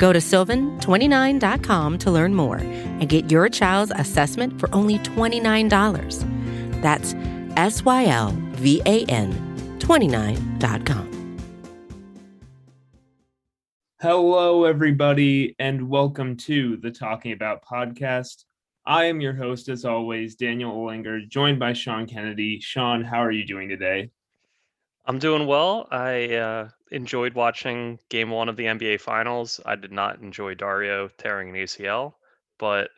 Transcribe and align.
Go 0.00 0.14
to 0.14 0.18
sylvan29.com 0.18 1.98
to 1.98 2.10
learn 2.10 2.34
more 2.34 2.56
and 2.56 3.06
get 3.06 3.30
your 3.30 3.50
child's 3.50 3.92
assessment 3.94 4.58
for 4.58 4.74
only 4.74 4.98
$29. 5.00 6.80
That's 6.80 7.14
S 7.58 7.84
Y 7.84 8.06
L 8.06 8.30
V 8.52 8.80
A 8.86 9.04
N 9.04 9.30
29.com. 9.78 11.36
Hello, 14.00 14.64
everybody, 14.64 15.54
and 15.58 15.86
welcome 15.90 16.34
to 16.38 16.78
the 16.78 16.90
Talking 16.90 17.32
About 17.32 17.62
podcast. 17.62 18.46
I 18.86 19.04
am 19.04 19.20
your 19.20 19.34
host, 19.34 19.68
as 19.68 19.84
always, 19.84 20.34
Daniel 20.34 20.72
Olinger, 20.74 21.28
joined 21.28 21.58
by 21.58 21.74
Sean 21.74 22.06
Kennedy. 22.06 22.58
Sean, 22.60 23.04
how 23.04 23.18
are 23.18 23.30
you 23.30 23.44
doing 23.44 23.68
today? 23.68 24.10
I'm 25.04 25.18
doing 25.18 25.46
well. 25.46 25.86
I 25.90 26.36
uh, 26.36 26.68
enjoyed 26.90 27.34
watching 27.34 27.98
game 28.08 28.30
one 28.30 28.48
of 28.48 28.56
the 28.56 28.64
NBA 28.64 29.00
Finals. 29.00 29.60
I 29.64 29.76
did 29.76 29.92
not 29.92 30.20
enjoy 30.20 30.54
Dario 30.54 31.08
tearing 31.08 31.50
an 31.50 31.54
ACL, 31.54 32.14
but 32.58 32.90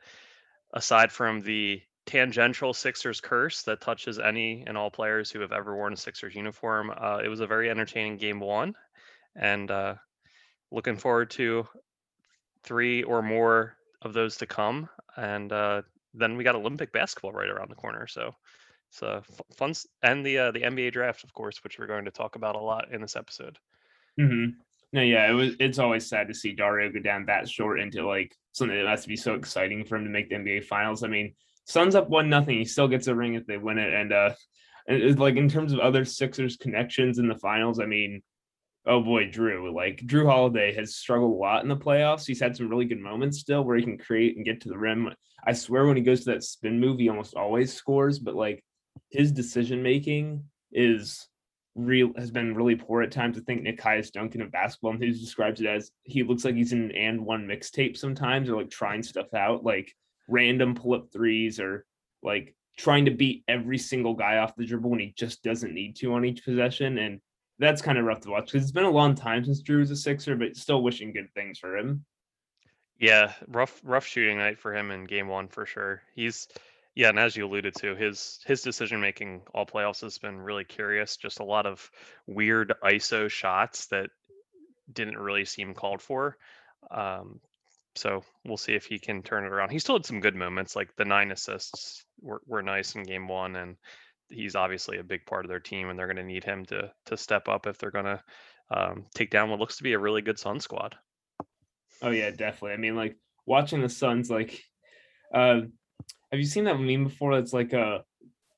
aside 0.73 1.12
from 1.12 1.41
the 1.41 1.83
tangential 2.06 2.74
Sixers 2.74 3.20
curse 3.20 3.62
that 3.62 3.80
touches 3.80 4.19
any 4.19 4.64
and 4.67 4.77
all 4.77 4.91
players 4.91 5.30
who 5.30 5.41
have 5.41 5.52
ever 5.52 5.77
worn 5.77 5.92
a 5.92 5.97
Sixers 5.97 6.34
uniform, 6.34 6.92
uh, 6.97 7.20
it 7.22 7.28
was 7.28 7.41
a 7.41 7.47
very 7.47 7.70
entertaining 7.70 8.17
game 8.17 8.41
one. 8.41 8.75
And 9.36 9.70
uh, 9.70 9.95
looking 10.70 10.97
forward 10.97 11.30
to 11.33 11.67
three 12.64 13.02
or 13.02 13.22
more 13.22 13.77
of 14.00 14.12
those 14.12 14.36
to 14.39 14.47
come. 14.47 14.89
And 15.17 15.52
uh, 15.52 15.83
then 16.14 16.36
we 16.36 16.45
got 16.45 16.55
Olympic 16.55 16.92
basketball 16.92 17.33
right 17.33 17.48
around 17.48 17.70
the 17.70 17.77
corner. 17.77 18.06
So 18.06 18.34
it's 18.91 19.02
uh, 19.02 19.22
fun, 19.56 19.72
and 20.02 20.24
the 20.24 20.39
uh, 20.39 20.50
the 20.50 20.61
NBA 20.61 20.92
draft, 20.92 21.24
of 21.24 21.33
course, 21.33 21.64
which 21.64 21.78
we're 21.78 21.86
going 21.86 22.05
to 22.05 22.11
talk 22.11 22.36
about 22.36 22.56
a 22.56 22.61
lot 22.61 22.92
in 22.92 23.00
this 23.00 23.17
episode. 23.17 23.58
Mm-hmm. 24.20 24.50
No, 24.94 25.00
yeah, 25.00 25.30
it 25.30 25.32
was. 25.32 25.55
It's 25.58 25.78
always 25.78 26.06
sad 26.06 26.28
to 26.28 26.34
see 26.34 26.52
Dario 26.52 26.92
go 26.92 27.00
down 27.00 27.27
that 27.27 27.48
short 27.48 27.80
into 27.80 28.06
like 28.06 28.36
something 28.52 28.77
that 28.77 28.86
has 28.86 29.02
to 29.02 29.08
be 29.08 29.16
so 29.16 29.34
exciting 29.34 29.84
for 29.84 29.96
him 29.96 30.05
to 30.05 30.10
make 30.10 30.28
the 30.28 30.36
NBA 30.36 30.64
Finals. 30.64 31.02
I 31.02 31.08
mean, 31.08 31.34
Suns 31.64 31.94
up 31.94 32.08
one 32.08 32.28
nothing. 32.28 32.58
He 32.58 32.64
still 32.64 32.88
gets 32.88 33.06
a 33.06 33.14
ring 33.14 33.34
if 33.34 33.46
they 33.46 33.56
win 33.56 33.78
it, 33.78 33.92
and 33.92 34.12
uh, 34.12 34.34
it's 34.86 35.18
like 35.18 35.36
in 35.36 35.48
terms 35.48 35.72
of 35.72 35.78
other 35.78 36.05
Sixers 36.05 36.56
connections 36.56 37.18
in 37.18 37.28
the 37.28 37.38
finals. 37.38 37.78
I 37.78 37.86
mean, 37.86 38.22
oh 38.86 39.00
boy, 39.00 39.27
Jrue. 39.27 39.72
Like 39.72 39.98
Jrue 39.98 40.27
Holiday 40.27 40.74
has 40.74 40.96
struggled 40.96 41.33
a 41.33 41.40
lot 41.40 41.62
in 41.62 41.68
the 41.68 41.77
playoffs. 41.77 42.27
He's 42.27 42.40
had 42.40 42.56
some 42.56 42.68
really 42.68 42.84
good 42.84 42.98
moments 42.98 43.38
still 43.38 43.62
where 43.62 43.77
he 43.77 43.84
can 43.84 43.96
create 43.96 44.36
and 44.36 44.44
get 44.44 44.60
to 44.62 44.68
the 44.68 44.78
rim. 44.78 45.14
I 45.46 45.52
swear 45.52 45.86
when 45.86 45.96
he 45.96 46.02
goes 46.02 46.24
to 46.24 46.33
that 46.33 46.44
spin 46.44 46.80
move, 46.80 46.98
he 46.98 47.08
almost 47.08 47.34
always 47.34 47.72
scores, 47.72 48.18
but 48.18 48.34
like 48.34 48.62
his 49.10 49.30
decision 49.30 49.83
making 49.83 50.44
is 50.72 51.28
real 51.75 52.12
has 52.17 52.31
been 52.31 52.55
really 52.55 52.77
poor 52.77 53.03
at 53.03 53.11
times. 53.11 53.39
I 53.39 53.41
think 53.41 53.62
Nekias 53.62 54.12
Duncan 54.12 54.42
of 54.42 54.53
basketball 54.53 54.92
who 54.92 55.12
describes 55.12 55.61
it 55.61 55.67
as 55.67 55.91
he 56.05 56.23
looks 56.23 56.45
like 56.45 56.55
he's 56.55 56.73
in 56.73 56.83
an 56.83 56.92
and 56.92 57.25
one 57.25 57.47
mixtape 57.47 57.97
sometimes 57.97 58.48
or 58.48 58.56
like 58.56 58.70
trying 58.70 59.03
stuff 59.03 59.33
out, 59.34 59.64
like 59.64 59.92
random 60.29 60.75
pull 60.75 60.95
up 60.95 61.11
threes 61.12 61.59
or 61.59 61.87
like 62.23 62.55
trying 62.77 63.05
to 63.05 63.11
beat 63.11 63.45
every 63.48 63.79
single 63.79 64.14
guy 64.14 64.39
off 64.39 64.56
the 64.56 64.67
dribble 64.67 64.91
when 64.91 65.01
he 65.01 65.14
just 65.17 65.42
doesn't 65.42 65.75
need 65.75 65.97
to 65.97 66.12
on 66.14 66.25
each 66.25 66.45
possession. 66.45 66.98
And 66.98 67.20
that's 67.58 67.83
kind 67.83 67.98
of 67.98 68.05
rough 68.05 68.20
to 68.20 68.30
watch 68.30 68.46
because 68.46 68.63
it's 68.63 68.73
been 68.73 68.85
a 68.85 68.91
long 68.91 69.14
time 69.14 69.45
since 69.45 69.63
Jrue 69.63 69.80
was 69.80 69.91
a 69.91 69.96
Sixer, 69.96 70.36
but 70.36 70.57
still 70.57 70.83
wishing 70.83 71.13
good 71.13 71.33
things 71.35 71.58
for 71.58 71.77
him. 71.77 72.05
Yeah, 72.98 73.33
rough 73.48 73.80
rough 73.83 74.07
shooting 74.07 74.39
night 74.39 74.58
for 74.58 74.75
him 74.75 74.91
in 74.91 75.05
game 75.05 75.27
one 75.27 75.48
for 75.48 75.67
sure. 75.67 76.02
He's 76.14 76.48
yeah, 76.95 77.08
and 77.08 77.19
as 77.19 77.36
you 77.36 77.47
alluded 77.47 77.75
to, 77.77 77.95
his 77.95 78.41
his 78.47 78.63
decision 78.63 79.01
making 79.01 79.42
all 79.55 79.67
playoffs 79.67 80.03
has 80.03 80.19
been 80.19 80.41
really 80.41 80.64
curious. 80.64 81.17
Just 81.17 81.41
a 81.41 81.45
lot 81.45 81.67
of 81.67 81.91
weird 82.27 82.75
ISO 82.85 83.30
shots 83.30 83.86
that 83.86 84.11
didn't 84.92 85.19
really 85.19 85.45
seem 85.45 85.75
called 85.75 86.02
for. 86.02 86.36
Um, 86.91 87.41
so 87.95 88.25
we'll 88.45 88.57
see 88.57 88.75
if 88.75 88.86
he 88.86 88.98
can 88.98 89.23
turn 89.23 89.45
it 89.45 89.52
around. 89.52 89.70
He 89.70 89.79
still 89.79 89.97
had 89.97 90.07
some 90.07 90.20
good 90.20 90.35
moments, 90.35 90.75
like 90.75 90.95
the 90.97 91.05
nine 91.05 91.31
assists 91.31 92.05
were, 92.20 92.41
were 92.47 92.63
nice 92.63 92.95
in 92.95 93.02
game 93.02 93.29
one, 93.29 93.57
and 93.57 93.77
he's 94.29 94.55
obviously 94.55 94.98
a 94.98 95.05
big 95.05 95.27
part 95.27 95.45
of 95.45 95.48
their 95.48 95.61
team, 95.61 95.89
and 95.89 95.98
they're 95.98 96.07
going 96.07 96.17
to 96.17 96.23
need 96.23 96.45
him 96.45 96.64
to 96.67 96.91
to 97.07 97.17
step 97.17 97.48
up 97.48 97.67
if 97.67 97.79
they're 97.79 97.91
going 97.91 98.05
to 98.05 98.23
um, 98.70 99.05
take 99.14 99.31
down 99.31 99.51
what 99.51 99.61
looks 99.61 99.77
to 99.77 99.83
be 99.83 99.92
a 99.92 99.98
really 99.98 100.23
good 100.23 100.39
Sun 100.39 100.61
squad. 100.61 100.97
Oh 102.01 102.11
yeah, 102.11 102.31
definitely. 102.31 102.73
I 102.73 102.77
mean, 102.79 102.97
like 102.97 103.17
watching 103.47 103.81
the 103.81 103.89
Suns, 103.89 104.31
like, 104.31 104.63
uh, 105.35 105.63
have 106.33 106.41
you 106.41 106.47
seen 106.47 106.65
that 106.65 106.81
meme 106.81 107.05
before? 107.05 107.35
That's 107.35 107.53
like 107.53 107.73
a 107.75 107.81
uh, 107.81 107.98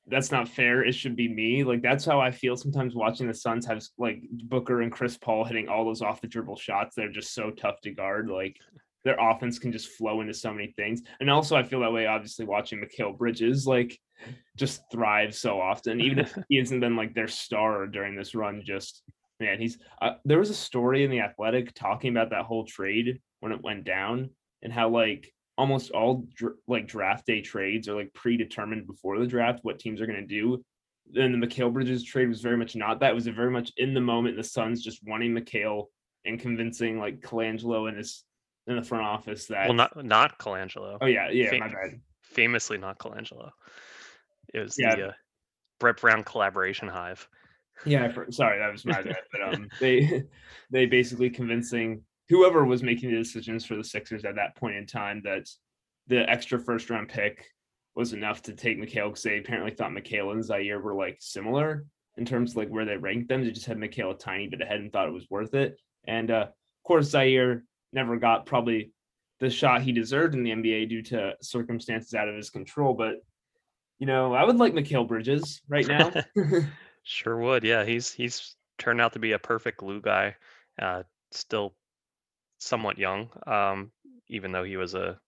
that's 0.07 0.31
not 0.31 0.47
fair. 0.47 0.83
It 0.83 0.93
should 0.93 1.15
be 1.15 1.27
me. 1.27 1.63
Like 1.63 1.81
that's 1.81 2.05
how 2.05 2.19
I 2.19 2.31
feel 2.31 2.55
sometimes 2.55 2.95
watching 2.95 3.27
the 3.27 3.33
Suns 3.33 3.65
have 3.65 3.83
like 3.97 4.21
Booker 4.31 4.81
and 4.81 4.91
Chris 4.91 5.17
Paul 5.17 5.43
hitting 5.43 5.67
all 5.67 5.83
those 5.83 6.01
off 6.01 6.21
the 6.21 6.27
dribble 6.27 6.57
shots. 6.57 6.95
They're 6.95 7.11
just 7.11 7.33
so 7.33 7.51
tough 7.51 7.81
to 7.81 7.91
guard. 7.91 8.29
Like 8.29 8.57
their 9.03 9.17
offense 9.19 9.59
can 9.59 9.71
just 9.71 9.89
flow 9.89 10.21
into 10.21 10.33
so 10.33 10.53
many 10.53 10.73
things. 10.75 11.01
And 11.19 11.29
also 11.29 11.55
I 11.55 11.63
feel 11.63 11.79
that 11.81 11.91
way 11.91 12.05
obviously 12.05 12.45
watching 12.45 12.81
Mikal 12.81 13.17
Bridges 13.17 13.65
like 13.65 13.97
just 14.55 14.83
thrive 14.91 15.35
so 15.35 15.59
often. 15.59 15.99
Even 15.99 16.19
if 16.19 16.37
he 16.49 16.57
hasn't 16.57 16.81
been 16.81 16.95
like 16.95 17.13
their 17.13 17.27
star 17.27 17.87
during 17.87 18.15
this 18.15 18.35
run, 18.35 18.61
just 18.63 19.03
man, 19.39 19.59
he's 19.59 19.79
uh, 20.01 20.13
there 20.23 20.39
was 20.39 20.51
a 20.51 20.55
story 20.55 21.03
in 21.03 21.11
the 21.11 21.21
Athletic 21.21 21.73
talking 21.73 22.11
about 22.11 22.29
that 22.29 22.45
whole 22.45 22.65
trade 22.65 23.21
when 23.39 23.51
it 23.51 23.63
went 23.63 23.85
down 23.85 24.29
and 24.61 24.71
how 24.71 24.89
like 24.89 25.31
almost 25.57 25.91
all 25.91 26.25
dr- 26.35 26.55
like 26.67 26.87
draft 26.87 27.25
day 27.25 27.41
trades 27.41 27.87
are 27.87 27.95
like 27.95 28.13
predetermined 28.13 28.87
before 28.87 29.19
the 29.19 29.27
draft 29.27 29.59
what 29.63 29.79
teams 29.79 30.01
are 30.01 30.07
going 30.07 30.19
to 30.19 30.27
do. 30.27 30.63
Then 31.11 31.31
the 31.31 31.47
Mikal 31.47 31.71
Bridges 31.71 32.03
trade 32.03 32.29
was 32.29 32.41
very 32.41 32.57
much 32.57 32.75
not 32.75 32.99
that. 32.99 33.11
It 33.11 33.15
was 33.15 33.27
a 33.27 33.31
very 33.31 33.51
much 33.51 33.71
in 33.77 33.93
the 33.93 34.01
moment. 34.01 34.37
The 34.37 34.43
Suns 34.43 34.83
just 34.83 35.01
wanting 35.05 35.33
Mikal 35.33 35.85
and 36.25 36.39
convincing 36.39 36.99
like 36.99 37.21
Colangelo 37.21 37.87
and 37.87 37.97
his 37.97 38.23
in 38.67 38.75
the 38.75 38.81
front 38.81 39.05
office 39.05 39.45
that 39.45 39.67
well 39.67 39.75
not 39.75 40.03
not 40.03 40.39
Colangelo. 40.39 40.97
Oh 40.99 41.05
yeah, 41.05 41.29
yeah, 41.29 41.49
Fam- 41.49 41.59
my 41.59 41.67
bad. 41.67 42.01
Famously 42.23 42.77
not 42.77 42.97
Colangelo. 42.97 43.51
It 44.53 44.59
was 44.59 44.75
yeah. 44.77 44.95
the 44.95 45.07
uh, 45.09 45.11
Brett 45.79 45.97
Brown 45.97 46.23
collaboration 46.23 46.87
hive. 46.87 47.27
Yeah, 47.85 48.11
for, 48.11 48.31
sorry, 48.31 48.57
that 48.59 48.71
was 48.71 48.85
my 48.85 49.01
bad. 49.01 49.17
But 49.31 49.53
um, 49.53 49.67
they 49.79 50.23
they 50.71 50.85
basically 50.85 51.29
convincing 51.29 52.01
whoever 52.29 52.65
was 52.65 52.83
making 52.83 53.11
the 53.11 53.17
decisions 53.17 53.65
for 53.65 53.75
the 53.75 53.83
Sixers 53.83 54.25
at 54.25 54.35
that 54.35 54.55
point 54.55 54.75
in 54.75 54.85
time 54.85 55.21
that 55.23 55.47
the 56.07 56.29
extra 56.29 56.59
first 56.59 56.89
round 56.89 57.09
pick 57.09 57.45
was 57.95 58.13
enough 58.13 58.41
to 58.43 58.53
take 58.53 58.77
Mikal 58.77 59.07
because 59.07 59.23
they 59.23 59.37
apparently 59.37 59.71
thought 59.71 59.91
Mikal 59.91 60.31
and 60.31 60.43
Zaire 60.43 60.79
were 60.79 60.93
like 60.93 61.17
similar 61.19 61.85
in 62.17 62.25
terms 62.25 62.51
of 62.51 62.57
like 62.57 62.69
where 62.69 62.85
they 62.85 62.97
ranked 62.97 63.29
them. 63.29 63.43
They 63.43 63.51
just 63.51 63.65
had 63.65 63.77
Mikal 63.77 64.13
a 64.13 64.17
tiny 64.17 64.47
bit 64.47 64.61
ahead 64.61 64.79
and 64.79 64.91
thought 64.91 65.07
it 65.07 65.13
was 65.13 65.29
worth 65.29 65.53
it. 65.53 65.77
And 66.07 66.29
uh, 66.31 66.47
of 66.49 66.83
course, 66.83 67.09
Zaire 67.09 67.63
never 67.93 68.17
got 68.17 68.45
probably 68.45 68.91
the 69.39 69.49
shot 69.49 69.81
he 69.81 69.91
deserved 69.91 70.35
in 70.35 70.43
the 70.43 70.51
NBA 70.51 70.89
due 70.89 71.01
to 71.03 71.35
circumstances 71.41 72.13
out 72.13 72.27
of 72.27 72.35
his 72.35 72.49
control. 72.49 72.93
But 72.93 73.15
you 73.99 74.07
know, 74.07 74.33
I 74.33 74.43
would 74.43 74.57
like 74.57 74.73
Mikal 74.73 75.07
Bridges 75.07 75.61
right 75.67 75.87
now. 75.87 76.11
sure 77.03 77.37
would. 77.37 77.63
Yeah, 77.63 77.85
he's 77.85 78.11
he's 78.11 78.55
turned 78.77 78.99
out 78.99 79.13
to 79.13 79.19
be 79.19 79.31
a 79.31 79.39
perfect 79.39 79.79
glue 79.79 80.01
guy. 80.01 80.35
Uh, 80.79 81.03
still 81.31 81.73
somewhat 82.65 82.97
young, 82.97 83.29
um, 83.47 83.91
even 84.27 84.51
though 84.51 84.63
he 84.63 84.77
was 84.77 84.93
a 84.95 85.19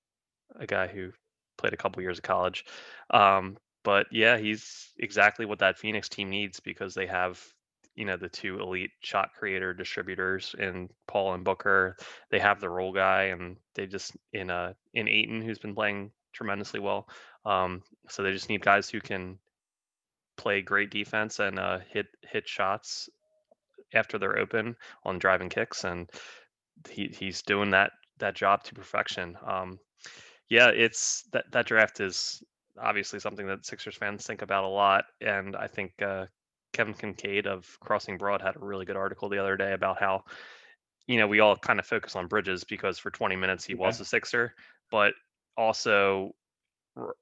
a 0.59 0.65
guy 0.65 0.87
who 0.87 1.11
played 1.57 1.73
a 1.73 1.77
couple 1.77 2.01
years 2.01 2.17
of 2.17 2.23
college. 2.23 2.65
Um, 3.11 3.57
but 3.83 4.07
yeah, 4.11 4.37
he's 4.37 4.89
exactly 4.97 5.45
what 5.45 5.59
that 5.59 5.77
Phoenix 5.77 6.09
team 6.09 6.29
needs 6.29 6.59
because 6.59 6.93
they 6.93 7.07
have 7.07 7.41
you 7.95 8.05
know 8.05 8.17
the 8.17 8.29
two 8.29 8.59
elite 8.59 8.91
shot 9.01 9.31
creator 9.37 9.73
distributors 9.73 10.55
in 10.57 10.89
Paul 11.07 11.33
and 11.33 11.43
Booker. 11.43 11.97
They 12.29 12.39
have 12.39 12.59
the 12.59 12.69
role 12.69 12.93
guy, 12.93 13.23
and 13.25 13.57
they 13.75 13.87
just 13.87 14.15
in 14.33 14.49
uh 14.49 14.73
in 14.93 15.07
Ayton 15.07 15.41
who's 15.41 15.59
been 15.59 15.75
playing 15.75 16.11
tremendously 16.33 16.79
well. 16.79 17.07
Um, 17.45 17.81
so 18.09 18.23
they 18.23 18.31
just 18.31 18.49
need 18.49 18.61
guys 18.61 18.89
who 18.89 18.99
can 19.01 19.39
play 20.37 20.61
great 20.61 20.91
defense 20.91 21.39
and 21.39 21.59
uh, 21.59 21.79
hit 21.89 22.07
hit 22.21 22.47
shots 22.47 23.09
after 23.93 24.17
they're 24.17 24.37
open 24.37 24.75
on 25.03 25.17
driving 25.19 25.49
kicks, 25.49 25.83
and 25.83 26.09
he 26.89 27.07
he's 27.07 27.41
doing 27.41 27.71
that 27.71 27.91
that 28.19 28.35
job 28.35 28.63
to 28.63 28.73
perfection. 28.73 29.37
Um, 29.45 29.79
yeah, 30.49 30.69
it's 30.69 31.23
that 31.33 31.45
that 31.51 31.65
draft 31.65 31.99
is 31.99 32.43
obviously 32.81 33.19
something 33.19 33.47
that 33.47 33.65
Sixers 33.65 33.95
fans 33.95 34.25
think 34.25 34.41
about 34.41 34.63
a 34.63 34.69
lot, 34.69 35.05
and 35.21 35.55
I 35.55 35.67
think 35.67 35.93
uh, 36.01 36.25
Kevin 36.73 36.93
Kinkead 36.93 37.47
of 37.47 37.65
Crossing 37.79 38.17
Broad 38.17 38.41
had 38.41 38.55
a 38.55 38.59
really 38.59 38.85
good 38.85 38.97
article 38.97 39.29
the 39.29 39.39
other 39.39 39.57
day 39.57 39.73
about 39.73 39.99
how 39.99 40.23
you 41.07 41.17
know 41.17 41.27
we 41.27 41.39
all 41.39 41.55
kind 41.55 41.79
of 41.79 41.85
focus 41.85 42.15
on 42.15 42.27
Bridges 42.27 42.63
because 42.63 42.97
for 42.97 43.11
20 43.11 43.35
minutes 43.35 43.65
he 43.65 43.75
was 43.75 43.99
a 43.99 44.05
Sixer, 44.05 44.53
but 44.91 45.13
also 45.57 46.33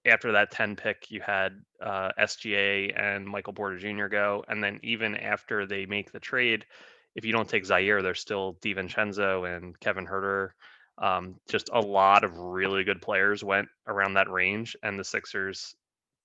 after 0.05 0.31
that 0.31 0.51
10 0.51 0.75
pick, 0.75 1.09
you 1.09 1.21
had 1.21 1.61
uh, 1.81 2.11
SGA 2.19 2.97
and 2.99 3.25
Michael 3.25 3.53
Porter 3.53 3.77
Jr. 3.77 4.07
go. 4.07 4.43
And 4.47 4.63
then 4.63 4.79
even 4.83 5.15
after 5.15 5.65
they 5.65 5.85
make 5.85 6.11
the 6.11 6.19
trade, 6.19 6.65
if 7.15 7.25
you 7.25 7.31
don't 7.31 7.47
take 7.47 7.65
Zaire, 7.65 8.01
there's 8.01 8.19
still 8.19 8.57
DiVincenzo 8.61 9.55
and 9.55 9.79
Kevin 9.79 10.05
Huerter. 10.05 10.49
Um, 10.97 11.35
just 11.49 11.69
a 11.73 11.79
lot 11.79 12.23
of 12.23 12.37
really 12.37 12.83
good 12.83 13.01
players 13.01 13.43
went 13.43 13.67
around 13.87 14.13
that 14.13 14.29
range, 14.29 14.75
and 14.83 14.99
the 14.99 15.03
Sixers 15.03 15.75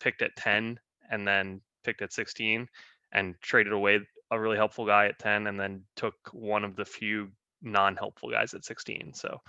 picked 0.01 0.23
at 0.23 0.37
10 0.37 0.79
and 1.11 1.27
then 1.27 1.61
picked 1.85 2.03
at 2.03 2.13
16 2.13 2.69
and 3.13 3.35
traded 3.41 3.73
away 3.73 4.01
a 4.31 4.41
really 4.41 4.57
helpful 4.57 4.87
guy 4.87 5.07
at 5.07 5.19
10 5.19 5.47
and 5.47 5.59
then 5.59 5.83
took 5.97 6.15
one 6.33 6.65
of 6.65 6.77
the 6.77 6.85
few 6.85 7.29
non-helpful 7.63 8.31
guys 8.31 8.55
at 8.55 8.65
16. 8.65 9.13
So 9.15 9.41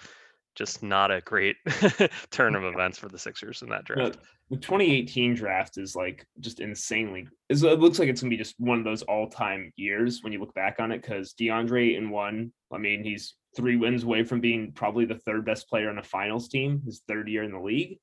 just 0.56 0.84
not 0.84 1.12
a 1.12 1.22
great 1.22 1.56
turn 2.32 2.56
of 2.56 2.64
events 2.64 2.98
for 2.98 3.08
the 3.08 3.18
Sixers 3.18 3.62
in 3.62 3.70
that 3.70 3.86
draft. 3.86 4.14
The, 4.50 4.56
the 4.56 4.62
2018 4.62 5.36
draft 5.36 5.78
is 5.78 5.96
like 5.96 6.26
just 6.40 6.60
insanely. 6.60 7.28
It 7.50 7.62
looks 7.62 8.00
like 8.00 8.10
it's 8.10 8.22
gonna 8.22 8.30
be 8.30 8.38
just 8.38 8.56
one 8.60 8.78
of 8.80 8.84
those 8.84 9.02
all-time 9.04 9.72
years 9.76 10.20
when 10.22 10.34
you 10.34 10.40
look 10.40 10.54
back 10.54 10.78
on 10.80 10.92
it 10.92 11.02
because 11.02 11.34
DeAndre 11.40 11.98
in 11.98 12.10
one. 12.10 12.52
I 12.72 12.78
mean, 12.78 13.04
he's 13.04 13.36
three 13.56 13.76
wins 13.76 14.04
away 14.04 14.24
from 14.24 14.40
being 14.40 14.72
probably 14.74 15.06
the 15.06 15.20
third 15.20 15.46
best 15.46 15.70
player 15.70 15.90
on 15.90 15.98
a 15.98 16.04
finals 16.04 16.50
team. 16.50 16.82
His 16.86 17.02
third 17.08 17.30
year 17.30 17.44
in 17.44 17.52
the 17.52 17.60
league. 17.60 17.98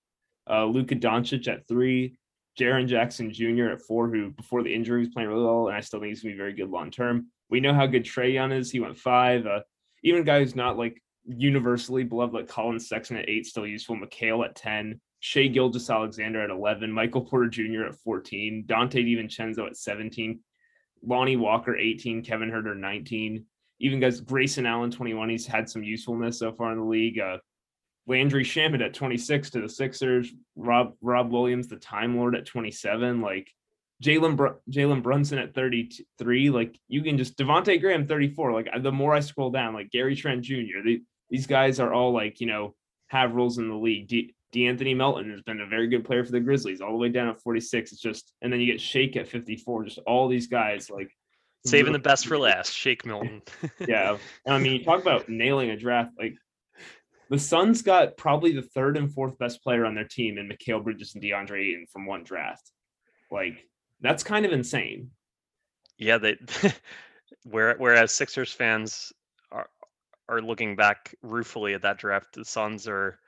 Uh, 0.48 0.64
Luka 0.64 0.96
Doncic 0.96 1.48
at 1.48 1.66
three. 1.68 2.16
Jaren 2.58 2.88
Jackson 2.88 3.32
Jr. 3.32 3.68
at 3.68 3.82
four, 3.82 4.08
who 4.08 4.30
before 4.30 4.64
the 4.64 4.74
injury 4.74 5.00
was 5.00 5.10
playing 5.10 5.28
really 5.28 5.44
well, 5.44 5.68
and 5.68 5.76
I 5.76 5.80
still 5.80 6.00
think 6.00 6.08
he's 6.08 6.22
gonna 6.22 6.34
be 6.34 6.38
very 6.38 6.54
good 6.54 6.70
long 6.70 6.90
term. 6.90 7.28
We 7.50 7.60
know 7.60 7.72
how 7.72 7.86
good 7.86 8.04
Trae 8.04 8.32
Young 8.32 8.52
is. 8.52 8.70
He 8.70 8.80
went 8.80 8.98
five. 8.98 9.46
Uh, 9.46 9.60
even 10.02 10.22
a 10.22 10.24
guy 10.24 10.40
who's 10.40 10.56
not 10.56 10.76
like 10.76 11.00
universally 11.28 12.04
beloved 12.04 12.34
like 12.34 12.48
Collin 12.48 12.80
Sexton 12.80 13.16
at 13.16 13.28
eight, 13.28 13.46
still 13.46 13.66
useful. 13.66 13.96
Mikal 13.96 14.44
at 14.44 14.54
10, 14.56 15.00
Shai 15.20 15.46
Gilgeous-Alexander 15.46 16.42
at 16.42 16.50
11, 16.50 16.90
Michael 16.90 17.22
Porter 17.22 17.48
Jr. 17.48 17.84
at 17.84 17.94
14, 17.96 18.64
Donte 18.66 18.92
DiVincenzo 18.92 19.66
at 19.66 19.76
17, 19.76 20.40
Lonnie 21.02 21.36
Walker 21.36 21.76
18, 21.76 22.22
Kevin 22.22 22.50
Huerter 22.50 22.76
19. 22.76 23.44
Even 23.80 24.00
guys, 24.00 24.20
Grayson 24.20 24.66
Allen 24.66 24.90
21, 24.90 25.28
he's 25.28 25.46
had 25.46 25.68
some 25.68 25.84
usefulness 25.84 26.38
so 26.38 26.52
far 26.52 26.72
in 26.72 26.78
the 26.78 26.84
league. 26.84 27.20
Uh, 27.20 27.38
Landry 28.08 28.42
Shamet 28.42 28.84
at 28.84 28.94
26 28.94 29.50
to 29.50 29.60
the 29.60 29.68
Sixers, 29.68 30.32
Rob 30.56 30.94
Rob 31.02 31.30
Williams, 31.30 31.68
the 31.68 31.76
Time 31.76 32.16
Lord 32.16 32.34
at 32.34 32.46
27. 32.46 33.20
Like 33.20 33.52
Jalen 34.02 34.34
Br- 34.34 34.58
Jalen 34.70 35.02
Brunson 35.02 35.38
at 35.38 35.54
33. 35.54 36.50
Like 36.50 36.78
you 36.88 37.02
can 37.02 37.18
just 37.18 37.36
Devonte 37.36 37.80
Graham 37.80 38.06
34. 38.06 38.52
Like 38.52 38.68
the 38.82 38.90
more 38.90 39.14
I 39.14 39.20
scroll 39.20 39.50
down, 39.50 39.74
like 39.74 39.90
Gary 39.90 40.16
Trent 40.16 40.42
Jr. 40.42 40.82
The, 40.84 41.02
these 41.30 41.46
guys 41.46 41.80
are 41.80 41.92
all 41.92 42.12
like 42.12 42.40
you 42.40 42.46
know 42.46 42.74
have 43.08 43.34
roles 43.34 43.58
in 43.58 43.68
the 43.68 43.74
league. 43.74 44.08
De- 44.08 44.34
De'Anthony 44.52 44.96
Melton 44.96 45.30
has 45.30 45.42
been 45.42 45.60
a 45.60 45.66
very 45.66 45.88
good 45.88 46.04
player 46.04 46.24
for 46.24 46.32
the 46.32 46.40
Grizzlies, 46.40 46.80
all 46.80 46.92
the 46.92 46.96
way 46.96 47.10
down 47.10 47.28
at 47.28 47.40
46. 47.40 47.92
It's 47.92 48.00
just, 48.00 48.32
and 48.40 48.50
then 48.50 48.60
you 48.60 48.66
get 48.66 48.80
Shake 48.80 49.14
at 49.16 49.28
54. 49.28 49.84
Just 49.84 49.98
all 50.06 50.26
these 50.26 50.46
guys 50.46 50.88
like 50.88 51.10
saving 51.66 51.92
the 51.92 51.98
best 51.98 52.26
for 52.26 52.38
last. 52.38 52.72
Shake 52.72 53.04
Milton. 53.04 53.42
yeah, 53.86 54.16
and 54.46 54.54
I 54.54 54.58
mean, 54.58 54.72
you 54.72 54.84
talk 54.84 55.02
about 55.02 55.28
nailing 55.28 55.70
a 55.70 55.76
draft. 55.76 56.12
Like 56.18 56.34
the 57.28 57.38
Suns 57.38 57.82
got 57.82 58.16
probably 58.16 58.52
the 58.52 58.62
third 58.62 58.96
and 58.96 59.12
fourth 59.12 59.38
best 59.38 59.62
player 59.62 59.84
on 59.84 59.94
their 59.94 60.08
team 60.08 60.38
in 60.38 60.48
Mikal 60.48 60.82
Bridges 60.82 61.14
and 61.14 61.22
DeAndre 61.22 61.70
Ayton 61.70 61.86
from 61.92 62.06
one 62.06 62.24
draft. 62.24 62.70
Like 63.30 63.66
that's 64.00 64.22
kind 64.22 64.46
of 64.46 64.52
insane. 64.52 65.10
Yeah, 65.98 66.18
they. 66.18 66.38
whereas 67.44 68.12
Sixers 68.12 68.52
fans 68.52 69.12
are 70.28 70.40
looking 70.40 70.76
back 70.76 71.14
ruefully 71.22 71.74
at 71.74 71.82
that 71.82 71.98
draft, 71.98 72.34
the 72.34 72.44
Suns 72.44 72.86
are, 72.88 73.18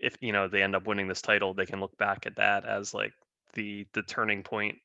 if 0.00 0.16
you 0.20 0.32
know 0.32 0.48
they 0.48 0.62
end 0.62 0.76
up 0.76 0.86
winning 0.86 1.08
this 1.08 1.22
title, 1.22 1.54
they 1.54 1.66
can 1.66 1.80
look 1.80 1.96
back 1.96 2.26
at 2.26 2.36
that 2.36 2.64
as 2.64 2.94
like 2.94 3.12
the 3.54 3.86
the 3.92 4.02
turning 4.02 4.42
point 4.42 4.76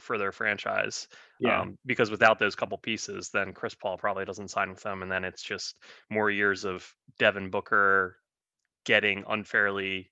for 0.00 0.18
their 0.18 0.32
franchise. 0.32 1.06
Yeah. 1.38 1.60
Um, 1.60 1.78
because 1.84 2.10
without 2.10 2.38
those 2.38 2.54
couple 2.54 2.78
pieces, 2.78 3.30
then 3.30 3.52
Chris 3.52 3.74
Paul 3.74 3.98
probably 3.98 4.24
doesn't 4.24 4.48
sign 4.48 4.70
with 4.70 4.82
them, 4.82 5.02
and 5.02 5.10
then 5.10 5.24
it's 5.24 5.42
just 5.42 5.76
more 6.10 6.30
years 6.30 6.64
of 6.64 6.90
Devin 7.18 7.50
Booker 7.50 8.16
getting 8.84 9.24
unfairly 9.28 10.10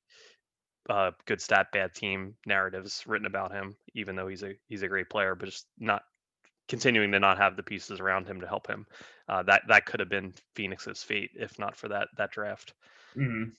uh, 0.89 1.13
good 1.27 1.41
stat, 1.41 1.69
bad 1.73 1.95
team 1.95 2.35
narratives 2.47 3.05
written 3.07 3.27
about 3.27 3.53
him, 3.53 3.77
even 3.95 4.17
though 4.17 4.29
he's 4.29 4.43
a 4.43 4.53
he's 4.69 4.83
a 4.83 4.89
great 4.89 5.09
player, 5.09 5.35
but 5.35 5.49
just 5.49 5.67
not 5.79 6.03
continuing 6.69 7.12
to 7.12 7.20
not 7.20 7.38
have 7.38 7.56
the 7.56 7.62
pieces 7.62 8.00
around 8.00 8.26
him 8.26 8.41
to 8.41 8.47
help 8.47 8.67
him. 8.67 8.87
Uh, 9.29 9.43
that 9.43 9.62
that 9.69 9.87
could 9.87 10.00
have 10.00 10.09
been 10.09 10.32
Phoenix's 10.55 11.03
fate 11.03 11.31
if 11.35 11.59
not 11.59 11.76
for 11.76 11.88
that 11.88 12.09
that 12.17 12.31
draft. 12.31 12.75
Mm-hmm. 13.17 13.50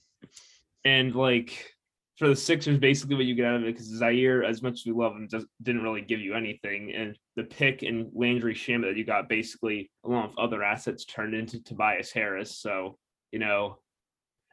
And 0.85 1.15
like 1.15 1.73
for 2.17 2.27
the 2.27 2.35
Sixers, 2.35 2.77
basically 2.77 3.15
what 3.15 3.25
you 3.25 3.35
get 3.35 3.45
out 3.45 3.55
of 3.55 3.63
it, 3.63 3.73
because 3.73 3.87
Zaire, 3.87 4.43
as 4.43 4.61
much 4.61 4.73
as 4.73 4.85
we 4.85 4.91
love 4.91 5.13
him, 5.13 5.27
just 5.29 5.47
didn't 5.63 5.81
really 5.81 6.01
give 6.01 6.19
you 6.19 6.35
anything. 6.35 6.93
And 6.93 7.17
the 7.35 7.43
pick 7.43 7.81
and 7.81 8.11
Landry 8.13 8.53
Shamet 8.53 8.83
that 8.83 8.97
you 8.97 9.03
got 9.03 9.27
basically, 9.27 9.89
along 10.05 10.29
with 10.29 10.37
other 10.37 10.63
assets, 10.63 11.05
turned 11.05 11.33
into 11.33 11.63
Tobias 11.63 12.11
Harris. 12.11 12.59
So, 12.59 12.97
you 13.31 13.39
know, 13.39 13.79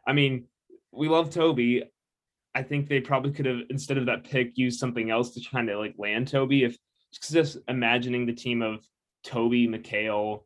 I 0.06 0.14
mean, 0.14 0.46
we 0.90 1.08
love 1.08 1.30
Toby. 1.30 1.84
I 2.54 2.62
think 2.62 2.88
they 2.88 3.00
probably 3.00 3.32
could 3.32 3.46
have, 3.46 3.60
instead 3.68 3.98
of 3.98 4.06
that 4.06 4.24
pick, 4.24 4.52
used 4.56 4.80
something 4.80 5.10
else 5.10 5.34
to 5.34 5.40
kind 5.50 5.68
of 5.68 5.78
like 5.78 5.94
land 5.98 6.28
Toby. 6.28 6.64
If 6.64 6.78
just 7.12 7.58
imagining 7.68 8.26
the 8.26 8.32
team 8.32 8.62
of 8.62 8.86
Toby, 9.24 9.66
Mikal. 9.68 10.42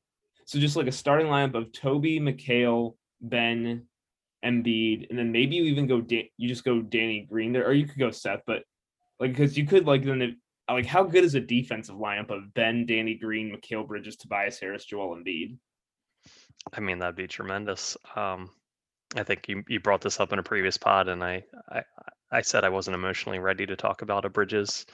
So 0.46 0.58
just 0.58 0.76
like 0.76 0.86
a 0.86 0.92
starting 0.92 1.26
lineup 1.28 1.54
of 1.54 1.72
Toby, 1.72 2.20
Mikal, 2.20 2.94
Ben, 3.20 3.86
Embiid, 4.44 5.08
and 5.08 5.18
then 5.18 5.32
maybe 5.32 5.56
you 5.56 5.64
even 5.64 5.86
go 5.86 6.00
Dan- 6.00 6.28
you 6.36 6.48
just 6.48 6.64
go 6.64 6.82
Danny 6.82 7.26
Green 7.28 7.52
there, 7.52 7.66
or 7.66 7.72
you 7.72 7.86
could 7.86 7.98
go 7.98 8.10
Seth, 8.10 8.42
but 8.46 8.64
like 9.18 9.32
because 9.32 9.56
you 9.56 9.66
could 9.66 9.86
like 9.86 10.04
then 10.04 10.36
like 10.70 10.86
how 10.86 11.02
good 11.02 11.24
is 11.24 11.34
a 11.34 11.40
defensive 11.40 11.96
lineup 11.96 12.30
of 12.30 12.52
Ben, 12.54 12.86
Danny 12.86 13.14
Green, 13.14 13.54
Mikal 13.54 13.86
Bridges, 13.86 14.16
Tobias 14.16 14.58
Harris, 14.58 14.84
Joel 14.84 15.16
Embiid? 15.16 15.56
I 16.72 16.80
mean 16.80 16.98
that'd 16.98 17.16
be 17.16 17.26
tremendous. 17.26 17.96
Um, 18.16 18.50
I 19.16 19.22
think 19.22 19.48
you 19.48 19.62
you 19.68 19.80
brought 19.80 20.00
this 20.02 20.20
up 20.20 20.32
in 20.32 20.38
a 20.38 20.42
previous 20.42 20.76
pod, 20.76 21.08
and 21.08 21.22
I 21.22 21.44
I, 21.70 21.82
I 22.30 22.40
said 22.42 22.64
I 22.64 22.68
wasn't 22.68 22.96
emotionally 22.96 23.38
ready 23.38 23.64
to 23.66 23.76
talk 23.76 24.02
about 24.02 24.24
a 24.24 24.28
Bridges 24.28 24.86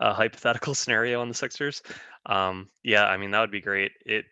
uh, 0.00 0.14
hypothetical 0.14 0.74
scenario 0.74 1.20
on 1.20 1.28
the 1.28 1.34
Sixers. 1.34 1.82
Um, 2.26 2.68
yeah, 2.82 3.06
I 3.06 3.16
mean 3.16 3.30
that 3.32 3.40
would 3.40 3.50
be 3.50 3.60
great. 3.60 3.92
It 4.04 4.24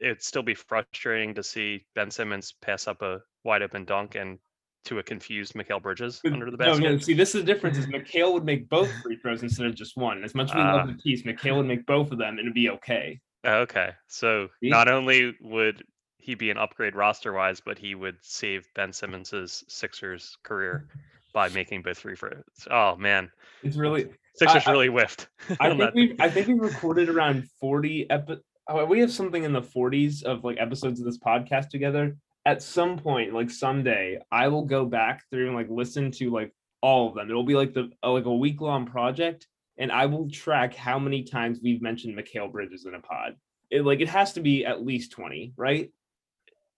it'd 0.00 0.22
still 0.22 0.42
be 0.42 0.54
frustrating 0.54 1.34
to 1.34 1.42
see 1.42 1.84
Ben 1.94 2.10
Simmons 2.10 2.54
pass 2.62 2.88
up 2.88 3.02
a 3.02 3.20
wide 3.44 3.62
open 3.62 3.84
dunk 3.84 4.14
and 4.14 4.38
to 4.84 4.98
a 4.98 5.02
confused 5.02 5.52
Mikal 5.54 5.82
Bridges 5.82 6.20
under 6.24 6.50
the 6.50 6.56
basket. 6.56 6.82
No, 6.82 6.92
no, 6.92 6.98
see, 6.98 7.12
this 7.12 7.34
is 7.34 7.42
the 7.42 7.46
difference. 7.46 7.76
Is 7.78 7.86
Mikal 7.88 8.32
would 8.32 8.44
make 8.44 8.68
both 8.68 8.90
free 9.02 9.16
throws 9.16 9.42
instead 9.42 9.66
of 9.66 9.74
just 9.74 9.96
one. 9.96 10.24
As 10.24 10.34
much 10.34 10.50
as 10.50 10.54
we 10.54 10.62
uh, 10.62 10.76
love 10.76 10.88
the 10.88 10.94
piece, 10.94 11.22
Mikal 11.22 11.58
would 11.58 11.66
make 11.66 11.84
both 11.86 12.10
of 12.12 12.18
them, 12.18 12.38
and 12.38 12.40
it'd 12.40 12.54
be 12.54 12.70
okay. 12.70 13.20
Okay, 13.46 13.90
so 14.06 14.48
see? 14.62 14.68
not 14.68 14.88
only 14.88 15.34
would 15.40 15.82
he 16.18 16.34
be 16.34 16.50
an 16.50 16.58
upgrade 16.58 16.94
roster 16.94 17.32
wise, 17.32 17.60
but 17.60 17.78
he 17.78 17.94
would 17.94 18.16
save 18.20 18.68
Ben 18.74 18.92
Simmons's 18.92 19.64
Sixers 19.68 20.36
career 20.42 20.86
by 21.32 21.48
making 21.50 21.82
both 21.82 21.98
free 21.98 22.16
throws. 22.16 22.42
Oh 22.70 22.96
man, 22.96 23.30
it's 23.62 23.76
really 23.76 24.08
Sixers 24.36 24.66
I, 24.66 24.70
really 24.70 24.88
whiffed. 24.88 25.28
I 25.60 25.76
think 25.76 25.94
we 25.94 26.16
I 26.18 26.30
think 26.30 26.48
we 26.48 26.54
recorded 26.54 27.08
around 27.08 27.48
forty 27.60 28.08
epi- 28.10 28.40
oh, 28.68 28.84
We 28.84 29.00
have 29.00 29.12
something 29.12 29.44
in 29.44 29.52
the 29.52 29.62
forties 29.62 30.22
of 30.22 30.44
like 30.44 30.58
episodes 30.58 31.00
of 31.00 31.06
this 31.06 31.18
podcast 31.18 31.68
together. 31.68 32.16
At 32.46 32.62
some 32.62 32.96
point, 32.96 33.34
like 33.34 33.50
someday, 33.50 34.18
I 34.32 34.48
will 34.48 34.64
go 34.64 34.86
back 34.86 35.22
through 35.30 35.48
and 35.48 35.56
like 35.56 35.68
listen 35.68 36.10
to 36.12 36.30
like 36.30 36.54
all 36.80 37.08
of 37.08 37.14
them. 37.14 37.28
It'll 37.28 37.44
be 37.44 37.54
like 37.54 37.74
the 37.74 37.90
like 38.02 38.24
a 38.24 38.34
week 38.34 38.60
long 38.60 38.86
project, 38.86 39.46
and 39.78 39.92
I 39.92 40.06
will 40.06 40.30
track 40.30 40.74
how 40.74 40.98
many 40.98 41.22
times 41.22 41.60
we've 41.62 41.82
mentioned 41.82 42.18
Mikal 42.18 42.50
Bridges 42.50 42.86
in 42.86 42.94
a 42.94 43.00
pod. 43.00 43.36
It 43.70 43.84
like 43.84 44.00
it 44.00 44.08
has 44.08 44.32
to 44.34 44.40
be 44.40 44.64
at 44.64 44.84
least 44.84 45.12
twenty, 45.12 45.52
right? 45.56 45.90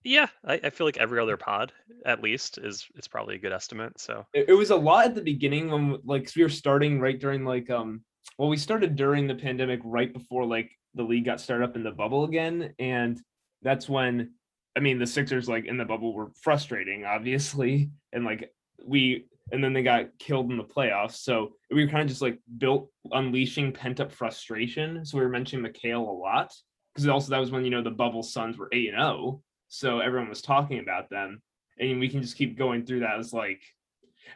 Yeah, 0.04 0.28
I, 0.44 0.60
I, 0.64 0.70
feel 0.70 0.86
like 0.86 0.96
every 0.96 1.20
other 1.20 1.36
pod, 1.36 1.72
at 2.04 2.22
least, 2.22 2.58
is 2.58 2.86
it's 2.96 3.08
probably 3.08 3.36
a 3.36 3.38
good 3.38 3.52
estimate. 3.52 4.00
So 4.00 4.26
it, 4.34 4.46
it 4.48 4.54
was 4.54 4.70
a 4.70 4.76
lot 4.76 5.06
at 5.06 5.14
the 5.14 5.22
beginning 5.22 5.70
when 5.70 5.98
like 6.04 6.30
we 6.36 6.42
were 6.42 6.48
starting 6.48 7.00
right 7.00 7.18
during 7.18 7.44
like 7.44 7.70
um 7.70 8.02
well 8.38 8.48
we 8.48 8.56
started 8.56 8.96
during 8.96 9.26
the 9.26 9.34
pandemic 9.34 9.80
right 9.84 10.12
before 10.12 10.44
like 10.44 10.70
the 10.94 11.02
league 11.02 11.24
got 11.24 11.40
started 11.40 11.64
up 11.64 11.76
in 11.76 11.84
the 11.84 11.90
bubble 11.90 12.24
again, 12.24 12.74
and 12.78 13.20
that's 13.62 13.88
when 13.88 14.32
I 14.76 14.80
mean 14.80 14.98
the 14.98 15.06
Sixers 15.06 15.48
like 15.48 15.66
in 15.66 15.76
the 15.76 15.84
bubble 15.84 16.14
were 16.14 16.30
frustrating, 16.42 17.04
obviously, 17.04 17.90
and 18.12 18.24
like 18.24 18.52
we 18.84 19.26
and 19.50 19.62
then 19.62 19.72
they 19.72 19.82
got 19.82 20.06
killed 20.18 20.50
in 20.50 20.56
the 20.56 20.64
playoffs. 20.64 21.16
So 21.16 21.52
we 21.70 21.84
were 21.84 21.90
kind 21.90 22.02
of 22.02 22.08
just 22.08 22.22
like 22.22 22.38
built 22.58 22.90
unleashing 23.10 23.72
pent 23.72 24.00
up 24.00 24.10
frustration. 24.12 25.04
So 25.04 25.18
we 25.18 25.24
were 25.24 25.30
mentioning 25.30 25.70
Mikal 25.70 26.08
a 26.08 26.10
lot 26.10 26.52
because 26.94 27.08
also 27.08 27.30
that 27.30 27.38
was 27.38 27.50
when 27.50 27.64
you 27.64 27.70
know 27.70 27.82
the 27.82 27.90
bubble 27.90 28.22
Suns 28.22 28.56
were 28.56 28.68
eight 28.72 28.88
and 28.88 28.98
zero 28.98 29.42
so 29.72 30.00
everyone 30.00 30.28
was 30.28 30.42
talking 30.42 30.80
about 30.80 31.08
them 31.08 31.40
and 31.78 31.98
we 31.98 32.08
can 32.08 32.20
just 32.20 32.36
keep 32.36 32.58
going 32.58 32.84
through 32.84 33.00
that 33.00 33.18
as 33.18 33.32
like 33.32 33.60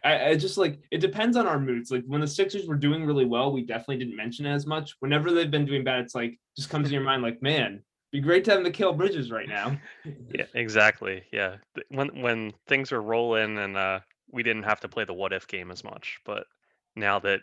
I, 0.02 0.31
I, 0.31 0.37
just 0.37 0.57
like 0.57 0.81
it 0.90 0.99
depends 0.99 1.37
on 1.37 1.47
our 1.47 1.61
moods 1.61 1.90
like 1.90 2.05
when 2.07 2.23
the 2.23 2.26
sixers 2.26 2.66
were 2.66 2.75
doing 2.75 3.05
really 3.05 3.26
well 3.26 3.52
we 3.52 3.62
definitely 3.62 3.99
didn't 3.99 4.16
mention 4.16 4.47
it 4.47 4.55
as 4.55 4.66
much 4.66 4.97
whenever 5.00 5.31
they've 5.31 5.50
been 5.50 5.66
doing 5.66 5.85
bad 5.85 6.00
it's 6.00 6.14
like 6.14 6.38
just 6.57 6.71
comes 6.71 6.88
in 6.88 6.95
your 6.95 7.02
mind 7.02 7.23
like 7.23 7.43
man 7.43 7.83
be 8.12 8.21
great 8.21 8.45
to 8.45 8.52
have 8.52 8.61
Mikal 8.61 8.97
Bridges 8.97 9.31
right 9.31 9.49
now. 9.49 9.76
yeah, 10.35 10.47
exactly. 10.55 11.25
Yeah, 11.33 11.57
when 11.88 12.23
when 12.23 12.52
things 12.66 12.93
were 12.93 13.02
rolling 13.02 13.59
and 13.59 13.76
uh, 13.76 14.00
we 14.31 14.43
didn't 14.43 14.62
have 14.62 14.81
to 14.81 14.88
play 14.88 15.05
the 15.05 15.12
what 15.12 15.33
if 15.33 15.47
game 15.49 15.71
as 15.71 15.83
much, 15.83 16.19
but 16.25 16.47
now 16.95 17.19
that 17.19 17.40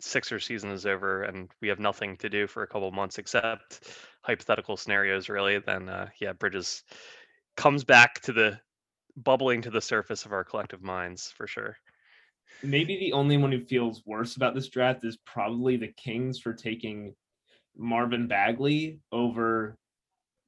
Sixer 0.00 0.38
season 0.38 0.70
is 0.70 0.86
over 0.86 1.22
and 1.22 1.48
we 1.60 1.68
have 1.68 1.80
nothing 1.80 2.16
to 2.18 2.28
do 2.28 2.46
for 2.46 2.62
a 2.62 2.66
couple 2.66 2.90
months 2.90 3.18
except 3.18 3.80
hypothetical 4.22 4.76
scenarios, 4.76 5.28
really, 5.28 5.58
then 5.58 5.88
uh, 5.88 6.08
yeah, 6.20 6.32
Bridges 6.32 6.84
comes 7.56 7.84
back 7.84 8.20
to 8.22 8.32
the 8.32 8.60
bubbling 9.16 9.62
to 9.62 9.70
the 9.70 9.80
surface 9.80 10.24
of 10.24 10.32
our 10.32 10.44
collective 10.44 10.82
minds 10.82 11.32
for 11.36 11.46
sure. 11.46 11.76
Maybe 12.62 12.98
the 12.98 13.12
only 13.12 13.36
one 13.36 13.52
who 13.52 13.64
feels 13.64 14.02
worse 14.04 14.36
about 14.36 14.54
this 14.54 14.68
draft 14.68 15.04
is 15.04 15.18
probably 15.24 15.76
the 15.76 15.92
Kings 15.96 16.38
for 16.38 16.52
taking 16.52 17.14
Marvin 17.76 18.26
Bagley 18.26 18.98
over 19.12 19.76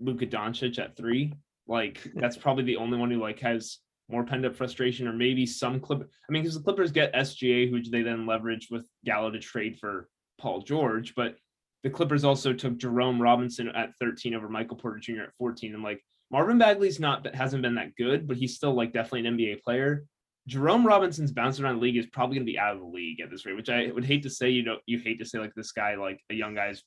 Luka 0.01 0.27
Doncic 0.27 0.79
at 0.79 0.97
three. 0.97 1.33
Like 1.67 2.01
that's 2.15 2.37
probably 2.37 2.65
the 2.65 2.77
only 2.77 2.99
one 2.99 3.11
who 3.11 3.21
like 3.21 3.41
has 3.41 3.79
more 4.11 4.25
pent 4.25 4.45
up 4.45 4.57
frustration, 4.57 5.07
or 5.07 5.13
maybe 5.13 5.47
some 5.47 5.81
clip. 5.81 6.01
I 6.01 6.33
mean, 6.33 6.43
because 6.43 6.57
the 6.57 6.63
Clippers 6.63 6.93
get 6.93 7.15
SGA, 7.15 7.71
who 7.71 7.83
they 7.83 8.03
then 8.03 8.27
leverage 8.27 8.69
with 8.71 8.87
Gallo 9.05 9.31
to 9.31 9.39
trade 9.39 9.79
for 9.79 10.09
Paul 10.39 10.63
George, 10.63 11.15
but 11.15 11.37
the 11.83 11.91
Clippers 11.91 12.25
also 12.25 12.53
took 12.53 12.77
Jerome 12.77 13.21
Robinson 13.21 13.69
at 13.69 13.97
13 14.01 14.35
over 14.35 14.49
Michael 14.49 14.77
Porter 14.77 14.99
Jr. 14.99 15.23
at 15.23 15.35
14. 15.39 15.75
And 15.75 15.83
like 15.83 16.03
Marvin 16.31 16.59
Bagley's 16.59 17.01
not 17.01 17.35
hasn't 17.35 17.63
been 17.63 17.75
that 17.77 17.97
good, 17.97 18.29
but 18.29 18.37
he's 18.37 18.55
still 18.55 18.75
like 18.75 18.93
definitely 18.93 19.27
an 19.27 19.37
NBA 19.37 19.63
player. 19.63 20.05
Jerome 20.47 20.87
Robinson's 20.87 21.33
bounce 21.33 21.61
around 21.61 21.77
the 21.77 21.83
league 21.83 21.97
is 21.97 22.07
probably 22.07 22.37
going 22.37 22.47
to 22.47 22.53
be 22.53 22.59
out 22.59 22.75
of 22.75 22.81
the 22.81 22.87
league 22.87 23.21
at 23.21 23.31
this 23.31 23.47
rate, 23.47 23.57
which 23.57 23.69
I 23.69 23.91
would 23.93 24.05
hate 24.05 24.23
to 24.25 24.31
say. 24.31 24.51
You 24.51 24.63
know, 24.63 24.79
you 24.87 24.99
hate 24.99 25.19
to 25.21 25.25
say 25.25 25.39
like 25.39 25.55
this 25.55 25.73
guy, 25.73 25.97
like 25.97 26.21
a 26.31 26.35
young 26.35 26.55
guy's 26.55 26.83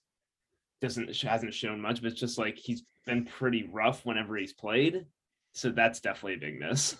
doesn't 0.81 1.15
hasn't 1.21 1.53
shown 1.53 1.79
much, 1.79 2.01
but 2.01 2.11
it's 2.11 2.19
just 2.19 2.37
like 2.37 2.57
he's 2.57 2.83
been 3.05 3.25
pretty 3.25 3.69
rough 3.71 4.05
whenever 4.05 4.35
he's 4.35 4.53
played. 4.53 5.05
So 5.53 5.69
that's 5.69 6.01
definitely 6.01 6.33
a 6.33 6.51
big 6.51 6.59
miss. 6.59 6.97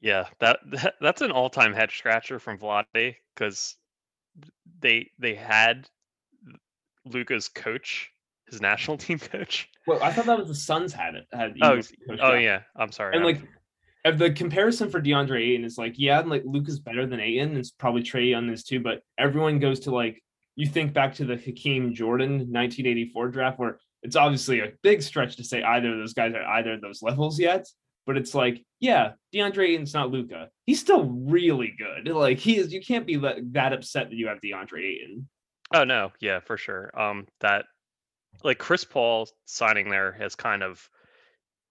Yeah, 0.00 0.26
that, 0.38 0.60
that 0.70 0.94
that's 1.00 1.22
an 1.22 1.32
all-time 1.32 1.74
head 1.74 1.90
scratcher 1.90 2.38
from 2.38 2.58
Vlade 2.58 3.16
because 3.34 3.76
they 4.80 5.10
they 5.18 5.34
had 5.34 5.88
Luka's 7.04 7.48
coach, 7.48 8.10
his 8.48 8.60
national 8.60 8.96
team 8.98 9.18
coach. 9.18 9.68
Well, 9.86 10.02
I 10.02 10.12
thought 10.12 10.26
that 10.26 10.38
was 10.38 10.48
the 10.48 10.54
Suns 10.54 10.92
had 10.92 11.14
it. 11.14 11.26
Had 11.32 11.56
oh, 11.62 11.80
oh 12.20 12.34
yeah. 12.34 12.62
I'm 12.76 12.92
sorry. 12.92 13.16
And 13.16 13.24
like 13.24 13.40
the 14.04 14.30
comparison 14.30 14.90
for 14.90 15.00
DeAndre 15.00 15.40
Ayton 15.40 15.64
is 15.64 15.78
like, 15.78 15.94
yeah, 15.96 16.20
like 16.20 16.42
Luka's 16.44 16.78
better 16.78 17.06
than 17.06 17.20
Ayton. 17.20 17.56
It's 17.56 17.70
probably 17.70 18.02
Trae 18.02 18.36
on 18.36 18.46
this 18.46 18.62
too, 18.62 18.80
but 18.80 19.02
everyone 19.18 19.58
goes 19.58 19.80
to 19.80 19.90
like 19.90 20.22
you 20.56 20.66
think 20.66 20.92
back 20.92 21.14
to 21.14 21.24
the 21.24 21.36
Hakeem 21.36 21.94
Jordan 21.94 22.30
1984 22.30 23.28
draft 23.28 23.58
where 23.58 23.78
it's 24.02 24.16
obviously 24.16 24.60
a 24.60 24.72
big 24.82 25.02
stretch 25.02 25.36
to 25.36 25.44
say 25.44 25.62
either 25.62 25.92
of 25.92 25.98
those 25.98 26.14
guys 26.14 26.34
are 26.34 26.42
either 26.42 26.74
of 26.74 26.80
those 26.80 27.02
levels 27.02 27.38
yet. 27.38 27.66
But 28.08 28.16
it's 28.16 28.34
like, 28.34 28.64
yeah, 28.80 29.12
DeAndre 29.34 29.68
Ayton's 29.68 29.92
not 29.92 30.10
Luka. 30.10 30.48
He's 30.64 30.80
still 30.80 31.04
really 31.04 31.74
good. 31.76 32.10
Like 32.10 32.38
he 32.38 32.56
is. 32.56 32.72
You 32.72 32.80
can't 32.80 33.06
be 33.06 33.16
that 33.16 33.74
upset 33.74 34.08
that 34.08 34.16
you 34.16 34.28
have 34.28 34.40
DeAndre 34.40 34.82
Ayton. 34.82 35.28
Oh 35.74 35.84
no, 35.84 36.12
yeah, 36.18 36.40
for 36.40 36.56
sure. 36.56 36.90
Um, 36.98 37.26
that 37.40 37.66
like 38.42 38.56
Chris 38.56 38.82
Paul 38.82 39.28
signing 39.44 39.90
there 39.90 40.12
has 40.12 40.34
kind 40.34 40.62
of 40.62 40.88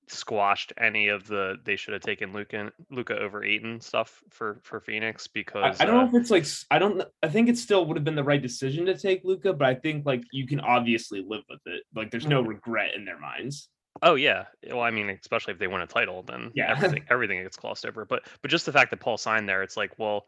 squashed 0.10 0.74
any 0.78 1.08
of 1.08 1.26
the 1.28 1.56
they 1.66 1.76
should 1.76 1.94
have 1.94 2.04
taken 2.04 2.32
Luka 2.34 2.72
Luka 2.92 3.18
over 3.18 3.44
Ayton 3.44 3.82
stuff 3.82 4.24
for 4.30 4.62
for 4.64 4.80
Phoenix 4.80 5.28
because 5.28 5.80
I, 5.80 5.84
I 5.84 5.88
don't 5.88 5.98
uh, 5.98 6.04
know 6.04 6.08
if 6.08 6.22
it's 6.22 6.30
like 6.30 6.46
I 6.70 6.78
don't 6.78 7.02
I 7.24 7.30
think 7.30 7.50
it 7.50 7.58
still 7.58 7.88
would 7.88 7.98
have 7.98 8.04
been 8.04 8.16
the 8.16 8.24
right 8.24 8.42
decision 8.42 8.86
to 8.86 8.96
take 8.96 9.22
Luka, 9.24 9.54
but 9.54 9.68
I 9.68 9.74
think 9.74 10.06
like 10.06 10.22
you 10.32 10.46
can 10.46 10.60
obviously 10.60 11.26
live 11.28 11.44
with 11.50 11.62
it. 11.66 11.82
Like 11.96 12.12
there's 12.12 12.28
no 12.28 12.42
mm-hmm. 12.42 12.50
regret 12.50 12.92
in 12.96 13.06
their 13.06 13.20
minds. 13.20 13.70
Oh 14.02 14.16
yeah. 14.16 14.46
Well, 14.70 14.82
I 14.82 14.92
mean, 14.92 15.10
especially 15.10 15.54
if 15.54 15.60
they 15.60 15.68
win 15.68 15.82
a 15.82 15.88
title, 15.88 16.24
then 16.24 16.52
yeah, 16.56 16.72
everything 16.72 17.06
everything 17.10 17.42
gets 17.44 17.58
glossed 17.58 17.86
over. 17.86 18.06
But 18.06 18.24
but 18.42 18.52
just 18.52 18.66
the 18.66 18.72
fact 18.72 18.92
that 18.92 19.00
Paul 19.00 19.18
signed 19.18 19.48
there, 19.48 19.64
it's 19.64 19.78
like, 19.78 19.98
well, 19.98 20.26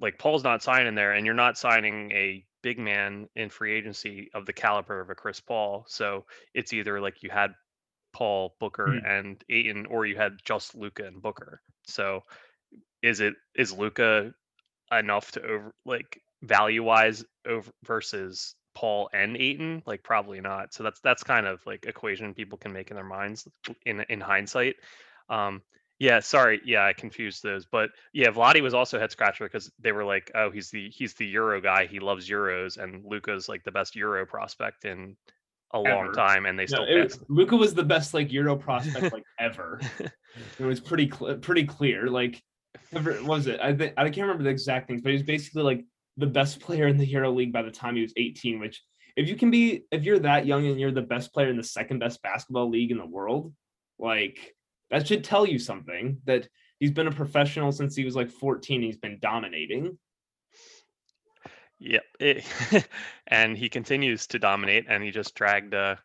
like 0.00 0.18
Paul's 0.18 0.44
not 0.44 0.62
signing 0.62 0.94
there, 0.94 1.12
and 1.12 1.24
you're 1.24 1.34
not 1.34 1.58
signing 1.58 2.10
a 2.12 2.44
big 2.62 2.78
man 2.78 3.28
in 3.36 3.50
free 3.50 3.74
agency 3.74 4.30
of 4.34 4.46
the 4.46 4.52
caliber 4.52 5.00
of 5.00 5.10
a 5.10 5.14
Chris 5.14 5.40
Paul. 5.40 5.84
So 5.88 6.24
it's 6.54 6.72
either 6.72 7.00
like 7.00 7.22
you 7.22 7.30
had 7.30 7.52
Paul, 8.12 8.54
Booker, 8.58 8.88
mm-hmm. 8.88 9.06
and 9.06 9.44
Ayton, 9.48 9.86
or 9.86 10.06
you 10.06 10.16
had 10.16 10.38
just 10.44 10.74
Luka 10.74 11.04
and 11.04 11.22
Booker. 11.22 11.60
So 11.86 12.22
is 13.02 13.20
it 13.20 13.34
is 13.54 13.72
Luka 13.72 14.32
enough 14.92 15.32
to 15.32 15.42
over 15.42 15.74
like 15.84 16.20
value 16.42 16.82
wise 16.82 17.24
over 17.46 17.70
versus 17.84 18.54
Paul 18.78 19.10
and 19.12 19.36
Ayton? 19.36 19.82
Like 19.86 20.04
probably 20.04 20.40
not. 20.40 20.72
So 20.72 20.84
that's 20.84 21.00
that's 21.00 21.24
kind 21.24 21.48
of 21.48 21.58
like 21.66 21.84
equation 21.84 22.32
people 22.32 22.56
can 22.58 22.72
make 22.72 22.90
in 22.90 22.94
their 22.94 23.04
minds 23.04 23.48
in 23.84 24.04
in 24.08 24.20
hindsight. 24.20 24.76
Um, 25.28 25.62
yeah, 25.98 26.20
sorry. 26.20 26.60
Yeah, 26.64 26.86
I 26.86 26.92
confused 26.92 27.42
those. 27.42 27.66
But 27.66 27.90
yeah, 28.12 28.28
Vlade 28.28 28.62
was 28.62 28.74
also 28.74 29.00
head 29.00 29.10
scratcher 29.10 29.46
because 29.46 29.72
they 29.80 29.90
were 29.90 30.04
like, 30.04 30.30
oh, 30.36 30.52
he's 30.52 30.70
the 30.70 30.90
he's 30.90 31.14
the 31.14 31.26
Euro 31.26 31.60
guy. 31.60 31.86
He 31.86 31.98
loves 31.98 32.30
Euros, 32.30 32.78
and 32.78 33.04
Luka's 33.04 33.48
like 33.48 33.64
the 33.64 33.72
best 33.72 33.96
Euro 33.96 34.24
prospect 34.24 34.84
in 34.84 35.16
a 35.74 35.78
ever. 35.78 35.96
long 35.96 36.12
time, 36.12 36.46
and 36.46 36.56
they 36.56 36.66
still 36.66 36.86
no, 36.86 37.08
Luka 37.28 37.56
was 37.56 37.74
the 37.74 37.82
best 37.82 38.14
like 38.14 38.32
Euro 38.32 38.54
prospect 38.54 39.12
like 39.12 39.24
ever. 39.40 39.80
it 40.60 40.64
was 40.64 40.78
pretty 40.78 41.10
cl- 41.10 41.36
pretty 41.38 41.64
clear. 41.64 42.08
Like, 42.08 42.40
ever, 42.92 43.18
was 43.24 43.48
it? 43.48 43.58
I 43.60 43.74
think 43.74 43.94
I 43.96 44.04
can't 44.04 44.18
remember 44.18 44.44
the 44.44 44.50
exact 44.50 44.86
things, 44.86 45.02
but 45.02 45.08
he 45.08 45.14
was 45.14 45.24
basically 45.24 45.64
like 45.64 45.84
the 46.18 46.26
best 46.26 46.60
player 46.60 46.86
in 46.86 46.98
the 46.98 47.06
Euro 47.06 47.30
League 47.32 47.52
by 47.52 47.62
the 47.62 47.70
time 47.70 47.96
he 47.96 48.02
was 48.02 48.12
18. 48.16 48.60
Which, 48.60 48.82
if 49.16 49.28
you 49.28 49.36
can 49.36 49.50
be, 49.50 49.84
if 49.90 50.04
you're 50.04 50.18
that 50.18 50.46
young 50.46 50.66
and 50.66 50.78
you're 50.78 50.92
the 50.92 51.00
best 51.00 51.32
player 51.32 51.48
in 51.48 51.56
the 51.56 51.62
second 51.62 52.00
best 52.00 52.22
basketball 52.22 52.68
league 52.68 52.90
in 52.90 52.98
the 52.98 53.06
world, 53.06 53.52
like 53.98 54.54
that 54.90 55.06
should 55.06 55.24
tell 55.24 55.46
you 55.46 55.58
something 55.58 56.18
that 56.24 56.48
he's 56.78 56.90
been 56.90 57.06
a 57.06 57.12
professional 57.12 57.72
since 57.72 57.96
he 57.96 58.04
was 58.04 58.16
like 58.16 58.30
14. 58.30 58.82
He's 58.82 58.96
been 58.96 59.18
dominating. 59.20 59.98
Yep. 61.78 62.02
It, 62.20 62.44
and 63.28 63.56
he 63.56 63.68
continues 63.68 64.26
to 64.28 64.38
dominate 64.38 64.86
and 64.88 65.02
he 65.02 65.10
just 65.10 65.34
dragged 65.34 65.74
uh, 65.74 65.96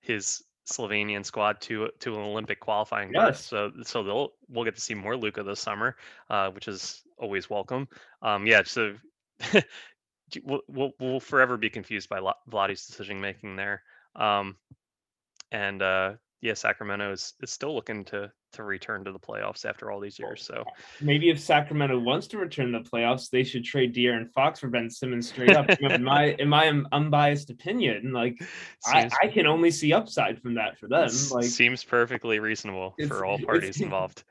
his 0.00 0.42
Slovenian 0.70 1.24
squad 1.24 1.60
to 1.62 1.88
to 2.00 2.14
an 2.14 2.20
Olympic 2.20 2.60
qualifying 2.60 3.10
yes. 3.12 3.24
berth. 3.24 3.40
So 3.40 3.72
so 3.82 4.02
they'll 4.02 4.32
we'll 4.48 4.64
get 4.64 4.76
to 4.76 4.80
see 4.80 4.94
more 4.94 5.16
Luka 5.16 5.42
this 5.42 5.60
summer, 5.60 5.96
uh, 6.28 6.50
which 6.50 6.68
is 6.68 7.02
always 7.18 7.50
welcome. 7.50 7.88
Um, 8.22 8.46
yeah, 8.46 8.62
so 8.64 8.94
we'll, 10.44 10.62
we'll, 10.68 10.92
we'll 11.00 11.20
forever 11.20 11.56
be 11.56 11.70
confused 11.70 12.08
by 12.08 12.20
Vlade's 12.50 12.86
decision 12.86 13.20
making 13.20 13.56
there. 13.56 13.82
Um, 14.16 14.56
and 15.52 15.82
uh, 15.82 16.12
yeah, 16.40 16.54
Sacramento 16.54 17.12
is, 17.12 17.34
is 17.42 17.50
still 17.50 17.74
looking 17.74 18.04
to 18.06 18.32
to 18.52 18.64
return 18.64 19.04
to 19.04 19.12
the 19.12 19.18
playoffs 19.18 19.64
after 19.64 19.90
all 19.90 20.00
these 20.00 20.18
years. 20.18 20.44
So 20.44 20.64
maybe 21.00 21.30
if 21.30 21.38
Sacramento 21.38 21.98
wants 21.98 22.26
to 22.28 22.38
return 22.38 22.72
to 22.72 22.80
the 22.80 22.88
playoffs, 22.88 23.30
they 23.30 23.44
should 23.44 23.64
trade 23.64 23.94
De'Aaron 23.94 24.28
Fox 24.32 24.58
for 24.58 24.68
Ben 24.68 24.90
Simmons 24.90 25.28
straight 25.28 25.54
up. 25.56 25.70
in 25.80 26.02
my 26.02 26.34
in 26.38 26.48
my 26.48 26.72
unbiased 26.92 27.50
opinion, 27.50 28.12
like 28.12 28.42
I, 28.86 29.10
I 29.22 29.28
can 29.28 29.46
only 29.46 29.70
see 29.70 29.92
upside 29.92 30.40
from 30.40 30.54
that 30.54 30.78
for 30.78 30.88
them. 30.88 31.10
Like 31.30 31.44
seems 31.44 31.84
perfectly 31.84 32.40
reasonable 32.40 32.94
for 33.06 33.24
all 33.24 33.38
parties 33.46 33.80
involved. 33.80 34.24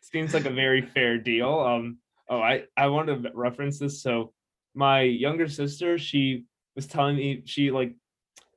Seems 0.00 0.34
like 0.34 0.44
a 0.44 0.50
very 0.50 0.82
fair 0.82 1.18
deal. 1.18 1.58
Um. 1.58 1.98
Oh, 2.30 2.40
I 2.40 2.64
I 2.76 2.86
want 2.86 3.08
to 3.08 3.30
reference 3.34 3.78
this. 3.78 4.02
So 4.02 4.32
my 4.74 5.02
younger 5.02 5.48
sister, 5.48 5.98
she 5.98 6.44
was 6.76 6.86
telling 6.86 7.16
me 7.16 7.42
she 7.44 7.70
like 7.72 7.94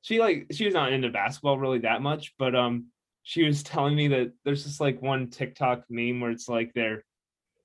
she 0.02 0.20
like 0.20 0.48
she 0.52 0.66
was 0.66 0.74
not 0.74 0.94
into 0.94 1.10
basketball 1.10 1.58
really 1.58 1.80
that 1.80 2.02
much, 2.02 2.34
but 2.38 2.56
um 2.56 2.86
she 3.24 3.44
was 3.44 3.64
telling 3.64 3.96
me 3.96 4.10
that 4.10 4.32
there's 4.46 4.64
just 4.64 4.80
like 4.80 5.02
one 5.02 5.30
TikTok 5.30 5.86
meme 5.90 6.20
where 6.20 6.32
it's 6.32 6.48
like 6.48 6.72
they're 6.74 7.04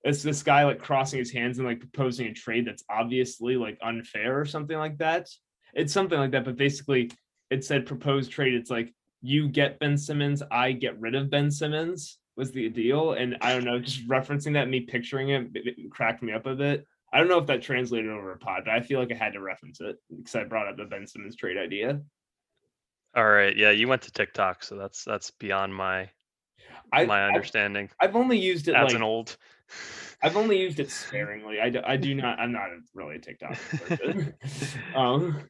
it's 0.05 0.23
this 0.23 0.43
guy 0.43 0.65
like 0.65 0.79
crossing 0.81 1.19
his 1.19 1.33
hands 1.33 1.59
and 1.59 1.67
like 1.67 1.81
proposing 1.81 2.29
a 2.29 2.33
trade 2.33 2.67
that's 2.67 2.85
obviously 2.89 3.57
like 3.57 3.77
unfair 3.83 4.41
or 4.41 4.47
something 4.47 4.79
like 4.79 4.97
that. 4.99 5.29
It's 5.75 5.93
something 5.93 6.19
like 6.19 6.31
that, 6.31 6.45
but 6.45 6.57
basically 6.57 7.11
it 7.51 7.65
said 7.65 7.85
proposed 7.85 8.31
trade. 8.31 8.55
It's 8.55 8.71
like 8.71 8.95
you 9.21 9.49
get 9.49 9.81
Ben 9.81 9.99
Simmons, 9.99 10.43
I 10.51 10.73
get 10.73 10.99
rid 10.99 11.15
of 11.15 11.31
Ben 11.31 11.51
Simmons 11.51 12.19
was 12.39 12.53
the 12.53 12.69
deal. 12.71 13.13
And 13.13 13.37
I 13.43 13.53
don't 13.53 13.65
know, 13.65 13.79
just 13.79 14.09
referencing 14.09 14.55
that, 14.55 14.69
me 14.69 14.81
picturing 14.81 15.31
it, 15.31 15.49
it 15.55 15.91
cracked 15.91 16.23
me 16.23 16.33
up 16.33 16.47
a 16.47 16.55
bit. 16.55 16.87
I 17.13 17.19
don't 17.19 17.29
know 17.29 17.39
if 17.39 17.47
that 17.47 17.63
translated 17.63 18.11
over 18.11 18.33
a 18.33 18.39
pod, 18.39 18.63
but 18.65 18.75
I 18.75 18.81
feel 18.81 19.01
like 19.01 19.13
I 19.13 19.17
had 19.17 19.33
to 19.33 19.41
reference 19.41 19.81
it 19.81 19.97
because 20.11 20.35
I 20.35 20.45
brought 20.45 20.69
up 20.69 20.77
the 20.77 20.85
Ben 20.85 21.07
Simmons 21.07 21.37
trade 21.37 21.57
idea. 21.59 22.01
All 23.17 23.29
right. 23.29 23.57
Yeah, 23.57 23.71
you 23.71 23.89
went 23.89 24.03
to 24.03 24.13
TikTok, 24.13 24.63
so 24.63 24.77
that's 24.77 25.05
that's 25.05 25.31
beyond 25.33 25.75
my 25.75 26.11
I, 26.93 27.07
my 27.07 27.25
understanding. 27.25 27.91
I've, 28.01 28.11
I've 28.11 28.17
only 28.17 28.39
used 28.39 28.69
it 28.69 28.75
as 28.75 28.87
like, 28.87 28.95
an 28.95 29.03
old. 29.03 29.37
I've 30.23 30.37
only 30.37 30.59
used 30.61 30.81
it 30.81 30.91
sparingly. 30.91 31.61
I 31.61 31.71
do, 31.71 31.81
I 31.85 31.97
do 31.97 32.15
not. 32.15 32.39
I'm 32.39 32.53
not 32.53 32.69
really 32.95 33.17
a 33.17 33.19
TikTok 33.19 33.57
person. 33.87 34.35
um, 34.95 35.43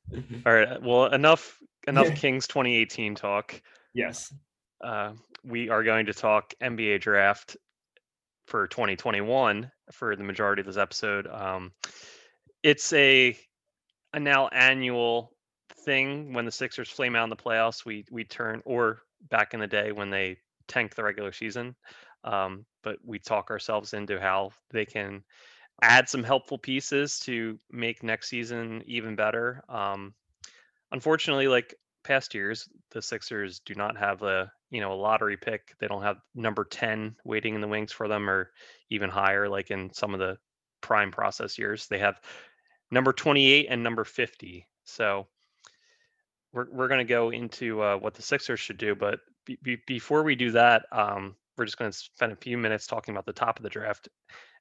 All 0.47 0.53
right. 0.53 0.81
Well, 0.81 1.07
enough 1.07 1.59
enough 1.87 2.15
Kings 2.15 2.47
2018 2.47 3.15
talk. 3.15 3.61
Yes. 3.95 4.33
Uh, 4.83 5.13
we 5.45 5.69
are 5.69 5.83
going 5.83 6.07
to 6.07 6.15
talk 6.15 6.55
NBA 6.63 7.01
draft 7.01 7.57
for 8.47 8.67
2021 8.67 9.71
for 9.93 10.17
the 10.17 10.25
majority 10.25 10.61
of 10.61 10.67
this 10.67 10.77
episode. 10.77 11.27
Um, 11.27 11.73
it's 12.63 12.93
a 12.93 13.37
a 14.15 14.21
now 14.21 14.49
annual 14.49 15.33
thing 15.85 16.33
when 16.33 16.45
the 16.45 16.53
Sixers 16.53 16.89
flame 16.89 17.15
out 17.15 17.25
in 17.25 17.31
the 17.31 17.37
playoffs. 17.37 17.85
We 17.85 18.05
we 18.11 18.25
turn 18.25 18.63
or 18.65 19.03
back 19.31 19.55
in 19.55 19.61
the 19.61 19.67
day 19.67 19.93
when 19.93 20.11
they 20.11 20.39
tank 20.67 20.95
the 20.95 21.05
regular 21.05 21.33
season. 21.33 21.75
Um, 22.25 22.65
but 22.83 22.99
we 23.05 23.19
talk 23.19 23.51
ourselves 23.51 23.95
into 23.95 24.21
how 24.21 24.51
they 24.71 24.85
can 24.85 25.23
add 25.83 26.09
some 26.09 26.25
helpful 26.25 26.59
pieces 26.59 27.19
to 27.21 27.59
make 27.71 28.03
next 28.03 28.29
season 28.29 28.83
even 28.87 29.15
better. 29.15 29.63
Um, 29.69 30.15
unfortunately, 30.91 31.49
like 31.49 31.75
past 32.05 32.35
years, 32.35 32.69
the 32.91 33.03
Sixers 33.03 33.61
do 33.61 33.75
not 33.75 33.97
have 33.97 34.23
a 34.23 34.51
you 34.71 34.81
know 34.81 34.93
a 34.93 34.95
lottery 34.95 35.37
pick. 35.37 35.75
They 35.79 35.87
don't 35.87 36.03
have 36.03 36.19
number 36.35 36.65
ten 36.65 37.17
waiting 37.25 37.55
in 37.55 37.61
the 37.61 37.69
wings 37.69 37.93
for 37.93 38.09
them, 38.09 38.29
or 38.29 38.51
even 38.91 39.11
higher, 39.11 39.49
like 39.49 39.71
in 39.71 39.93
some 39.93 40.15
of 40.15 40.21
the 40.21 40.39
prime 40.81 41.11
process 41.11 41.59
years. 41.59 41.87
They 41.87 41.99
have 41.99 42.21
number 42.91 43.13
twenty 43.13 43.51
eight 43.53 43.67
and 43.71 43.83
number 43.83 44.05
fifty. 44.05 44.67
So 44.85 45.27
we're 46.53 46.71
we're 46.71 46.89
going 46.89 47.07
to 47.07 47.13
go 47.13 47.31
into 47.31 47.83
uh, 47.83 47.97
what 47.97 48.15
the 48.15 48.23
Sixers 48.23 48.61
should 48.61 48.79
do, 48.79 48.95
but 48.95 49.21
be, 49.45 49.59
be, 49.63 49.79
before 49.87 50.23
we 50.23 50.35
do 50.35 50.51
that, 50.53 50.87
um, 50.93 51.37
we're 51.57 51.65
just 51.65 51.79
going 51.79 51.91
to 51.91 51.97
spend 51.97 52.33
a 52.33 52.37
few 52.37 52.57
minutes 52.57 52.87
talking 52.87 53.15
about 53.15 53.27
the 53.27 53.33
top 53.33 53.59
of 53.59 53.63
the 53.63 53.71
draft. 53.71 54.09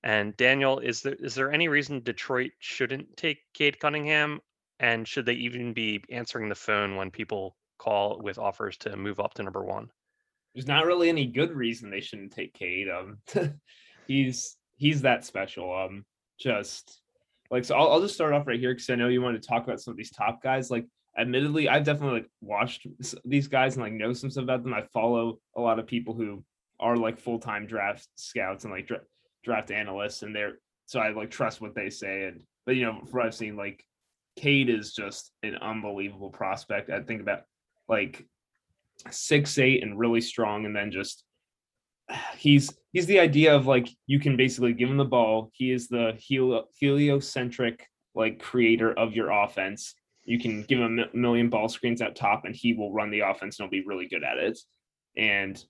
And 0.03 0.35
Daniel, 0.37 0.79
is 0.79 1.01
there 1.01 1.15
is 1.19 1.35
there 1.35 1.51
any 1.51 1.67
reason 1.67 2.01
Detroit 2.01 2.51
shouldn't 2.59 3.17
take 3.17 3.39
Cade 3.53 3.79
Cunningham? 3.79 4.41
And 4.79 5.07
should 5.07 5.25
they 5.25 5.33
even 5.33 5.73
be 5.73 6.03
answering 6.09 6.49
the 6.49 6.55
phone 6.55 6.95
when 6.95 7.11
people 7.11 7.55
call 7.79 8.19
with 8.21 8.37
offers 8.37 8.77
to 8.77 8.95
move 8.95 9.19
up 9.19 9.33
to 9.35 9.43
number 9.43 9.63
one? 9.63 9.89
There's 10.53 10.67
not 10.67 10.85
really 10.85 11.09
any 11.09 11.25
good 11.25 11.51
reason 11.51 11.89
they 11.89 12.01
shouldn't 12.01 12.33
take 12.33 12.53
Cade. 12.53 12.87
Um, 12.89 13.17
he's 14.07 14.55
he's 14.77 15.01
that 15.01 15.25
special. 15.25 15.75
Um, 15.75 16.05
just 16.39 17.01
like 17.51 17.65
so, 17.65 17.75
I'll, 17.75 17.91
I'll 17.91 18.01
just 18.01 18.15
start 18.15 18.33
off 18.33 18.47
right 18.47 18.59
here 18.59 18.73
because 18.73 18.89
I 18.89 18.95
know 18.95 19.07
you 19.07 19.21
want 19.21 19.41
to 19.41 19.47
talk 19.47 19.63
about 19.63 19.81
some 19.81 19.91
of 19.91 19.97
these 19.97 20.11
top 20.11 20.41
guys. 20.41 20.71
Like, 20.71 20.85
admittedly, 21.17 21.69
I've 21.69 21.83
definitely 21.83 22.21
like 22.21 22.29
watched 22.41 22.87
these 23.25 23.47
guys 23.47 23.75
and 23.75 23.83
like 23.83 23.93
know 23.93 24.13
some 24.13 24.29
stuff 24.29 24.43
about 24.43 24.63
them. 24.63 24.73
I 24.73 24.83
follow 24.93 25.39
a 25.55 25.61
lot 25.61 25.79
of 25.79 25.87
people 25.87 26.13
who 26.13 26.43
are 26.79 26.95
like 26.95 27.19
full 27.19 27.39
time 27.39 27.65
draft 27.65 28.07
scouts 28.15 28.63
and 28.63 28.73
like 28.73 28.87
dra- 28.87 29.01
draft 29.43 29.71
analysts, 29.71 30.23
and 30.23 30.35
they're 30.35 30.59
so 30.85 30.99
I 30.99 31.09
like 31.09 31.31
trust 31.31 31.61
what 31.61 31.75
they 31.75 31.89
say. 31.89 32.25
And 32.25 32.41
but 32.65 32.75
you 32.75 32.85
know, 32.85 33.01
for 33.05 33.17
what 33.17 33.27
I've 33.27 33.35
seen, 33.35 33.55
like 33.55 33.83
Cade 34.37 34.69
is 34.69 34.93
just 34.93 35.31
an 35.43 35.55
unbelievable 35.55 36.29
prospect. 36.29 36.89
I 36.89 37.01
think 37.01 37.21
about 37.21 37.41
like 37.89 38.25
six 39.09 39.57
eight 39.57 39.83
and 39.83 39.97
really 39.97 40.21
strong, 40.21 40.65
and 40.65 40.75
then 40.75 40.91
just 40.91 41.23
he's 42.37 42.73
he's 42.93 43.05
the 43.05 43.19
idea 43.19 43.55
of 43.55 43.67
like 43.67 43.89
you 44.05 44.19
can 44.19 44.37
basically 44.37 44.73
give 44.73 44.89
him 44.89 44.97
the 44.97 45.05
ball. 45.05 45.51
He 45.53 45.71
is 45.71 45.87
the 45.87 46.13
helio, 46.17 46.65
heliocentric 46.79 47.87
like 48.15 48.39
creator 48.39 48.97
of 48.97 49.13
your 49.13 49.31
offense. 49.31 49.93
You 50.25 50.39
can 50.39 50.63
give 50.63 50.79
him 50.79 50.99
a 50.99 51.15
million 51.15 51.49
ball 51.49 51.69
screens 51.69 52.01
at 52.01 52.15
top, 52.15 52.45
and 52.45 52.55
he 52.55 52.73
will 52.73 52.91
run 52.91 53.11
the 53.11 53.21
offense 53.21 53.59
and 53.59 53.65
he'll 53.65 53.81
be 53.81 53.87
really 53.87 54.07
good 54.07 54.23
at 54.23 54.37
it. 54.37 54.59
And 55.15 55.63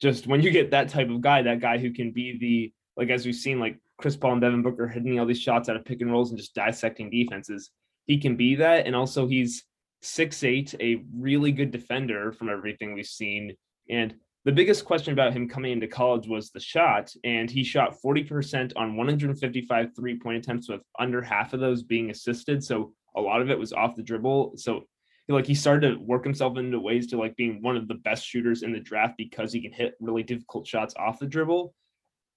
just 0.00 0.26
when 0.26 0.42
you 0.42 0.50
get 0.50 0.72
that 0.72 0.88
type 0.88 1.10
of 1.10 1.20
guy, 1.20 1.42
that 1.42 1.60
guy 1.60 1.78
who 1.78 1.92
can 1.92 2.10
be 2.10 2.38
the 2.38 2.72
like 2.96 3.10
as 3.10 3.24
we've 3.24 3.34
seen, 3.34 3.58
like 3.58 3.78
Chris 3.98 4.16
Paul 4.16 4.32
and 4.32 4.40
Devin 4.40 4.62
Booker 4.62 4.88
hitting 4.88 5.18
all 5.18 5.26
these 5.26 5.40
shots 5.40 5.68
out 5.68 5.76
of 5.76 5.84
pick 5.84 6.00
and 6.00 6.10
rolls 6.10 6.30
and 6.30 6.38
just 6.38 6.54
dissecting 6.54 7.08
defenses. 7.08 7.70
He 8.06 8.18
can 8.18 8.36
be 8.36 8.56
that, 8.56 8.86
and 8.86 8.96
also 8.96 9.26
he's 9.26 9.64
six 10.00 10.42
eight, 10.42 10.74
a 10.80 11.04
really 11.16 11.52
good 11.52 11.70
defender 11.70 12.32
from 12.32 12.48
everything 12.48 12.94
we've 12.94 13.06
seen. 13.06 13.54
And 13.88 14.14
the 14.44 14.52
biggest 14.52 14.84
question 14.84 15.12
about 15.12 15.32
him 15.32 15.48
coming 15.48 15.72
into 15.72 15.86
college 15.86 16.26
was 16.26 16.50
the 16.50 16.60
shot, 16.60 17.12
and 17.22 17.48
he 17.48 17.62
shot 17.62 17.96
40% 18.04 18.72
on 18.74 18.96
155 18.96 19.90
three 19.94 20.18
point 20.18 20.38
attempts, 20.38 20.68
with 20.68 20.80
under 20.98 21.22
half 21.22 21.52
of 21.52 21.60
those 21.60 21.82
being 21.82 22.10
assisted. 22.10 22.64
So 22.64 22.92
a 23.14 23.20
lot 23.20 23.40
of 23.40 23.50
it 23.50 23.58
was 23.58 23.72
off 23.72 23.94
the 23.94 24.02
dribble. 24.02 24.54
So 24.56 24.84
like 25.28 25.46
he 25.46 25.54
started 25.54 25.88
to 25.88 26.04
work 26.04 26.24
himself 26.24 26.58
into 26.58 26.78
ways 26.78 27.06
to 27.08 27.16
like 27.16 27.36
being 27.36 27.62
one 27.62 27.76
of 27.76 27.88
the 27.88 27.94
best 27.94 28.26
shooters 28.26 28.62
in 28.62 28.72
the 28.72 28.80
draft 28.80 29.14
because 29.16 29.52
he 29.52 29.60
can 29.60 29.72
hit 29.72 29.94
really 30.00 30.22
difficult 30.22 30.66
shots 30.66 30.94
off 30.98 31.18
the 31.18 31.26
dribble 31.26 31.74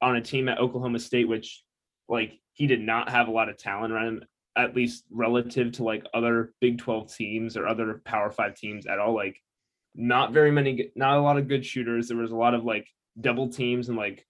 on 0.01 0.15
a 0.15 0.21
team 0.21 0.47
at 0.49 0.59
Oklahoma 0.59 0.99
State, 0.99 1.27
which 1.27 1.63
like 2.07 2.39
he 2.53 2.67
did 2.67 2.81
not 2.81 3.09
have 3.09 3.27
a 3.27 3.31
lot 3.31 3.49
of 3.49 3.57
talent 3.57 3.91
around 3.91 4.07
him, 4.07 4.23
at 4.57 4.75
least 4.75 5.05
relative 5.11 5.71
to 5.73 5.83
like 5.83 6.05
other 6.13 6.53
Big 6.61 6.77
12 6.77 7.13
teams 7.13 7.57
or 7.57 7.67
other 7.67 8.01
Power 8.05 8.31
Five 8.31 8.55
teams 8.55 8.85
at 8.85 8.99
all. 8.99 9.13
Like 9.13 9.41
not 9.95 10.33
very 10.33 10.51
many, 10.51 10.91
not 10.95 11.17
a 11.17 11.21
lot 11.21 11.37
of 11.37 11.47
good 11.47 11.65
shooters. 11.65 12.07
There 12.07 12.17
was 12.17 12.31
a 12.31 12.35
lot 12.35 12.53
of 12.53 12.63
like 12.63 12.87
double 13.19 13.49
teams 13.49 13.89
and 13.89 13.97
like 13.97 14.25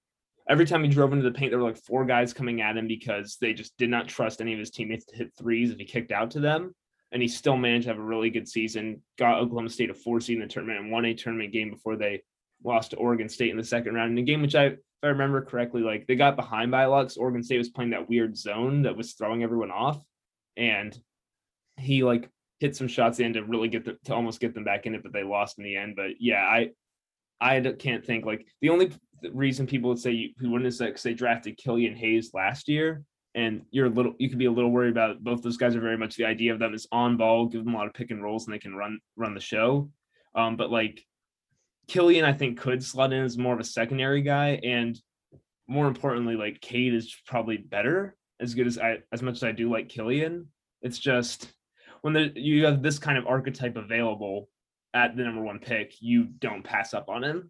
every 0.50 0.66
time 0.66 0.84
he 0.84 0.90
drove 0.90 1.14
into 1.14 1.24
the 1.24 1.38
paint, 1.38 1.52
there 1.52 1.60
were 1.60 1.66
like 1.66 1.78
four 1.78 2.06
guys 2.06 2.34
coming 2.34 2.62
at 2.62 2.78
him 2.78 2.88
because 2.88 3.38
they 3.42 3.54
just 3.54 3.78
did 3.78 3.90
not 3.90 4.08
trust 4.08 4.42
any 4.42 4.54
of 4.54 4.60
his 4.60 4.72
teammates 4.72 5.06
to 5.06 5.16
hit 5.16 5.32
threes 5.38 5.72
if 5.72 5.78
he 5.78 5.86
kicked 5.86 6.12
out 6.12 6.32
to 6.32 6.40
them 6.40 6.74
and 7.12 7.22
he 7.22 7.28
still 7.28 7.58
managed 7.58 7.86
to 7.86 7.90
have 7.92 8.00
a 8.00 8.04
really 8.04 8.30
good 8.30 8.48
season. 8.48 9.02
Got 9.18 9.40
Oklahoma 9.40 9.70
State 9.70 9.90
a 9.90 9.94
four 9.94 10.20
seed 10.20 10.36
in 10.38 10.42
the 10.42 10.48
tournament 10.48 10.80
and 10.80 10.92
won 10.92 11.06
a 11.06 11.14
tournament 11.14 11.54
game 11.54 11.72
before 11.72 11.96
they 11.96 12.24
lost 12.64 12.92
to 12.92 12.98
Oregon 12.98 13.30
State 13.30 13.52
in 13.52 13.58
the 13.58 13.64
second 13.64 13.94
round. 13.94 14.12
In 14.12 14.18
a 14.18 14.24
game 14.24 14.42
which 14.42 14.56
I, 14.56 14.66
if 14.66 14.80
I 15.04 15.08
remember 15.08 15.42
correctly, 15.42 15.82
like 15.82 16.08
they 16.08 16.16
got 16.16 16.36
behind 16.36 16.72
by 16.72 16.84
a 16.84 16.90
lot. 16.90 17.16
Oregon 17.18 17.44
State 17.44 17.58
was 17.58 17.70
playing 17.70 17.92
that 17.92 18.10
weird 18.10 18.38
zone 18.38 18.82
that 18.84 18.98
was 18.98 19.14
throwing 19.14 19.44
everyone 19.44 19.72
off, 19.72 20.04
and 20.58 20.98
he 21.78 22.04
like 22.04 22.30
hit 22.60 22.76
some 22.76 22.88
shots 22.88 23.20
in 23.20 23.34
to 23.34 23.44
really 23.44 23.68
get 23.68 23.86
the, 23.86 23.98
to 24.06 24.15
almost 24.15 24.39
get 24.39 24.54
them 24.54 24.63
back 24.63 24.86
in 24.86 24.96
it, 24.96 25.04
but 25.04 25.13
they 25.13 25.24
lost 25.24 25.58
in 25.58 25.63
the 25.63 25.76
end. 25.76 25.96
But 25.96 26.12
yeah, 26.20 26.44
I 26.44 26.70
I 27.41 27.60
can't 27.78 28.06
think 28.06 28.26
like 28.26 28.46
the 28.62 28.70
only 28.70 28.91
reason 29.34 29.68
people 29.68 29.89
would 29.89 30.00
say 30.00 30.12
you, 30.12 30.30
who 30.38 30.52
wouldn't 30.52 30.68
is 30.68 30.78
that 30.78 30.86
because 30.88 31.04
they 31.04 31.13
drafted 31.13 31.58
Killian 31.58 31.96
Hayes 31.96 32.32
last 32.34 32.68
year 32.68 33.04
and 33.34 33.63
you're 33.72 33.88
a 33.88 33.89
little 33.89 34.13
you 34.18 34.30
could 34.30 34.39
be 34.39 34.46
a 34.46 34.52
little 34.52 34.72
worried 34.72 34.91
about 34.91 35.24
both 35.24 35.41
those 35.41 35.58
guys 35.58 35.76
are 35.76 35.82
very 35.82 35.98
much 35.98 36.15
the 36.15 36.26
idea 36.26 36.54
of 36.54 36.60
them 36.60 36.74
is 36.74 36.88
on 36.91 37.18
ball, 37.18 37.46
give 37.46 37.63
them 37.63 37.74
a 37.76 37.78
lot 37.78 37.88
of 37.88 37.94
pick 37.94 38.12
and 38.12 38.24
rolls, 38.24 38.46
and 38.46 38.54
they 38.54 38.60
can 38.60 38.76
run 38.76 39.00
run 39.15 39.34
the 39.34 39.41
show. 39.41 39.89
Um, 40.34 40.56
but 40.56 40.72
like 40.72 41.04
Killian, 41.88 42.26
I 42.26 42.34
think 42.34 42.60
could 42.60 42.84
slot 42.84 43.13
in 43.13 43.24
as 43.24 43.38
more 43.38 43.54
of 43.54 43.60
a 43.60 43.65
secondary 43.65 44.22
guy, 44.22 44.60
and 44.63 45.00
more 45.68 45.88
importantly, 45.88 46.36
like 46.36 46.62
Cade 46.62 46.94
is 46.94 47.15
probably 47.28 47.58
better 47.58 48.15
as 48.39 48.54
good 48.54 48.67
as 48.67 48.78
I 48.78 49.00
as 49.12 49.21
much 49.21 49.36
as 49.36 49.43
I 49.43 49.52
do 49.52 49.71
like 49.71 49.89
Killian. 49.89 50.48
It's 50.82 51.00
just 51.00 51.54
when 52.02 52.13
there, 52.13 52.32
you 52.36 52.65
have 52.65 52.84
this 52.84 53.00
kind 53.00 53.17
of 53.17 53.26
archetype 53.28 53.76
available 53.76 54.50
at 54.93 55.15
the 55.15 55.24
number 55.24 55.41
one 55.41 55.60
pick, 55.60 55.93
you 56.00 56.24
don't 56.24 56.63
pass 56.63 56.93
up 56.93 57.10
on 57.10 57.24
him. 57.24 57.50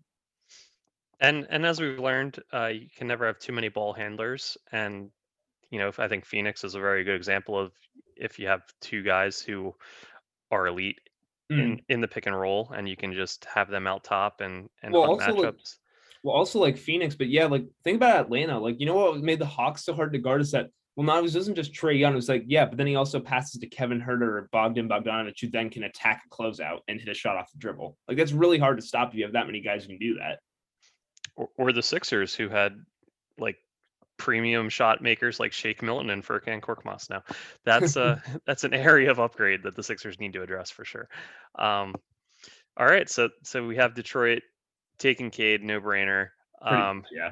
And 1.21 1.47
and 1.49 1.65
as 1.65 1.79
we've 1.79 1.99
learned, 1.99 2.39
uh, 2.53 2.67
you 2.67 2.87
can 2.95 3.07
never 3.07 3.25
have 3.25 3.39
too 3.39 3.53
many 3.53 3.69
ball 3.69 3.93
handlers, 3.93 4.57
and 4.71 5.09
you 5.69 5.79
know, 5.79 5.91
I 5.97 6.07
think 6.07 6.25
Phoenix 6.25 6.63
is 6.63 6.75
a 6.75 6.79
very 6.79 7.03
good 7.03 7.15
example 7.15 7.57
of 7.57 7.71
if 8.17 8.37
you 8.37 8.47
have 8.47 8.63
two 8.81 9.01
guys 9.03 9.39
who 9.39 9.73
are 10.51 10.67
elite 10.67 10.99
mm. 11.51 11.59
in 11.59 11.81
in 11.87 12.01
the 12.01 12.07
pick 12.07 12.25
and 12.25 12.37
roll, 12.37 12.71
and 12.75 12.89
you 12.89 12.97
can 12.97 13.13
just 13.13 13.45
have 13.45 13.69
them 13.69 13.87
out 13.87 14.03
top 14.03 14.41
and 14.41 14.69
and 14.83 14.93
well, 14.93 15.03
also 15.03 15.33
matchups. 15.33 15.43
Like, 15.43 15.55
well, 16.25 16.35
also 16.35 16.57
like 16.57 16.75
Phoenix, 16.75 17.13
but 17.13 17.29
yeah, 17.29 17.45
like 17.45 17.65
think 17.83 17.97
about 17.97 18.19
Atlanta. 18.19 18.59
Like 18.59 18.79
you 18.79 18.87
know 18.87 18.95
what 18.95 19.21
made 19.21 19.37
the 19.37 19.45
Hawks 19.45 19.85
so 19.85 19.93
hard 19.93 20.11
to 20.13 20.17
guard 20.17 20.41
is 20.41 20.51
that 20.51 20.69
well, 20.95 21.05
not 21.05 21.19
it 21.19 21.21
wasn't 21.21 21.55
just 21.55 21.71
Trae 21.71 21.99
Young. 21.99 22.13
It 22.13 22.15
was 22.15 22.27
like 22.27 22.45
yeah, 22.47 22.65
but 22.65 22.79
then 22.79 22.87
he 22.87 22.95
also 22.95 23.19
passes 23.19 23.59
to 23.59 23.67
Kevin 23.67 24.01
Huerter 24.01 24.21
or 24.23 24.49
Bogdan 24.51 24.89
Bogdanovich, 24.89 25.39
who 25.39 25.51
then 25.51 25.69
can 25.69 25.83
attack 25.83 26.23
a 26.25 26.35
closeout 26.35 26.79
and 26.87 26.99
hit 26.99 27.09
a 27.09 27.13
shot 27.13 27.37
off 27.37 27.51
the 27.51 27.59
dribble. 27.59 27.95
Like 28.07 28.17
that's 28.17 28.31
really 28.31 28.57
hard 28.57 28.77
to 28.79 28.85
stop 28.85 29.09
if 29.09 29.15
you 29.15 29.23
have 29.23 29.33
that 29.33 29.45
many 29.45 29.61
guys 29.61 29.83
who 29.83 29.89
can 29.89 29.99
do 29.99 30.15
that. 30.15 30.39
Or, 31.35 31.49
or 31.57 31.71
the 31.71 31.83
Sixers, 31.83 32.33
who 32.33 32.49
had 32.49 32.75
like 33.37 33.57
premium 34.17 34.69
shot 34.69 35.03
makers 35.03 35.39
like 35.39 35.53
Shake 35.53 35.83
Milton 35.83 36.09
and 36.09 36.25
Furkan 36.25 36.59
Korkmaz. 36.59 37.07
Now, 37.07 37.21
that's 37.65 37.97
a 37.97 38.23
that's 38.47 38.63
an 38.63 38.73
area 38.73 39.11
of 39.11 39.19
upgrade 39.19 39.61
that 39.61 39.75
the 39.75 39.83
Sixers 39.83 40.19
need 40.19 40.33
to 40.33 40.41
address 40.41 40.71
for 40.71 40.85
sure. 40.85 41.07
Um, 41.59 41.93
all 42.77 42.87
right, 42.87 43.07
so 43.07 43.29
so 43.43 43.67
we 43.67 43.75
have 43.75 43.93
Detroit 43.93 44.41
taking 44.97 45.31
Cade, 45.31 45.63
no 45.63 45.79
brainer. 45.81 46.29
Um, 46.61 47.03
yeah. 47.11 47.31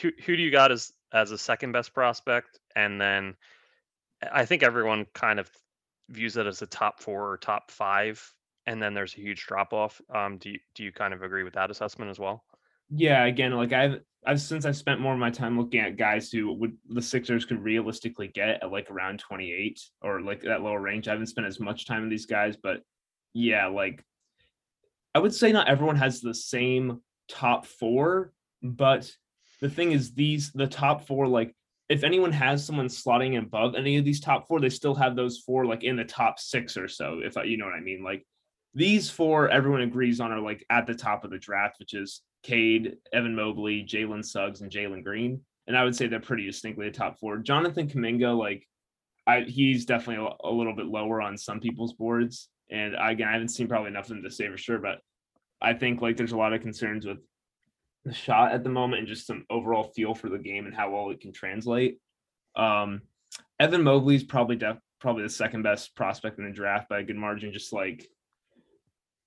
Who 0.00 0.10
who 0.24 0.36
do 0.36 0.42
you 0.42 0.50
got 0.50 0.72
as 0.72 0.92
as 1.12 1.30
a 1.30 1.38
second 1.38 1.72
best 1.72 1.92
prospect? 1.92 2.58
And 2.76 3.00
then 3.00 3.36
I 4.32 4.44
think 4.44 4.62
everyone 4.62 5.06
kind 5.14 5.40
of 5.40 5.50
views 6.08 6.36
it 6.36 6.46
as 6.46 6.62
a 6.62 6.66
top 6.66 7.00
four 7.00 7.30
or 7.30 7.36
top 7.36 7.70
five, 7.70 8.22
and 8.66 8.82
then 8.82 8.94
there's 8.94 9.14
a 9.14 9.20
huge 9.20 9.46
drop 9.46 9.72
off. 9.72 10.00
Um, 10.14 10.38
do 10.38 10.50
you 10.50 10.58
do 10.74 10.84
you 10.84 10.92
kind 10.92 11.14
of 11.14 11.22
agree 11.22 11.42
with 11.42 11.54
that 11.54 11.70
assessment 11.70 12.10
as 12.10 12.18
well? 12.18 12.44
Yeah, 12.90 13.24
again, 13.24 13.52
like 13.52 13.72
I've 13.72 14.00
I've 14.26 14.40
since 14.40 14.66
I've 14.66 14.76
spent 14.76 15.00
more 15.00 15.14
of 15.14 15.18
my 15.18 15.30
time 15.30 15.58
looking 15.58 15.80
at 15.80 15.96
guys 15.96 16.30
who 16.30 16.52
would 16.52 16.76
the 16.88 17.02
Sixers 17.02 17.44
could 17.44 17.62
realistically 17.62 18.28
get 18.28 18.62
at 18.62 18.70
like 18.70 18.90
around 18.90 19.18
28 19.20 19.80
or 20.02 20.20
like 20.20 20.42
that 20.42 20.62
lower 20.62 20.80
range. 20.80 21.08
I 21.08 21.12
haven't 21.12 21.26
spent 21.26 21.46
as 21.46 21.60
much 21.60 21.86
time 21.86 22.02
with 22.02 22.10
these 22.10 22.26
guys, 22.26 22.56
but 22.56 22.82
yeah, 23.32 23.66
like 23.66 24.04
I 25.14 25.18
would 25.18 25.34
say 25.34 25.52
not 25.52 25.68
everyone 25.68 25.96
has 25.96 26.20
the 26.20 26.34
same 26.34 27.00
top 27.28 27.66
four, 27.66 28.32
but 28.62 29.10
the 29.60 29.68
thing 29.68 29.92
is 29.92 30.14
these 30.14 30.52
the 30.52 30.66
top 30.66 31.06
four 31.06 31.26
like 31.26 31.54
if 31.88 32.04
anyone 32.04 32.30
has 32.30 32.64
someone 32.64 32.86
slotting 32.86 33.36
above 33.36 33.74
any 33.74 33.96
of 33.96 34.04
these 34.04 34.20
top 34.20 34.46
four, 34.46 34.60
they 34.60 34.68
still 34.68 34.94
have 34.94 35.16
those 35.16 35.38
four 35.38 35.66
like 35.66 35.82
in 35.82 35.96
the 35.96 36.04
top 36.04 36.38
six 36.38 36.76
or 36.76 36.86
so. 36.86 37.20
If 37.22 37.34
you 37.44 37.56
know 37.56 37.64
what 37.64 37.74
I 37.74 37.80
mean, 37.80 38.04
like 38.04 38.24
these 38.74 39.10
four, 39.10 39.48
everyone 39.48 39.80
agrees 39.80 40.20
on 40.20 40.30
are 40.30 40.40
like 40.40 40.64
at 40.70 40.86
the 40.86 40.94
top 40.94 41.24
of 41.24 41.30
the 41.30 41.38
draft, 41.38 41.80
which 41.80 41.94
is 41.94 42.22
Cade, 42.44 42.96
Evan 43.12 43.34
Mobley, 43.34 43.82
Jalen 43.82 44.24
Suggs, 44.24 44.60
and 44.60 44.70
Jalen 44.70 45.02
Green. 45.02 45.40
And 45.66 45.76
I 45.76 45.84
would 45.84 45.96
say 45.96 46.06
they're 46.06 46.20
pretty 46.20 46.46
distinctly 46.46 46.86
the 46.86 46.96
top 46.96 47.18
four. 47.18 47.38
Jonathan 47.38 47.88
Kuminga, 47.88 48.36
like, 48.36 48.66
I 49.26 49.40
he's 49.40 49.84
definitely 49.84 50.24
a, 50.24 50.48
a, 50.48 50.52
little 50.52 50.74
bit 50.74 50.86
lower 50.86 51.20
on 51.20 51.36
some 51.36 51.60
people's 51.60 51.92
boards. 51.92 52.48
And 52.70 52.94
again, 53.00 53.28
I 53.28 53.32
haven't 53.32 53.48
seen 53.48 53.68
probably 53.68 53.88
enough 53.88 54.04
of 54.04 54.10
them 54.10 54.22
to 54.22 54.30
say 54.30 54.48
for 54.48 54.56
sure, 54.56 54.78
but 54.78 55.00
I 55.60 55.74
think 55.74 56.00
like 56.00 56.16
there's 56.16 56.32
a 56.32 56.36
lot 56.36 56.52
of 56.52 56.62
concerns 56.62 57.06
with 57.06 57.18
the 58.04 58.14
shot 58.14 58.52
at 58.52 58.64
the 58.64 58.70
moment 58.70 59.00
and 59.00 59.08
just 59.08 59.26
some 59.26 59.44
overall 59.50 59.84
feel 59.84 60.14
for 60.14 60.28
the 60.28 60.38
game 60.38 60.66
and 60.66 60.74
how 60.74 60.90
well 60.90 61.10
it 61.10 61.20
can 61.20 61.32
translate. 61.32 61.98
Um, 62.56 63.02
Evan 63.58 63.82
Mobley's 63.82 64.24
probably 64.24 64.56
def- 64.56 64.78
probably 65.00 65.22
the 65.22 65.30
second 65.30 65.62
best 65.62 65.94
prospect 65.94 66.38
in 66.38 66.44
the 66.44 66.50
draft 66.50 66.88
by 66.88 67.00
a 67.00 67.04
good 67.04 67.16
margin. 67.16 67.52
Just 67.52 67.72
like 67.72 68.08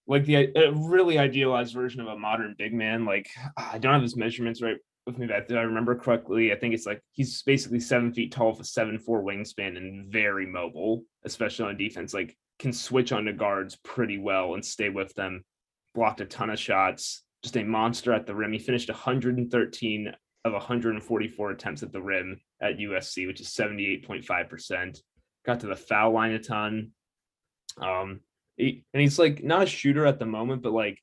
like 0.07 0.25
the 0.25 0.73
really 0.75 1.17
idealized 1.17 1.73
version 1.73 2.01
of 2.01 2.07
a 2.07 2.17
modern 2.17 2.55
big 2.57 2.73
man. 2.73 3.05
Like 3.05 3.29
I 3.55 3.77
don't 3.77 3.93
have 3.93 4.01
his 4.01 4.17
measurements 4.17 4.61
right 4.61 4.77
with 5.05 5.17
me, 5.17 5.27
but 5.27 5.51
I 5.55 5.61
remember 5.61 5.95
correctly, 5.95 6.51
I 6.51 6.55
think 6.55 6.73
it's 6.73 6.85
like 6.85 7.01
he's 7.11 7.41
basically 7.43 7.79
seven 7.79 8.13
feet 8.13 8.31
tall 8.31 8.51
with 8.51 8.61
a 8.61 8.65
seven 8.65 8.99
four 8.99 9.23
wingspan 9.23 9.77
and 9.77 10.11
very 10.11 10.45
mobile, 10.45 11.03
especially 11.25 11.65
on 11.65 11.77
defense. 11.77 12.13
Like 12.13 12.37
can 12.63 12.73
switch 12.73 13.11
on 13.11 13.25
the 13.25 13.33
guards 13.33 13.75
pretty 13.83 14.17
well 14.17 14.53
and 14.53 14.63
stay 14.65 14.87
with 14.87 15.13
them. 15.15 15.43
Blocked 15.93 16.21
a 16.21 16.25
ton 16.25 16.49
of 16.49 16.57
shots. 16.57 17.23
Just 17.43 17.57
a 17.57 17.63
monster 17.63 18.13
at 18.13 18.25
the 18.25 18.33
rim. 18.33 18.53
He 18.53 18.57
finished 18.57 18.89
113 18.89 20.13
of 20.45 20.53
144 20.53 21.51
attempts 21.51 21.83
at 21.83 21.91
the 21.91 22.01
rim 22.01 22.39
at 22.61 22.77
USC, 22.77 23.27
which 23.27 23.41
is 23.41 23.49
78.5%. 23.49 24.97
Got 25.45 25.59
to 25.59 25.67
the 25.67 25.75
foul 25.75 26.13
line 26.13 26.31
a 26.31 26.39
ton. 26.39 26.91
Um, 27.81 28.21
he, 28.55 28.85
and 28.93 29.01
he's 29.01 29.19
like 29.19 29.43
not 29.43 29.63
a 29.63 29.65
shooter 29.67 30.05
at 30.05 30.19
the 30.19 30.25
moment, 30.25 30.63
but 30.63 30.71
like 30.71 30.99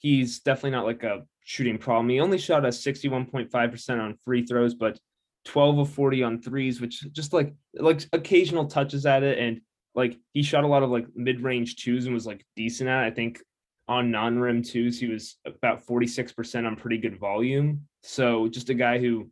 he's 0.00 0.40
definitely 0.40 0.72
not 0.72 0.84
like 0.84 1.04
a 1.04 1.22
shooting 1.44 1.78
problem. 1.78 2.08
He 2.08 2.18
only 2.18 2.38
shot 2.38 2.64
a 2.64 2.68
61.5% 2.68 4.00
on 4.00 4.18
free 4.24 4.44
throws, 4.44 4.74
but 4.74 4.98
12 5.44 5.78
of 5.78 5.90
40 5.90 6.22
on 6.24 6.42
threes, 6.42 6.80
which 6.80 7.06
just 7.12 7.32
like 7.32 7.54
like 7.74 8.04
occasional 8.12 8.66
touches 8.66 9.06
at 9.06 9.22
it. 9.22 9.38
And 9.38 9.60
like 9.94 10.18
he 10.32 10.42
shot 10.42 10.64
a 10.64 10.68
lot 10.68 10.82
of 10.82 10.90
like 10.90 11.06
mid-range 11.14 11.76
twos 11.76 12.06
and 12.06 12.14
was 12.14 12.26
like 12.26 12.44
decent 12.56 12.90
at. 12.90 13.04
I 13.04 13.10
think 13.10 13.42
on 13.86 14.10
non-rim 14.10 14.62
twos, 14.62 14.98
he 14.98 15.06
was 15.06 15.36
about 15.46 15.86
46% 15.86 16.66
on 16.66 16.76
pretty 16.76 16.98
good 16.98 17.18
volume. 17.18 17.86
So 18.02 18.48
just 18.48 18.70
a 18.70 18.74
guy 18.74 18.98
who 18.98 19.30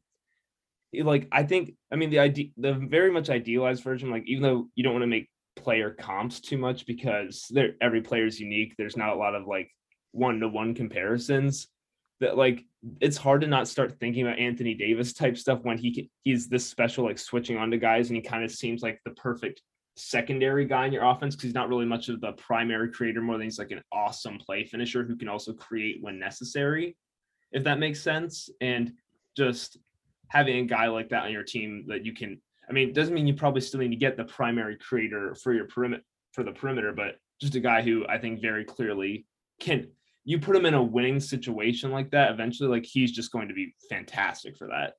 like 0.95 1.27
I 1.33 1.43
think 1.43 1.75
I 1.91 1.97
mean 1.97 2.11
the 2.11 2.19
idea 2.19 2.51
the 2.57 2.75
very 2.75 3.11
much 3.11 3.31
idealized 3.31 3.83
version, 3.83 4.11
like 4.11 4.25
even 4.27 4.43
though 4.43 4.69
you 4.75 4.85
don't 4.85 4.93
want 4.93 5.03
to 5.03 5.09
make 5.09 5.29
player 5.57 5.91
comps 5.91 6.41
too 6.41 6.59
much 6.59 6.87
because 6.87 7.47
they're 7.51 7.75
every 7.81 8.03
player 8.03 8.27
is 8.27 8.41
unique. 8.41 8.75
There's 8.77 8.97
not 8.97 9.11
a 9.11 9.17
lot 9.17 9.35
of 9.35 9.47
like 9.47 9.71
one 10.13 10.41
to 10.41 10.49
one 10.49 10.75
comparisons 10.75 11.69
that 12.21 12.37
like 12.37 12.65
it's 13.01 13.17
hard 13.17 13.41
to 13.41 13.47
not 13.47 13.69
start 13.69 13.99
thinking 13.99 14.27
about 14.27 14.39
Anthony 14.39 14.75
Davis 14.75 15.13
type 15.13 15.37
stuff 15.37 15.61
when 15.63 15.79
he 15.79 16.11
he's 16.23 16.49
this 16.49 16.67
special 16.67 17.05
like 17.05 17.19
switching 17.19 17.57
on 17.57 17.71
to 17.71 17.79
guys 17.79 18.09
and 18.09 18.17
he 18.17 18.23
kind 18.23 18.45
of 18.45 18.51
seems 18.51 18.83
like 18.83 19.01
the 19.05 19.13
perfect 19.13 19.63
secondary 19.97 20.65
guy 20.65 20.87
in 20.87 20.93
your 20.93 21.05
offense 21.05 21.35
because 21.35 21.49
he's 21.49 21.55
not 21.55 21.69
really 21.69 21.85
much 21.85 22.09
of 22.09 22.21
the 22.21 22.33
primary 22.33 22.91
creator 22.91 23.21
more 23.21 23.37
than 23.37 23.47
he's 23.47 23.59
like 23.59 23.71
an 23.71 23.83
awesome 23.93 24.39
play 24.39 24.65
finisher 24.65 25.05
who 25.05 25.17
can 25.17 25.29
also 25.29 25.53
create 25.53 25.99
when 26.01 26.19
necessary 26.19 26.97
if 27.53 27.63
that 27.63 27.79
makes 27.79 28.01
sense 28.01 28.49
and 28.63 28.93
just 29.37 29.77
having 30.29 30.57
a 30.57 30.67
guy 30.67 30.87
like 30.87 31.11
that 31.11 31.25
on 31.25 31.33
your 31.33 31.43
team 31.43 31.85
that 31.87 32.07
you 32.07 32.15
can 32.15 32.41
I 32.69 32.73
mean, 32.73 32.93
doesn't 32.93 33.13
mean 33.13 33.27
you 33.27 33.35
probably 33.35 33.61
still 33.61 33.81
need 33.81 33.91
to 33.91 33.97
get 33.97 34.17
the 34.17 34.25
primary 34.25 34.77
creator 34.77 35.35
for 35.35 35.53
your 35.53 35.67
perimeter 35.67 36.03
for 36.33 36.45
the 36.45 36.53
perimeter, 36.53 36.93
but 36.93 37.17
just 37.41 37.55
a 37.55 37.61
guy 37.61 37.83
who 37.83 38.07
I 38.09 38.19
think 38.19 38.41
very 38.41 38.65
clearly 38.65 39.27
can 39.61 39.89
you 40.25 40.39
put 40.39 40.57
him 40.57 40.65
in 40.65 40.75
a 40.75 40.83
winning 40.83 41.21
situation 41.21 41.91
like 41.91 42.11
that, 42.13 42.31
eventually 42.31 42.71
like 42.71 42.87
he's 42.87 43.13
just 43.13 43.33
going 43.33 43.49
to 43.49 43.55
be 43.55 43.75
fantastic 43.91 44.57
for 44.57 44.69
that. 44.69 44.95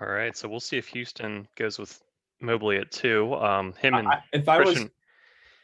All 0.00 0.08
right. 0.08 0.36
So 0.36 0.48
we'll 0.48 0.60
see 0.60 0.78
if 0.78 0.88
Houston 0.88 1.46
goes 1.56 1.78
with 1.78 2.00
Mobley 2.44 2.76
at 2.76 2.90
two. 2.90 3.34
Um 3.34 3.72
him 3.74 3.94
and 3.94 4.08
I, 4.08 4.22
if 4.32 4.48
I 4.48 4.56
Christian... 4.56 4.84
was 4.84 4.90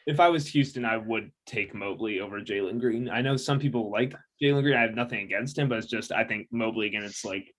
if 0.07 0.19
I 0.19 0.29
was 0.29 0.47
Houston, 0.47 0.83
I 0.83 0.97
would 0.97 1.31
take 1.45 1.75
Mobley 1.75 2.19
over 2.21 2.41
Jalen 2.41 2.79
Green. 2.79 3.07
I 3.09 3.21
know 3.21 3.37
some 3.37 3.59
people 3.59 3.91
like 3.91 4.15
Jalen 4.41 4.63
Green. 4.63 4.75
I 4.75 4.81
have 4.81 4.95
nothing 4.95 5.23
against 5.23 5.57
him, 5.57 5.69
but 5.69 5.77
it's 5.77 5.87
just 5.87 6.11
I 6.11 6.23
think 6.23 6.47
Mobley 6.51 6.87
again. 6.87 7.03
It's 7.03 7.23
like 7.23 7.53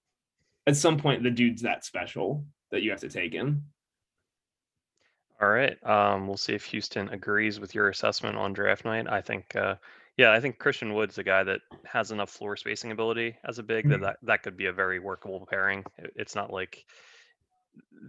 at 0.67 0.77
some 0.77 0.97
point 0.97 1.23
the 1.23 1.31
dude's 1.31 1.63
that 1.63 1.85
special 1.85 2.45
that 2.71 2.83
you 2.83 2.91
have 2.91 3.01
to 3.01 3.09
take 3.09 3.33
him. 3.33 3.65
All 5.41 5.49
right. 5.49 5.77
Um, 5.85 6.29
we'll 6.29 6.37
see 6.37 6.55
if 6.55 6.65
Houston 6.67 7.09
agrees 7.09 7.59
with 7.59 7.75
your 7.75 7.89
assessment 7.89 8.37
on 8.37 8.53
draft 8.53 8.85
night. 8.85 9.09
I 9.09 9.21
think, 9.21 9.57
uh, 9.57 9.75
yeah, 10.17 10.31
I 10.31 10.39
think 10.39 10.59
Christian 10.59 10.95
Wood's 10.95 11.19
a 11.19 11.25
guy 11.25 11.43
that 11.43 11.63
has 11.85 12.13
enough 12.13 12.31
floor 12.31 12.57
spacing 12.57 12.93
ability 12.93 13.37
as 13.45 13.59
a 13.59 13.63
big 13.65 13.87
mm-hmm. 13.87 14.03
that, 14.03 14.07
that 14.07 14.17
that 14.23 14.43
could 14.45 14.57
be 14.57 14.67
a 14.67 14.73
very 14.73 15.01
workable 15.01 15.45
pairing. 15.51 15.85
It's 16.15 16.37
not 16.37 16.53
like 16.53 16.85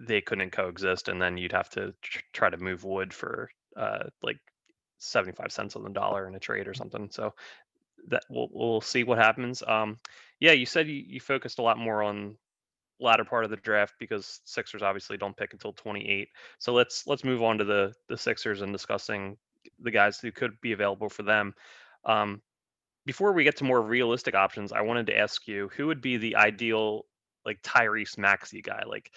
they 0.08 0.22
couldn't 0.22 0.52
coexist, 0.52 1.08
and 1.08 1.22
then 1.22 1.38
you'd 1.38 1.52
have 1.52 1.70
to 1.72 1.94
tr- 2.02 2.20
try 2.34 2.50
to 2.50 2.58
move 2.58 2.84
Wood 2.84 3.14
for 3.14 3.50
uh, 3.76 4.06
like 4.22 4.40
seventy 4.98 5.36
five 5.36 5.52
cents 5.52 5.76
on 5.76 5.84
the 5.84 5.90
dollar 5.90 6.28
in 6.28 6.36
a 6.36 6.40
trade 6.40 6.68
or 6.68 6.74
something. 6.74 7.10
So 7.12 7.34
that 8.08 8.24
we'll 8.30 8.50
we'll 8.52 8.82
see 8.82 9.04
what 9.04 9.18
happens. 9.18 9.64
Um, 9.66 10.00
yeah, 10.40 10.52
you 10.52 10.66
said 10.66 10.88
you, 10.88 11.04
you 11.08 11.20
focused 11.20 11.60
a 11.60 11.64
lot 11.64 11.78
more 11.78 12.04
on 12.04 12.36
latter 13.00 13.26
part 13.26 13.44
of 13.44 13.50
the 13.50 13.58
draft 13.58 13.96
because 14.00 14.42
Sixers 14.46 14.82
obviously 14.82 15.18
don't 15.18 15.36
pick 15.36 15.54
until 15.54 15.74
28. 15.74 16.30
So 16.60 16.74
let's 16.74 17.08
let's 17.08 17.24
move 17.24 17.44
on 17.44 17.58
to 17.58 17.64
the 17.64 17.94
the 18.10 18.18
Sixers 18.18 18.62
and 18.62 18.72
discussing 18.72 19.38
the 19.80 19.92
guys 19.92 20.20
who 20.20 20.32
could 20.32 20.60
be 20.62 20.74
available 20.74 21.10
for 21.10 21.24
them. 21.24 21.54
Um, 22.06 22.42
before 23.06 23.34
we 23.34 23.44
get 23.44 23.58
to 23.58 23.64
more 23.64 23.82
realistic 23.82 24.36
options, 24.36 24.72
I 24.72 24.82
wanted 24.82 25.08
to 25.08 25.18
ask 25.18 25.48
you 25.48 25.70
who 25.76 25.88
would 25.88 26.02
be 26.02 26.18
the 26.18 26.36
ideal 26.36 27.06
like 27.46 27.62
Tyrese 27.62 28.18
Maxey 28.18 28.62
guy, 28.62 28.84
like 28.88 29.12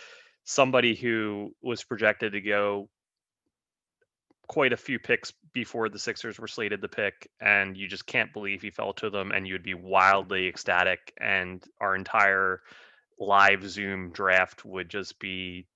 somebody 0.46 0.94
who 0.94 1.52
was 1.60 1.84
projected 1.84 2.32
to 2.32 2.40
go 2.40 2.88
quite 4.46 4.72
a 4.72 4.76
few 4.76 4.98
picks 4.98 5.32
before 5.52 5.88
the 5.88 5.98
Sixers 5.98 6.38
were 6.38 6.46
slated 6.46 6.80
to 6.80 6.88
pick, 6.88 7.28
and 7.40 7.76
you 7.76 7.88
just 7.88 8.06
can't 8.06 8.32
believe 8.32 8.62
he 8.62 8.70
fell 8.70 8.92
to 8.94 9.10
them, 9.10 9.32
and 9.32 9.46
you'd 9.46 9.64
be 9.64 9.74
wildly 9.74 10.46
ecstatic, 10.46 11.12
and 11.20 11.64
our 11.80 11.96
entire 11.96 12.62
live 13.18 13.68
Zoom 13.68 14.10
draft 14.10 14.64
would 14.64 14.88
just 14.88 15.18
be 15.18 15.66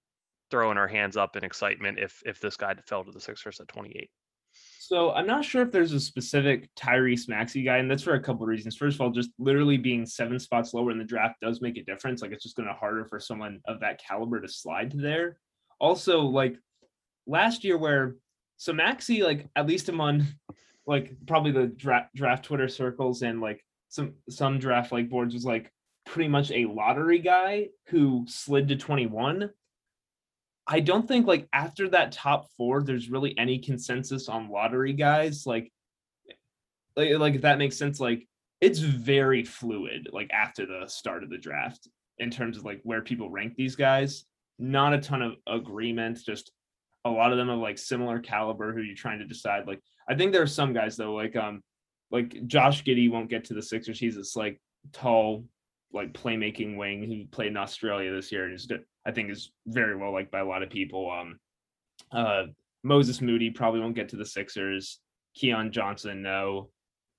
throwing 0.51 0.79
our 0.79 0.89
hands 0.89 1.17
up 1.17 1.37
in 1.37 1.45
excitement 1.45 1.99
if 1.99 2.23
if 2.25 2.41
this 2.41 2.57
guy 2.57 2.75
fell 2.87 3.05
to 3.05 3.11
the 3.11 3.21
Sixers 3.21 3.61
at 3.61 3.69
28. 3.69 4.09
So 4.91 5.13
I'm 5.13 5.29
not 5.29 5.45
sure 5.45 5.63
if 5.63 5.71
there's 5.71 5.93
a 5.93 6.01
specific 6.01 6.69
Tyrese 6.75 7.29
Maxey 7.29 7.63
guy, 7.63 7.77
and 7.77 7.89
that's 7.89 8.03
for 8.03 8.15
a 8.15 8.21
couple 8.21 8.43
of 8.43 8.49
reasons. 8.49 8.75
First 8.75 8.97
of 8.97 9.03
all, 9.03 9.11
just 9.11 9.31
literally 9.39 9.77
being 9.77 10.05
seven 10.05 10.37
spots 10.41 10.75
lower 10.75 10.91
in 10.91 10.99
the 10.99 11.05
draft 11.05 11.37
does 11.41 11.61
make 11.61 11.77
a 11.77 11.85
difference. 11.85 12.23
Like 12.23 12.33
it's 12.33 12.43
just 12.43 12.57
going 12.57 12.67
to 12.67 12.75
harder 12.75 13.05
for 13.05 13.21
someone 13.21 13.61
of 13.69 13.79
that 13.79 14.03
caliber 14.03 14.41
to 14.41 14.49
slide 14.49 14.91
to 14.91 14.97
there. 14.97 15.39
Also, 15.79 16.23
like 16.23 16.57
last 17.29 17.63
year, 17.63 17.79
where 17.79 18.17
so 18.57 18.73
Maxey, 18.73 19.23
like 19.23 19.47
at 19.55 19.69
least 19.69 19.91
among 19.91 20.27
like 20.89 21.15
probably 21.25 21.53
the 21.53 21.69
draft 21.69 22.13
draft 22.17 22.47
Twitter 22.47 22.67
circles 22.67 23.23
and 23.23 23.41
like 23.41 23.65
some 23.91 24.15
some 24.29 24.59
draft 24.59 24.91
like 24.91 25.09
boards 25.09 25.35
was 25.35 25.45
like 25.45 25.73
pretty 26.05 26.29
much 26.29 26.51
a 26.51 26.67
lottery 26.67 27.21
guy 27.21 27.69
who 27.87 28.25
slid 28.27 28.67
to 28.67 28.75
21. 28.75 29.51
I 30.73 30.79
don't 30.79 31.09
think 31.09 31.27
like 31.27 31.49
after 31.53 31.89
that 31.89 32.13
top 32.13 32.47
four, 32.57 32.83
there's 32.83 33.11
really 33.11 33.37
any 33.37 33.59
consensus 33.59 34.29
on 34.29 34.51
lottery 34.51 34.93
guys. 34.93 35.45
Like, 35.45 35.73
like, 36.95 37.19
like 37.19 37.35
if 37.35 37.43
that 37.43 37.59
makes 37.59 37.77
sense, 37.77 37.99
like 37.99 38.29
it's 38.61 38.79
very 38.79 39.43
fluid. 39.43 40.09
Like 40.13 40.31
after 40.33 40.67
the 40.67 40.87
start 40.87 41.25
of 41.25 41.31
the 41.31 41.39
draft, 41.39 41.89
in 42.19 42.31
terms 42.31 42.57
of 42.57 42.65
like 42.65 42.81
where 42.85 43.03
people 43.03 43.31
rank 43.31 43.57
these 43.57 43.75
guys, 43.75 44.25
not 44.61 44.95
a 44.95 44.99
ton 44.99 45.23
of 45.23 45.35
agreement. 45.49 46.21
Just 46.25 46.53
a 47.05 47.11
lot 47.11 47.33
of 47.33 47.39
them 47.39 47.51
are 47.51 47.57
like 47.57 47.77
similar 47.77 48.21
caliber 48.21 48.73
who 48.73 48.83
you're 48.83 48.95
trying 48.95 49.19
to 49.19 49.27
decide. 49.27 49.67
Like 49.67 49.81
I 50.09 50.15
think 50.15 50.33
there 50.33 50.43
are 50.43 50.47
some 50.47 50.73
guys 50.73 50.97
though, 50.97 51.15
like 51.15 51.35
um, 51.35 51.63
like 52.13 52.47
Josh 52.47 52.85
Giddey 52.85 53.11
won't 53.11 53.31
get 53.31 53.47
to 53.47 53.55
the 53.55 53.63
Sixers. 53.63 53.99
He's 53.99 54.15
this 54.15 54.37
like 54.37 54.61
tall 54.93 55.47
like 55.93 56.13
playmaking 56.13 56.77
wing 56.77 57.03
who 57.03 57.27
played 57.27 57.49
in 57.49 57.57
Australia 57.57 58.13
this 58.15 58.31
year 58.31 58.45
and 58.45 58.55
is 58.55 58.69
I 59.07 59.13
think 59.13 59.31
is 59.31 59.51
very 59.67 59.97
well 59.97 60.13
liked 60.13 60.31
by 60.31 60.41
a 60.41 60.45
lot 60.45 60.63
of 60.63 60.71
people. 60.71 61.11
Um, 61.11 61.39
uh, 62.13 62.45
Moses 62.83 63.21
Moody 63.21 63.51
probably 63.51 63.81
won't 63.81 63.95
get 63.95 64.11
to 64.11 64.17
the 64.17 64.27
Sixers. 64.27 65.01
Keon 65.35 65.73
Johnson, 65.73 66.23
no. 66.23 66.71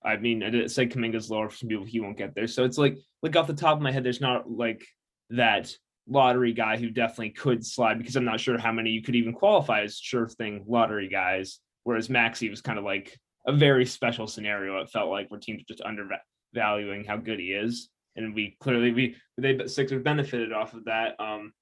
I 0.03 0.17
mean, 0.17 0.43
I 0.43 0.65
said 0.67 0.91
Kuminga's 0.91 1.29
lower 1.29 1.49
for 1.49 1.57
some 1.57 1.69
people. 1.69 1.86
He 1.86 1.99
won't 1.99 2.17
get 2.17 2.34
there. 2.34 2.47
So 2.47 2.63
it's 2.63 2.77
like, 2.77 2.97
like 3.21 3.36
off 3.36 3.47
the 3.47 3.53
top 3.53 3.77
of 3.77 3.84
my 3.84 3.91
head, 3.91 4.03
there's 4.03 4.21
not 4.21 4.49
like 4.49 4.84
that 5.29 5.75
lottery 6.07 6.53
guy 6.53 6.77
who 6.77 6.89
definitely 6.89 7.29
could 7.29 7.65
slide 7.65 7.99
because 7.99 8.15
I'm 8.15 8.25
not 8.25 8.39
sure 8.39 8.57
how 8.57 8.71
many 8.71 8.89
you 8.89 9.03
could 9.03 9.15
even 9.15 9.34
qualify 9.34 9.81
as 9.81 9.97
sure 9.97 10.27
thing 10.27 10.65
lottery 10.67 11.07
guys. 11.07 11.60
Whereas 11.84 12.10
Maxey 12.10 12.49
was 12.49 12.62
kind 12.62 12.79
of 12.79 12.86
like 12.86 13.17
a 13.45 13.51
very 13.51 13.86
special 13.86 14.27
scenario. 14.27 14.79
It 14.81 14.89
felt 14.89 15.10
like 15.10 15.29
where 15.29 15.39
teams 15.39 15.63
just 15.67 15.81
undervaluing 15.81 17.05
how 17.05 17.17
good 17.17 17.39
he 17.39 17.53
is 17.53 17.89
and 18.15 18.36
we 18.36 18.58
clearly 18.60 18.91
we 18.91 19.15
they 19.38 19.67
Sixers 19.67 20.04
benefited 20.04 20.54
off 20.54 20.74
of 20.74 20.86
that. 20.86 21.19
Um, 21.19 21.54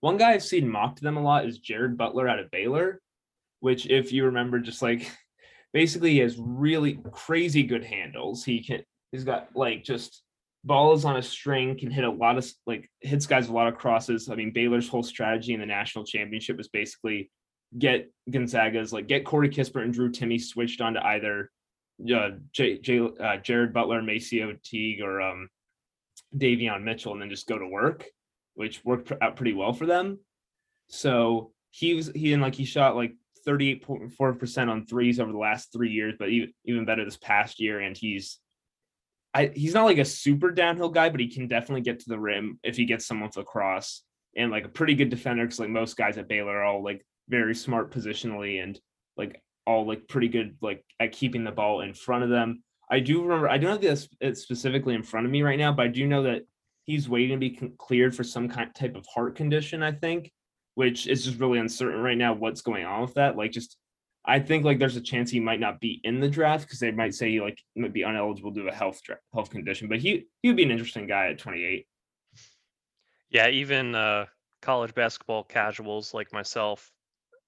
one 0.00 0.16
guy 0.16 0.32
I've 0.32 0.44
seen 0.44 0.68
mocked 0.68 1.00
them 1.00 1.16
a 1.16 1.22
lot 1.22 1.46
is 1.46 1.58
Jared 1.58 1.96
Butler 1.96 2.28
out 2.28 2.38
of 2.38 2.50
Baylor, 2.50 3.00
which 3.60 3.86
if 3.86 4.12
you 4.12 4.26
remember, 4.26 4.58
just 4.58 4.82
like 4.82 5.10
basically 5.72 6.12
he 6.12 6.18
has 6.18 6.36
really 6.38 6.98
crazy 7.10 7.62
good 7.62 7.84
handles. 7.84 8.44
He 8.44 8.62
can 8.62 8.82
he's 9.12 9.24
got 9.24 9.48
like 9.54 9.84
just 9.84 10.22
balls 10.64 11.04
on 11.04 11.16
a 11.16 11.22
string, 11.22 11.78
can 11.78 11.90
hit 11.90 12.04
a 12.04 12.10
lot 12.10 12.38
of 12.38 12.50
like 12.66 12.88
hits 13.00 13.26
guys 13.26 13.48
a 13.48 13.52
lot 13.52 13.68
of 13.68 13.78
crosses. 13.78 14.28
I 14.28 14.34
mean, 14.34 14.52
Baylor's 14.52 14.88
whole 14.88 15.02
strategy 15.02 15.54
in 15.54 15.60
the 15.60 15.66
national 15.66 16.04
championship 16.04 16.56
was 16.56 16.68
basically 16.68 17.30
get 17.76 18.10
Gonzaga's 18.30 18.92
like 18.92 19.08
get 19.08 19.24
Corey 19.24 19.50
Kispert 19.50 19.82
and 19.82 19.92
Drew 19.92 20.10
Timme 20.10 20.40
switched 20.40 20.80
onto 20.80 21.00
either 21.00 21.50
uh, 22.14 22.30
J, 22.52 22.78
J, 22.78 23.00
uh, 23.00 23.36
Jared 23.38 23.72
Butler, 23.72 24.02
MaCio 24.02 24.60
Teague, 24.62 25.00
or 25.02 25.20
um, 25.20 25.48
Davion 26.36 26.82
Mitchell, 26.82 27.12
and 27.12 27.20
then 27.22 27.30
just 27.30 27.48
go 27.48 27.58
to 27.58 27.66
work. 27.66 28.06
which 28.54 28.84
worked 28.84 29.12
out 29.22 29.36
pretty 29.36 29.52
well 29.52 29.72
for 29.72 29.86
them. 29.86 30.18
So 30.88 31.52
he 31.70 31.94
was 31.94 32.08
he 32.14 32.32
and 32.32 32.42
like 32.42 32.56
he 32.56 32.64
shot 32.64 32.96
like 32.96 33.14
38.4% 33.46 34.68
on 34.68 34.84
threes 34.84 35.20
over 35.20 35.30
the 35.30 35.38
last 35.38 35.72
three 35.72 35.90
years, 35.90 36.14
but 36.18 36.28
even, 36.28 36.52
even 36.64 36.84
better 36.84 37.04
this 37.04 37.16
past 37.16 37.60
year. 37.60 37.80
And 37.80 37.96
he's 37.96 38.38
I 39.32 39.52
he's 39.54 39.74
not 39.74 39.84
like 39.84 39.98
a 39.98 40.04
super 40.04 40.50
downhill 40.50 40.88
guy, 40.88 41.08
but 41.08 41.20
he 41.20 41.28
can 41.28 41.46
definitely 41.46 41.82
get 41.82 42.00
to 42.00 42.08
the 42.08 42.18
rim 42.18 42.58
if 42.62 42.76
he 42.76 42.84
gets 42.84 43.06
someone 43.06 43.30
to 43.30 43.44
cross 43.44 44.02
and 44.36 44.50
like 44.50 44.64
a 44.64 44.70
pretty 44.70 44.94
good 44.94 45.10
defender 45.10 45.44
because 45.44 45.60
like 45.60 45.68
most 45.68 45.96
guys 45.96 46.18
at 46.18 46.28
Baylor 46.28 46.56
are 46.58 46.64
all 46.64 46.82
like 46.82 47.04
very 47.28 47.54
smart 47.54 47.92
positionally 47.92 48.62
and 48.62 48.80
like 49.16 49.40
all 49.68 49.86
like 49.86 50.08
pretty 50.08 50.28
good 50.28 50.56
like 50.62 50.82
at 50.98 51.12
keeping 51.12 51.44
the 51.44 51.52
ball 51.52 51.82
in 51.82 51.92
front 51.92 52.24
of 52.24 52.30
them. 52.30 52.62
I 52.90 53.00
do 53.00 53.22
remember 53.22 53.50
I 53.50 53.58
don't 53.58 53.72
have 53.72 53.82
this 53.82 54.08
specifically 54.40 54.94
in 54.94 55.02
front 55.02 55.26
of 55.26 55.32
me 55.32 55.42
right 55.42 55.58
now, 55.58 55.72
but 55.72 55.84
I 55.84 55.88
do 55.88 56.06
know 56.06 56.22
that 56.22 56.42
he's 56.84 57.06
waiting 57.06 57.36
to 57.36 57.36
be 57.36 57.60
cleared 57.76 58.16
for 58.16 58.24
some 58.24 58.48
kind 58.48 58.74
type 58.74 58.96
of 58.96 59.04
heart 59.14 59.36
condition. 59.36 59.82
I 59.82 59.92
think, 59.92 60.32
which 60.74 61.06
is 61.06 61.26
just 61.26 61.38
really 61.38 61.58
uncertain 61.58 62.00
right 62.00 62.16
now. 62.16 62.32
What's 62.32 62.62
going 62.62 62.86
on 62.86 63.02
with 63.02 63.14
that? 63.14 63.36
Like, 63.36 63.52
just 63.52 63.76
I 64.24 64.40
think 64.40 64.64
like 64.64 64.78
there's 64.78 64.96
a 64.96 65.02
chance 65.02 65.30
he 65.30 65.38
might 65.38 65.60
not 65.60 65.80
be 65.80 66.00
in 66.02 66.18
the 66.18 66.30
draft 66.30 66.64
because 66.64 66.80
they 66.80 66.90
might 66.90 67.14
say 67.14 67.30
he 67.30 67.42
like 67.42 67.62
might 67.76 67.92
be 67.92 68.04
uneligible 68.04 68.54
due 68.54 68.62
to 68.62 68.70
a 68.70 68.74
health 68.74 69.02
health 69.34 69.50
condition. 69.50 69.88
But 69.88 69.98
he 69.98 70.26
he 70.40 70.48
would 70.48 70.56
be 70.56 70.62
an 70.62 70.70
interesting 70.70 71.06
guy 71.06 71.28
at 71.28 71.38
28. 71.38 71.86
Yeah, 73.30 73.48
even 73.48 73.94
uh, 73.94 74.24
college 74.62 74.94
basketball 74.94 75.44
casuals 75.44 76.14
like 76.14 76.32
myself 76.32 76.90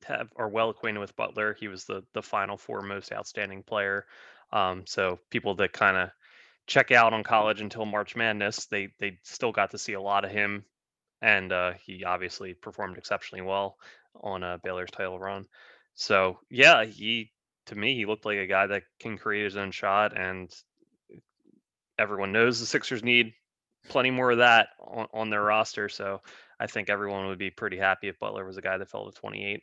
have 0.05 0.33
are 0.37 0.49
well 0.49 0.71
acquainted 0.71 1.01
with 1.01 1.17
Butler. 1.17 1.57
He 1.59 1.69
was 1.69 1.85
the 1.85 2.03
the 2.13 2.23
Final 2.23 2.57
Four 2.57 2.83
most 2.83 3.13
outstanding 3.13 3.63
player. 3.63 4.07
Um, 4.53 4.85
so 4.87 5.19
people 5.31 5.55
that 5.57 5.73
kind 5.73 5.97
of 5.97 6.11
check 6.67 6.91
out 6.91 7.13
on 7.13 7.23
college 7.23 7.61
until 7.61 7.85
March 7.85 8.17
Madness, 8.17 8.67
they 8.67 8.89
they 8.99 9.19
still 9.23 9.53
got 9.53 9.71
to 9.73 9.79
see 9.79 9.95
a 9.95 10.01
lot 10.01 10.25
of 10.25 10.31
him, 10.31 10.65
and 11.21 11.53
uh, 11.53 11.73
he 11.85 12.05
obviously 12.05 12.55
performed 12.55 12.99
exceptionally 12.99 13.43
well 13.43 13.77
on 14.23 14.43
uh, 14.43 14.59
Baylor's 14.63 14.91
title 14.91 15.19
run. 15.19 15.47
So 15.95 16.39
yeah, 16.51 16.85
he 16.85 17.33
to 17.67 17.75
me 17.75 17.95
he 17.95 18.07
looked 18.07 18.25
like 18.25 18.39
a 18.39 18.47
guy 18.47 18.67
that 18.67 18.83
can 18.99 19.19
create 19.19 19.45
his 19.45 19.57
own 19.57 19.71
shot, 19.71 20.17
and 20.17 20.51
everyone 21.99 22.33
knows 22.33 22.59
the 22.59 22.67
Sixers 22.67 23.05
need 23.05 23.33
plenty 23.89 24.11
more 24.11 24.31
of 24.31 24.39
that 24.39 24.69
on, 24.81 25.07
on 25.13 25.31
their 25.31 25.43
roster. 25.43 25.89
So 25.89 26.21
I 26.59 26.67
think 26.67 26.89
everyone 26.89 27.27
would 27.27 27.39
be 27.39 27.51
pretty 27.51 27.79
happy 27.79 28.09
if 28.09 28.19
Butler 28.19 28.45
was 28.45 28.57
a 28.57 28.63
guy 28.63 28.79
that 28.79 28.91
fell 28.91 29.11
to 29.11 29.19
28. 29.19 29.63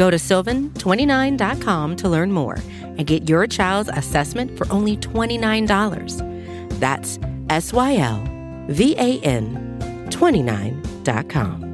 Go 0.00 0.10
to 0.10 0.16
sylvan29.com 0.16 1.96
to 1.96 2.08
learn 2.08 2.32
more 2.32 2.56
and 2.80 3.06
get 3.06 3.28
your 3.28 3.46
child's 3.46 3.90
assessment 3.90 4.56
for 4.56 4.66
only 4.72 4.96
$29. 4.96 6.80
That's 6.80 7.18
S 7.50 7.74
Y 7.74 7.96
L 7.96 8.24
V 8.68 8.94
A 8.96 9.20
N 9.20 10.08
29.com. 10.08 11.66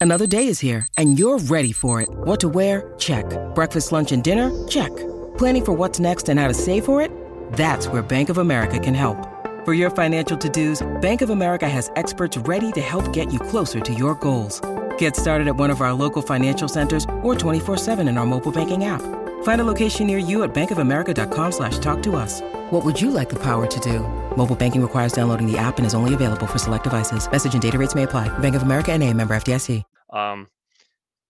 Another 0.00 0.28
day 0.28 0.46
is 0.46 0.60
here, 0.60 0.86
and 0.96 1.18
you're 1.18 1.40
ready 1.40 1.72
for 1.72 2.00
it. 2.00 2.08
What 2.08 2.38
to 2.38 2.48
wear? 2.48 2.94
Check. 2.96 3.26
Breakfast, 3.56 3.90
lunch, 3.90 4.12
and 4.12 4.22
dinner? 4.22 4.52
Check. 4.68 4.94
Planning 5.38 5.64
for 5.64 5.72
what's 5.72 5.98
next 5.98 6.28
and 6.28 6.38
how 6.38 6.46
to 6.46 6.54
save 6.54 6.84
for 6.84 7.02
it? 7.02 7.10
That's 7.54 7.88
where 7.88 8.02
Bank 8.02 8.28
of 8.28 8.38
America 8.38 8.78
can 8.78 8.94
help. 8.94 9.18
For 9.64 9.74
your 9.74 9.90
financial 9.90 10.36
to 10.36 10.48
dos, 10.48 10.86
Bank 11.00 11.20
of 11.20 11.30
America 11.30 11.68
has 11.68 11.90
experts 11.96 12.36
ready 12.36 12.70
to 12.70 12.80
help 12.80 13.12
get 13.12 13.32
you 13.32 13.40
closer 13.40 13.80
to 13.80 13.92
your 13.92 14.14
goals. 14.14 14.60
Get 14.98 15.16
started 15.16 15.48
at 15.48 15.56
one 15.56 15.70
of 15.70 15.80
our 15.80 15.92
local 15.92 16.22
financial 16.22 16.68
centers 16.68 17.04
or 17.22 17.34
24-7 17.34 18.08
in 18.08 18.18
our 18.18 18.26
mobile 18.26 18.52
banking 18.52 18.84
app. 18.84 19.02
Find 19.42 19.60
a 19.60 19.64
location 19.64 20.06
near 20.06 20.18
you 20.18 20.44
at 20.44 20.54
bankofamerica.com 20.54 21.52
slash 21.52 21.78
talk 21.78 22.02
to 22.04 22.14
us. 22.16 22.42
What 22.70 22.84
would 22.84 23.00
you 23.00 23.10
like 23.10 23.28
the 23.28 23.42
power 23.42 23.66
to 23.66 23.80
do? 23.80 24.00
Mobile 24.36 24.56
banking 24.56 24.82
requires 24.82 25.12
downloading 25.12 25.50
the 25.50 25.58
app 25.58 25.78
and 25.78 25.86
is 25.86 25.94
only 25.94 26.14
available 26.14 26.46
for 26.46 26.58
select 26.58 26.84
devices. 26.84 27.30
Message 27.30 27.54
and 27.54 27.62
data 27.62 27.78
rates 27.78 27.94
may 27.94 28.04
apply. 28.04 28.28
Bank 28.38 28.54
of 28.54 28.62
America 28.62 28.92
and 28.92 29.02
a 29.02 29.12
member 29.12 29.34
FDIC. 29.34 29.82
Um, 30.10 30.48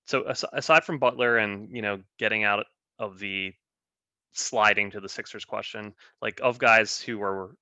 so 0.06 0.24
aside 0.52 0.84
from 0.84 0.98
Butler 0.98 1.38
and, 1.38 1.68
you 1.74 1.82
know, 1.82 2.00
getting 2.18 2.44
out 2.44 2.64
of 2.98 3.18
the 3.18 3.52
sliding 4.32 4.90
to 4.92 5.00
the 5.00 5.08
Sixers 5.08 5.44
question, 5.44 5.94
like 6.22 6.40
of 6.42 6.58
guys 6.58 7.00
who 7.00 7.18
were 7.18 7.56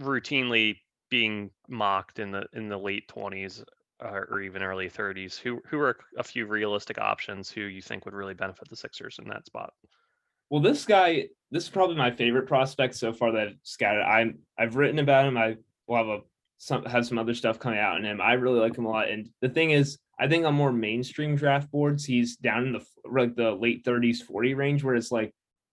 routinely 0.00 0.76
being 1.10 1.50
mocked 1.68 2.18
in 2.18 2.30
the 2.30 2.46
in 2.52 2.68
the 2.68 2.78
late 2.78 3.08
20s 3.08 3.64
uh, 4.04 4.20
or 4.30 4.40
even 4.40 4.62
early 4.62 4.88
30s, 4.88 5.38
who 5.38 5.60
who 5.66 5.78
are 5.80 5.98
a 6.16 6.22
few 6.22 6.46
realistic 6.46 6.98
options 6.98 7.50
who 7.50 7.62
you 7.62 7.82
think 7.82 8.04
would 8.04 8.14
really 8.14 8.34
benefit 8.34 8.68
the 8.68 8.76
Sixers 8.76 9.18
in 9.22 9.28
that 9.28 9.46
spot? 9.46 9.72
Well, 10.50 10.62
this 10.62 10.84
guy, 10.84 11.28
this 11.50 11.64
is 11.64 11.68
probably 11.68 11.96
my 11.96 12.10
favorite 12.10 12.46
prospect 12.46 12.94
so 12.94 13.12
far 13.12 13.32
that 13.32 13.48
I've 13.48 13.56
scouted. 13.62 14.02
I'm 14.02 14.38
I've 14.58 14.76
written 14.76 14.98
about 14.98 15.26
him. 15.26 15.36
I 15.36 15.56
will 15.86 15.96
have 15.96 16.06
a 16.06 16.20
some 16.58 16.84
have 16.84 17.06
some 17.06 17.18
other 17.18 17.34
stuff 17.34 17.58
coming 17.58 17.78
out 17.78 17.98
in 17.98 18.04
him. 18.04 18.20
I 18.20 18.34
really 18.34 18.60
like 18.60 18.76
him 18.76 18.86
a 18.86 18.90
lot. 18.90 19.08
And 19.08 19.28
the 19.40 19.48
thing 19.48 19.70
is, 19.70 19.98
I 20.18 20.26
think 20.26 20.44
on 20.44 20.54
more 20.54 20.72
mainstream 20.72 21.36
draft 21.36 21.70
boards, 21.70 22.04
he's 22.04 22.36
down 22.36 22.66
in 22.66 22.72
the 22.72 22.84
like 23.10 23.36
the 23.36 23.52
late 23.52 23.84
30s, 23.84 24.18
40 24.18 24.54
range, 24.54 24.84
where 24.84 24.94
it's 24.94 25.12
like 25.12 25.32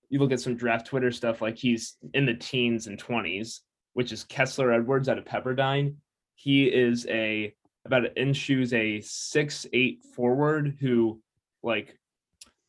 you 0.10 0.20
look 0.20 0.32
at 0.32 0.40
some 0.40 0.56
draft 0.56 0.88
Twitter 0.88 1.12
stuff, 1.12 1.42
like 1.42 1.58
he's 1.58 1.98
in 2.14 2.26
the 2.26 2.36
teens 2.36 2.88
and 2.88 3.02
20s, 3.02 3.62
which 3.94 4.12
is 4.12 4.24
Kessler 4.24 4.72
Edwards 4.72 5.10
out 5.10 5.18
of 5.18 5.26
Pepperdine. 5.26 5.96
He 6.36 6.66
is 6.66 7.08
a 7.08 7.54
about 7.86 8.18
in 8.18 8.34
shoes 8.34 8.74
a 8.74 9.00
six 9.02 9.66
eight 9.74 10.04
forward 10.16 10.78
who 10.80 11.22
like 11.64 11.98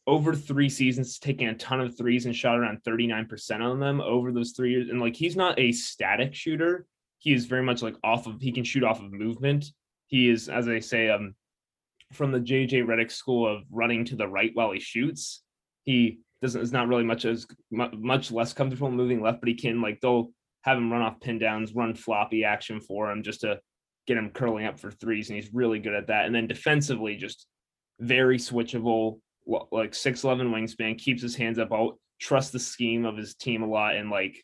over 0.06 0.34
three 0.34 0.68
seasons 0.68 1.18
taking 1.18 1.48
a 1.48 1.54
ton 1.54 1.80
of 1.80 1.96
threes 1.96 2.26
and 2.26 2.36
shot 2.36 2.58
around 2.58 2.80
39% 2.86 3.60
on 3.60 3.80
them 3.80 4.00
over 4.00 4.30
those 4.30 4.52
three 4.52 4.70
years. 4.70 4.88
And 4.88 5.00
like 5.00 5.16
he's 5.16 5.34
not 5.36 5.58
a 5.58 5.72
static 5.72 6.34
shooter. 6.34 6.86
He 7.18 7.32
is 7.32 7.46
very 7.46 7.62
much 7.62 7.82
like 7.82 7.96
off 8.04 8.26
of 8.26 8.40
he 8.40 8.52
can 8.52 8.62
shoot 8.62 8.84
off 8.84 9.02
of 9.02 9.12
movement. 9.12 9.66
He 10.06 10.28
is, 10.28 10.48
as 10.48 10.68
I 10.68 10.78
say, 10.78 11.10
um 11.10 11.34
from 12.12 12.30
the 12.30 12.38
JJ 12.38 12.84
Redick 12.84 13.10
school 13.10 13.52
of 13.52 13.64
running 13.70 14.04
to 14.04 14.16
the 14.16 14.28
right 14.28 14.52
while 14.54 14.70
he 14.70 14.78
shoots. 14.78 15.42
He 15.84 16.20
doesn't 16.40 16.60
is 16.60 16.72
not 16.72 16.88
really 16.88 17.04
much 17.04 17.24
as 17.24 17.46
much 17.70 18.30
less 18.30 18.52
comfortable 18.52 18.90
moving 18.90 19.22
left, 19.22 19.40
but 19.40 19.48
he 19.48 19.54
can 19.54 19.80
like 19.80 20.00
they'll 20.00 20.30
have 20.62 20.78
him 20.78 20.92
run 20.92 21.02
off 21.02 21.20
pin 21.20 21.38
downs, 21.38 21.74
run 21.74 21.94
floppy 21.94 22.44
action 22.44 22.80
for 22.80 23.10
him 23.10 23.22
just 23.22 23.40
to 23.40 23.58
get 24.06 24.16
him 24.16 24.30
curling 24.30 24.66
up 24.66 24.78
for 24.78 24.90
threes, 24.90 25.28
and 25.28 25.36
he's 25.36 25.52
really 25.52 25.78
good 25.78 25.94
at 25.94 26.08
that. 26.08 26.26
And 26.26 26.34
then 26.34 26.46
defensively, 26.46 27.16
just 27.16 27.46
very 28.00 28.38
switchable, 28.38 29.20
like 29.70 29.94
six 29.94 30.24
eleven 30.24 30.52
wingspan, 30.52 30.98
keeps 30.98 31.22
his 31.22 31.36
hands 31.36 31.58
up. 31.58 31.72
I'll 31.72 31.98
trust 32.20 32.52
the 32.52 32.58
scheme 32.58 33.04
of 33.04 33.16
his 33.16 33.34
team 33.34 33.62
a 33.62 33.66
lot, 33.66 33.96
and 33.96 34.10
like 34.10 34.42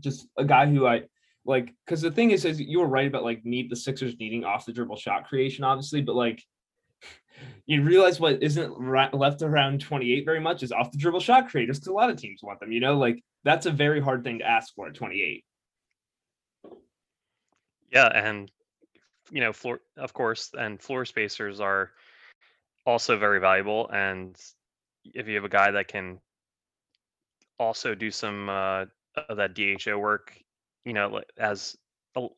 just 0.00 0.26
a 0.36 0.44
guy 0.44 0.66
who 0.66 0.86
I 0.86 1.02
like 1.44 1.74
because 1.84 2.00
the 2.00 2.10
thing 2.10 2.30
is, 2.30 2.44
is 2.44 2.60
you 2.60 2.80
were 2.80 2.86
right 2.86 3.06
about 3.06 3.24
like 3.24 3.44
need 3.44 3.70
the 3.70 3.76
Sixers 3.76 4.18
needing 4.18 4.44
off 4.44 4.66
the 4.66 4.72
dribble 4.72 4.96
shot 4.96 5.28
creation, 5.28 5.64
obviously, 5.64 6.00
but 6.00 6.14
like 6.14 6.42
you 7.66 7.82
realize 7.82 8.18
what 8.18 8.42
isn't 8.42 8.80
left 9.14 9.42
around 9.42 9.80
28 9.80 10.24
very 10.24 10.40
much 10.40 10.62
is 10.62 10.72
off 10.72 10.90
the 10.90 10.98
dribble 10.98 11.20
shot 11.20 11.48
creators 11.48 11.78
because 11.78 11.88
a 11.88 11.92
lot 11.92 12.10
of 12.10 12.16
teams 12.16 12.42
want 12.42 12.60
them. 12.60 12.72
You 12.72 12.80
know, 12.80 12.96
like 12.96 13.22
that's 13.44 13.66
a 13.66 13.70
very 13.70 14.00
hard 14.00 14.24
thing 14.24 14.38
to 14.38 14.46
ask 14.46 14.74
for 14.74 14.88
at 14.88 14.94
28. 14.94 15.44
Yeah, 17.92 18.06
and 18.06 18.50
you 19.30 19.40
know, 19.40 19.52
floor 19.52 19.80
of 19.96 20.12
course, 20.12 20.50
and 20.56 20.80
floor 20.80 21.04
spacers 21.04 21.60
are 21.60 21.90
also 22.86 23.16
very 23.16 23.40
valuable. 23.40 23.88
And 23.90 24.36
if 25.04 25.28
you 25.28 25.36
have 25.36 25.44
a 25.44 25.48
guy 25.48 25.70
that 25.72 25.88
can 25.88 26.20
also 27.58 27.94
do 27.94 28.10
some 28.10 28.48
uh, 28.48 28.84
of 29.28 29.36
that 29.36 29.54
DHO 29.54 29.98
work, 29.98 30.36
you 30.84 30.92
know, 30.92 31.20
as 31.38 31.76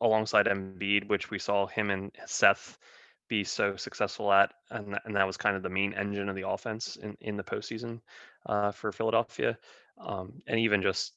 alongside 0.01 0.47
Embiid, 0.47 1.07
which 1.07 1.29
we 1.29 1.39
saw 1.39 1.67
him 1.67 1.89
and 1.89 2.11
Seth 2.25 2.77
be 3.29 3.43
so 3.43 3.75
successful 3.75 4.31
at, 4.31 4.53
and 4.69 4.97
and 5.05 5.15
that 5.15 5.27
was 5.27 5.37
kind 5.37 5.55
of 5.55 5.63
the 5.63 5.69
main 5.69 5.93
engine 5.93 6.29
of 6.29 6.35
the 6.35 6.47
offense 6.47 6.95
in 6.95 7.17
in 7.19 7.37
the 7.37 7.43
postseason 7.43 7.99
uh, 8.45 8.71
for 8.71 8.91
Philadelphia, 8.91 9.57
um, 9.99 10.41
and 10.47 10.59
even 10.59 10.81
just 10.81 11.13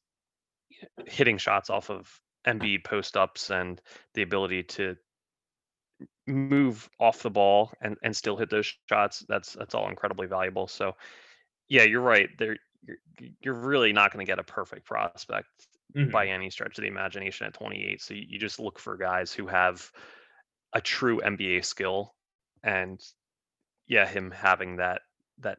hitting 1.07 1.39
shots 1.39 1.71
off 1.71 1.91
of 1.91 2.21
Embiid 2.47 2.85
post 2.85 3.17
ups 3.17 3.51
and 3.51 3.81
the 4.15 4.23
ability 4.23 4.63
to 4.65 4.97
move 6.27 6.89
off 6.99 7.23
the 7.23 7.31
ball 7.31 7.73
and 7.81 7.97
and 8.03 8.17
still 8.17 8.37
hit 8.37 8.51
those 8.51 8.73
shots. 8.89 9.25
That's 9.29 9.53
that's 9.53 9.75
all 9.75 9.89
incredibly 9.89 10.27
valuable. 10.27 10.69
So, 10.69 10.97
yeah, 11.69 11.83
you're 11.83 12.01
right. 12.01 12.29
There, 12.39 12.57
you're, 12.83 12.97
you're 13.41 13.55
really 13.55 13.93
not 13.93 14.13
going 14.13 14.25
to 14.25 14.31
get 14.31 14.39
a 14.39 14.45
perfect 14.45 14.87
prospect 14.87 15.49
mm-hmm. 15.97 16.11
by 16.11 16.29
any 16.29 16.51
stretch 16.51 16.79
of 16.79 16.83
the 16.83 16.89
imagination 16.89 17.47
at 17.47 17.55
28. 17.55 18.01
So 18.01 18.15
you, 18.15 18.25
you 18.29 18.39
just 18.39 18.61
look 18.61 18.79
for 18.79 18.97
guys 18.97 19.33
who 19.33 19.47
have 19.47 19.91
a 20.73 20.81
true 20.81 21.21
NBA 21.21 21.65
skill, 21.65 22.15
and 22.63 23.01
yeah, 23.87 24.07
him 24.07 24.31
having 24.31 24.77
that 24.77 25.03
that 25.39 25.59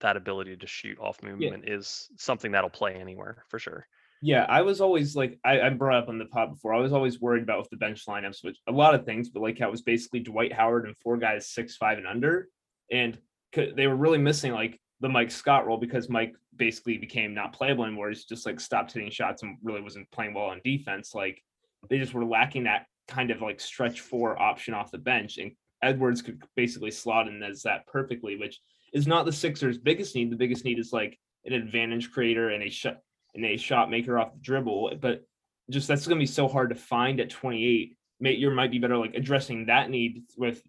that 0.00 0.16
ability 0.16 0.56
to 0.56 0.66
shoot 0.66 0.98
off 1.00 1.22
movement 1.22 1.64
yeah. 1.66 1.74
is 1.74 2.08
something 2.16 2.52
that'll 2.52 2.70
play 2.70 2.94
anywhere 2.94 3.44
for 3.48 3.58
sure. 3.58 3.86
Yeah, 4.20 4.46
I 4.48 4.62
was 4.62 4.80
always 4.80 5.14
like 5.14 5.38
I, 5.44 5.60
I 5.60 5.70
brought 5.70 6.02
up 6.02 6.08
on 6.08 6.18
the 6.18 6.26
pod 6.26 6.50
before. 6.50 6.74
I 6.74 6.80
was 6.80 6.92
always 6.92 7.20
worried 7.20 7.42
about 7.42 7.60
with 7.60 7.70
the 7.70 7.76
bench 7.76 8.04
lineups, 8.06 8.42
which 8.42 8.58
a 8.66 8.72
lot 8.72 8.94
of 8.94 9.04
things, 9.04 9.28
but 9.28 9.42
like 9.42 9.60
it 9.60 9.70
was 9.70 9.82
basically 9.82 10.20
Dwight 10.20 10.52
Howard 10.52 10.86
and 10.86 10.96
four 10.98 11.16
guys 11.16 11.48
six 11.48 11.76
five 11.76 11.98
and 11.98 12.06
under, 12.06 12.48
and 12.90 13.18
they 13.54 13.86
were 13.86 13.96
really 13.96 14.18
missing 14.18 14.52
like 14.52 14.80
the 15.00 15.08
Mike 15.08 15.30
Scott 15.30 15.66
role 15.66 15.76
because 15.76 16.08
Mike 16.08 16.34
basically 16.56 16.98
became 16.98 17.32
not 17.32 17.52
playable 17.52 17.84
anymore. 17.84 18.08
He's 18.08 18.24
just 18.24 18.44
like 18.44 18.58
stopped 18.58 18.92
hitting 18.92 19.10
shots 19.10 19.42
and 19.42 19.56
really 19.62 19.80
wasn't 19.80 20.10
playing 20.10 20.34
well 20.34 20.46
on 20.46 20.60
defense. 20.64 21.14
Like 21.14 21.40
they 21.88 21.98
just 21.98 22.14
were 22.14 22.24
lacking 22.24 22.64
that 22.64 22.86
kind 23.06 23.30
of 23.30 23.40
like 23.40 23.60
stretch 23.60 24.00
four 24.00 24.40
option 24.40 24.74
off 24.74 24.90
the 24.90 24.98
bench, 24.98 25.38
and 25.38 25.52
Edwards 25.80 26.22
could 26.22 26.42
basically 26.56 26.90
slot 26.90 27.28
in 27.28 27.40
as 27.44 27.62
that 27.62 27.86
perfectly, 27.86 28.36
which 28.36 28.60
is 28.92 29.06
not 29.06 29.26
the 29.26 29.32
Sixers' 29.32 29.78
biggest 29.78 30.16
need. 30.16 30.32
The 30.32 30.36
biggest 30.36 30.64
need 30.64 30.80
is 30.80 30.92
like 30.92 31.16
an 31.44 31.52
advantage 31.52 32.10
creator 32.10 32.50
and 32.50 32.64
a 32.64 32.68
shot 32.68 32.98
and 33.38 33.46
a 33.46 33.56
shot 33.56 33.90
maker 33.90 34.18
off 34.18 34.34
the 34.34 34.40
dribble. 34.40 34.92
But 35.00 35.22
just 35.70 35.88
that's 35.88 36.06
going 36.06 36.18
to 36.18 36.22
be 36.22 36.26
so 36.26 36.48
hard 36.48 36.70
to 36.70 36.76
find 36.76 37.20
at 37.20 37.30
28. 37.30 37.96
You 38.20 38.50
might 38.50 38.70
be 38.70 38.78
better 38.78 38.96
like 38.96 39.14
addressing 39.14 39.66
that 39.66 39.90
need 39.90 40.24
with 40.36 40.62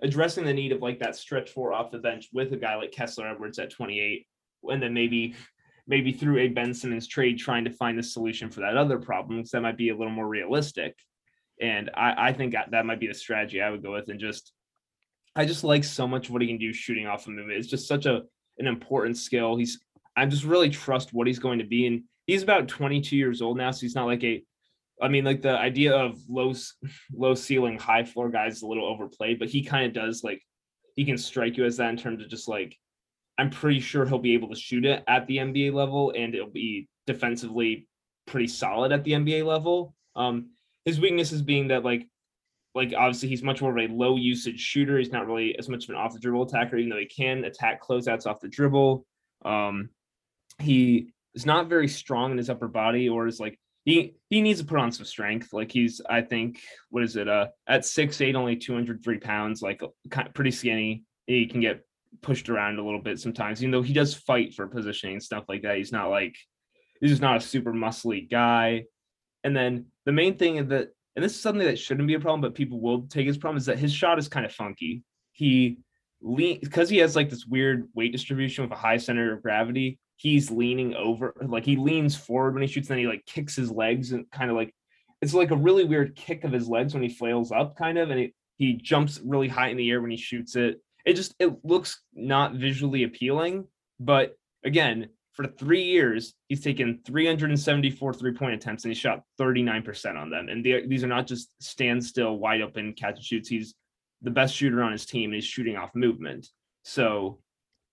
addressing 0.00 0.44
the 0.44 0.52
need 0.52 0.72
of 0.72 0.82
like 0.82 0.98
that 1.00 1.16
stretch 1.16 1.50
four 1.50 1.72
off 1.72 1.90
the 1.90 1.98
bench 1.98 2.28
with 2.32 2.52
a 2.52 2.56
guy 2.56 2.76
like 2.76 2.92
Kessler 2.92 3.28
Edwards 3.28 3.58
at 3.58 3.70
28, 3.70 4.26
and 4.64 4.82
then 4.82 4.94
maybe 4.94 5.34
maybe 5.86 6.12
through 6.12 6.38
a 6.38 6.48
Ben 6.48 6.72
Simmons 6.72 7.06
trade 7.06 7.38
trying 7.38 7.64
to 7.64 7.70
find 7.70 7.98
the 7.98 8.02
solution 8.02 8.50
for 8.50 8.60
that 8.60 8.76
other 8.76 8.98
problem 8.98 9.38
because 9.38 9.50
that 9.50 9.60
might 9.60 9.76
be 9.76 9.90
a 9.90 9.96
little 9.96 10.12
more 10.12 10.26
realistic. 10.26 10.96
And 11.60 11.90
I, 11.94 12.28
I 12.28 12.32
think 12.32 12.54
that 12.54 12.86
might 12.86 13.00
be 13.00 13.06
the 13.06 13.14
strategy 13.14 13.60
I 13.60 13.70
would 13.70 13.82
go 13.82 13.92
with. 13.92 14.08
And 14.08 14.18
just 14.18 14.52
I 15.36 15.44
just 15.44 15.62
like 15.62 15.84
so 15.84 16.08
much 16.08 16.30
what 16.30 16.40
he 16.40 16.48
can 16.48 16.58
do 16.58 16.72
shooting 16.72 17.06
off 17.06 17.26
a 17.26 17.30
movement. 17.30 17.58
It's 17.58 17.68
just 17.68 17.86
such 17.86 18.06
a 18.06 18.22
an 18.58 18.66
important 18.66 19.18
skill. 19.18 19.56
He's 19.56 19.78
I 20.16 20.26
just 20.26 20.44
really 20.44 20.70
trust 20.70 21.12
what 21.12 21.26
he's 21.26 21.38
going 21.38 21.58
to 21.58 21.64
be. 21.64 21.86
And 21.86 22.04
he's 22.26 22.42
about 22.42 22.68
22 22.68 23.16
years 23.16 23.42
old 23.42 23.56
now, 23.56 23.70
so 23.70 23.80
he's 23.80 23.94
not 23.94 24.06
like 24.06 24.24
a 24.24 24.42
I 25.02 25.08
mean, 25.08 25.24
like 25.24 25.42
the 25.42 25.58
idea 25.58 25.94
of 25.94 26.18
low 26.28 26.54
low 27.12 27.34
ceiling, 27.34 27.78
high 27.78 28.04
floor 28.04 28.30
guys 28.30 28.56
is 28.56 28.62
a 28.62 28.66
little 28.66 28.86
overplayed, 28.86 29.38
but 29.38 29.48
he 29.48 29.62
kind 29.62 29.86
of 29.86 29.92
does 29.92 30.22
like 30.22 30.42
he 30.96 31.04
can 31.04 31.18
strike 31.18 31.56
you 31.56 31.64
as 31.64 31.76
that 31.78 31.90
in 31.90 31.96
terms 31.96 32.22
of 32.22 32.28
just 32.28 32.48
like 32.48 32.76
I'm 33.38 33.50
pretty 33.50 33.80
sure 33.80 34.06
he'll 34.06 34.18
be 34.18 34.34
able 34.34 34.48
to 34.50 34.56
shoot 34.56 34.84
it 34.84 35.02
at 35.08 35.26
the 35.26 35.38
NBA 35.38 35.72
level 35.72 36.12
and 36.16 36.34
it'll 36.34 36.50
be 36.50 36.88
defensively 37.06 37.88
pretty 38.26 38.46
solid 38.46 38.92
at 38.92 39.02
the 39.04 39.12
NBA 39.12 39.44
level. 39.44 39.94
Um 40.14 40.50
his 40.84 41.00
weaknesses 41.00 41.42
being 41.42 41.68
that 41.68 41.84
like 41.84 42.06
like 42.74 42.92
obviously 42.96 43.28
he's 43.28 43.42
much 43.42 43.62
more 43.62 43.76
of 43.76 43.90
a 43.90 43.92
low 43.92 44.16
usage 44.16 44.60
shooter. 44.60 44.98
He's 44.98 45.12
not 45.12 45.26
really 45.26 45.58
as 45.58 45.68
much 45.68 45.84
of 45.84 45.90
an 45.90 45.96
off 45.96 46.12
the 46.12 46.20
dribble 46.20 46.44
attacker, 46.44 46.76
even 46.76 46.90
though 46.90 46.98
he 46.98 47.06
can 47.06 47.44
attack 47.44 47.82
closeouts 47.82 48.26
off 48.26 48.40
the 48.40 48.48
dribble. 48.48 49.04
Um, 49.44 49.90
he 50.60 51.12
is 51.34 51.46
not 51.46 51.68
very 51.68 51.88
strong 51.88 52.32
in 52.32 52.38
his 52.38 52.50
upper 52.50 52.68
body, 52.68 53.08
or 53.08 53.26
is 53.26 53.40
like 53.40 53.58
he 53.84 54.14
he 54.30 54.40
needs 54.40 54.60
to 54.60 54.66
put 54.66 54.78
on 54.78 54.92
some 54.92 55.04
strength. 55.04 55.52
Like 55.52 55.70
he's 55.70 56.00
I 56.08 56.22
think 56.22 56.60
what 56.90 57.02
is 57.02 57.16
it? 57.16 57.28
Uh, 57.28 57.48
at 57.66 57.84
six 57.84 58.20
eight, 58.20 58.36
only 58.36 58.56
two 58.56 58.74
hundred 58.74 59.02
three 59.02 59.18
pounds, 59.18 59.62
like 59.62 59.82
kind 60.10 60.28
of 60.28 60.34
pretty 60.34 60.50
skinny. 60.50 61.04
He 61.26 61.46
can 61.46 61.60
get 61.60 61.84
pushed 62.22 62.48
around 62.48 62.78
a 62.78 62.84
little 62.84 63.00
bit 63.00 63.18
sometimes, 63.18 63.62
even 63.62 63.72
though 63.72 63.82
he 63.82 63.92
does 63.92 64.14
fight 64.14 64.54
for 64.54 64.66
positioning 64.66 65.16
and 65.16 65.22
stuff 65.22 65.44
like 65.48 65.62
that. 65.62 65.76
He's 65.76 65.92
not 65.92 66.08
like 66.08 66.36
he's 67.00 67.10
just 67.10 67.22
not 67.22 67.36
a 67.36 67.40
super 67.40 67.72
muscly 67.72 68.30
guy. 68.30 68.84
And 69.42 69.54
then 69.54 69.86
the 70.06 70.12
main 70.12 70.36
thing 70.38 70.68
that 70.68 70.88
and 71.16 71.24
this 71.24 71.34
is 71.34 71.40
something 71.40 71.66
that 71.66 71.78
shouldn't 71.78 72.08
be 72.08 72.14
a 72.14 72.20
problem, 72.20 72.40
but 72.40 72.54
people 72.54 72.80
will 72.80 73.02
take 73.02 73.26
his 73.26 73.38
problem 73.38 73.56
is 73.56 73.66
that 73.66 73.78
his 73.78 73.92
shot 73.92 74.18
is 74.18 74.28
kind 74.28 74.46
of 74.46 74.52
funky. 74.52 75.02
He 75.32 75.78
lean 76.22 76.58
because 76.60 76.88
he 76.88 76.98
has 76.98 77.14
like 77.14 77.30
this 77.30 77.46
weird 77.46 77.88
weight 77.94 78.12
distribution 78.12 78.64
with 78.64 78.72
a 78.72 78.80
high 78.80 78.96
center 78.96 79.32
of 79.32 79.42
gravity. 79.42 79.98
He's 80.24 80.50
leaning 80.50 80.94
over, 80.94 81.34
like 81.46 81.66
he 81.66 81.76
leans 81.76 82.16
forward 82.16 82.54
when 82.54 82.62
he 82.62 82.66
shoots, 82.66 82.88
and 82.88 82.96
then 82.96 83.04
he 83.04 83.06
like 83.06 83.26
kicks 83.26 83.54
his 83.54 83.70
legs 83.70 84.12
and 84.12 84.24
kind 84.30 84.50
of 84.50 84.56
like 84.56 84.74
it's 85.20 85.34
like 85.34 85.50
a 85.50 85.56
really 85.56 85.84
weird 85.84 86.16
kick 86.16 86.44
of 86.44 86.52
his 86.52 86.66
legs 86.66 86.94
when 86.94 87.02
he 87.02 87.10
flails 87.10 87.52
up, 87.52 87.76
kind 87.76 87.98
of, 87.98 88.08
and 88.08 88.18
it, 88.18 88.32
he 88.56 88.72
jumps 88.72 89.20
really 89.22 89.48
high 89.48 89.68
in 89.68 89.76
the 89.76 89.90
air 89.90 90.00
when 90.00 90.10
he 90.10 90.16
shoots 90.16 90.56
it. 90.56 90.80
It 91.04 91.12
just 91.12 91.34
it 91.38 91.52
looks 91.62 92.00
not 92.14 92.54
visually 92.54 93.02
appealing, 93.02 93.66
but 94.00 94.34
again, 94.64 95.10
for 95.34 95.46
three 95.46 95.82
years, 95.82 96.32
he's 96.48 96.62
taken 96.62 97.00
374 97.04 98.14
three 98.14 98.32
point 98.32 98.54
attempts 98.54 98.84
and 98.84 98.94
he 98.94 98.98
shot 98.98 99.24
39% 99.38 100.16
on 100.16 100.30
them. 100.30 100.48
And 100.48 100.64
these 100.64 101.04
are 101.04 101.08
not 101.08 101.26
just 101.26 101.50
standstill, 101.60 102.38
wide 102.38 102.62
open 102.62 102.94
catch 102.94 103.16
and 103.16 103.24
shoots. 103.24 103.48
He's 103.50 103.74
the 104.22 104.30
best 104.30 104.54
shooter 104.54 104.82
on 104.82 104.92
his 104.92 105.04
team 105.04 105.30
and 105.30 105.34
he's 105.34 105.44
shooting 105.44 105.76
off 105.76 105.90
movement. 105.94 106.46
So, 106.84 107.40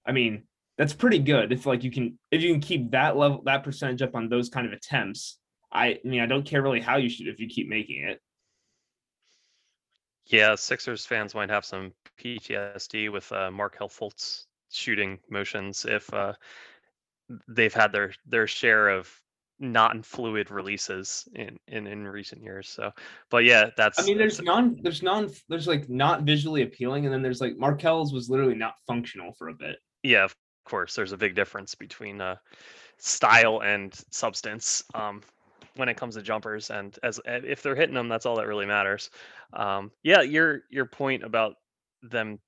I 0.07 0.13
mean, 0.13 0.43
that's 0.81 0.93
pretty 0.93 1.19
good. 1.19 1.51
If 1.51 1.67
like 1.67 1.83
you 1.83 1.91
can, 1.91 2.17
if 2.31 2.41
you 2.41 2.51
can 2.51 2.59
keep 2.59 2.89
that 2.89 3.15
level, 3.15 3.43
that 3.45 3.63
percentage 3.63 4.01
up 4.01 4.15
on 4.15 4.29
those 4.29 4.49
kind 4.49 4.65
of 4.65 4.73
attempts, 4.73 5.37
I, 5.71 5.89
I 5.89 5.99
mean, 6.03 6.21
I 6.21 6.25
don't 6.25 6.43
care 6.43 6.63
really 6.63 6.81
how 6.81 6.97
you 6.97 7.07
shoot 7.07 7.27
if 7.27 7.39
you 7.39 7.47
keep 7.47 7.69
making 7.69 8.03
it. 8.03 8.19
Yeah, 10.25 10.55
Sixers 10.55 11.05
fans 11.05 11.35
might 11.35 11.51
have 11.51 11.65
some 11.65 11.93
PTSD 12.19 13.11
with 13.11 13.31
uh, 13.31 13.51
Markelle 13.51 13.89
Fultz 13.89 14.45
shooting 14.71 15.19
motions 15.29 15.85
if 15.85 16.11
uh, 16.15 16.33
they've 17.47 17.75
had 17.75 17.91
their 17.91 18.13
their 18.25 18.47
share 18.47 18.89
of 18.89 19.07
non 19.59 20.01
fluid 20.01 20.49
releases 20.49 21.27
in, 21.35 21.59
in 21.67 21.85
in 21.85 22.07
recent 22.07 22.41
years. 22.41 22.67
So, 22.67 22.89
but 23.29 23.43
yeah, 23.43 23.69
that's. 23.77 23.99
I 23.99 24.03
mean, 24.03 24.17
there's 24.17 24.41
non, 24.41 24.79
there's 24.81 25.03
non, 25.03 25.29
there's 25.47 25.67
like 25.67 25.89
not 25.89 26.23
visually 26.23 26.63
appealing, 26.63 27.05
and 27.05 27.13
then 27.13 27.21
there's 27.21 27.39
like 27.39 27.55
Markelle's 27.55 28.11
was 28.11 28.31
literally 28.31 28.55
not 28.55 28.73
functional 28.87 29.31
for 29.33 29.49
a 29.49 29.53
bit. 29.53 29.75
Yeah, 30.01 30.23
of 30.23 30.35
course. 30.71 30.95
There's 30.95 31.11
a 31.11 31.17
big 31.17 31.35
difference 31.35 31.75
between 31.75 32.21
uh, 32.21 32.37
style 32.97 33.61
and 33.61 33.93
substance 34.09 34.83
um, 34.95 35.21
when 35.75 35.89
it 35.89 35.97
comes 35.97 36.15
to 36.15 36.21
jumpers, 36.21 36.69
and 36.69 36.97
as 37.03 37.19
if 37.25 37.61
they're 37.61 37.75
hitting 37.75 37.93
them, 37.93 38.07
that's 38.07 38.25
all 38.25 38.37
that 38.37 38.47
really 38.47 38.65
matters. 38.65 39.09
Um, 39.53 39.91
yeah, 40.03 40.21
your 40.21 40.61
your 40.69 40.85
point 40.85 41.23
about 41.23 41.55
them 42.01 42.39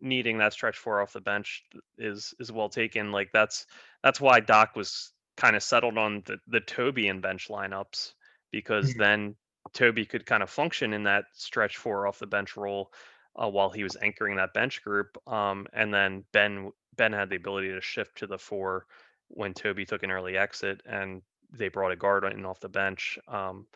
needing 0.00 0.38
that 0.38 0.52
stretch 0.52 0.78
four 0.78 1.02
off 1.02 1.12
the 1.12 1.20
bench 1.20 1.64
is 1.98 2.32
is 2.38 2.52
well 2.52 2.68
taken. 2.68 3.12
Like 3.12 3.30
that's 3.32 3.66
that's 4.02 4.20
why 4.20 4.40
Doc 4.40 4.76
was 4.76 5.12
kind 5.36 5.56
of 5.56 5.62
settled 5.62 5.98
on 5.98 6.22
the 6.24 6.38
the 6.46 6.60
Toby 6.60 7.08
and 7.08 7.20
bench 7.20 7.48
lineups 7.48 8.12
because 8.52 8.90
mm-hmm. 8.90 9.00
then 9.00 9.36
Toby 9.74 10.06
could 10.06 10.24
kind 10.24 10.42
of 10.42 10.50
function 10.50 10.92
in 10.92 11.02
that 11.02 11.24
stretch 11.32 11.76
four 11.76 12.06
off 12.06 12.20
the 12.20 12.26
bench 12.26 12.56
role 12.56 12.92
uh, 13.36 13.48
while 13.48 13.70
he 13.70 13.82
was 13.82 13.96
anchoring 14.02 14.36
that 14.36 14.54
bench 14.54 14.82
group. 14.82 15.08
Um, 15.26 15.66
and 15.72 15.92
then 15.92 16.24
Ben 16.32 16.70
Ben 16.96 17.12
had 17.12 17.30
the 17.30 17.36
ability 17.36 17.68
to 17.68 17.80
shift 17.80 18.18
to 18.18 18.26
the 18.26 18.38
four 18.38 18.86
when 19.28 19.54
Toby 19.54 19.84
took 19.84 20.02
an 20.02 20.10
early 20.10 20.36
exit 20.36 20.82
and 20.86 21.22
they 21.52 21.68
brought 21.68 21.92
a 21.92 21.96
guard 21.96 22.24
in 22.24 22.44
off 22.44 22.60
the 22.60 22.68
bench. 22.68 23.18
Um, 23.28 23.66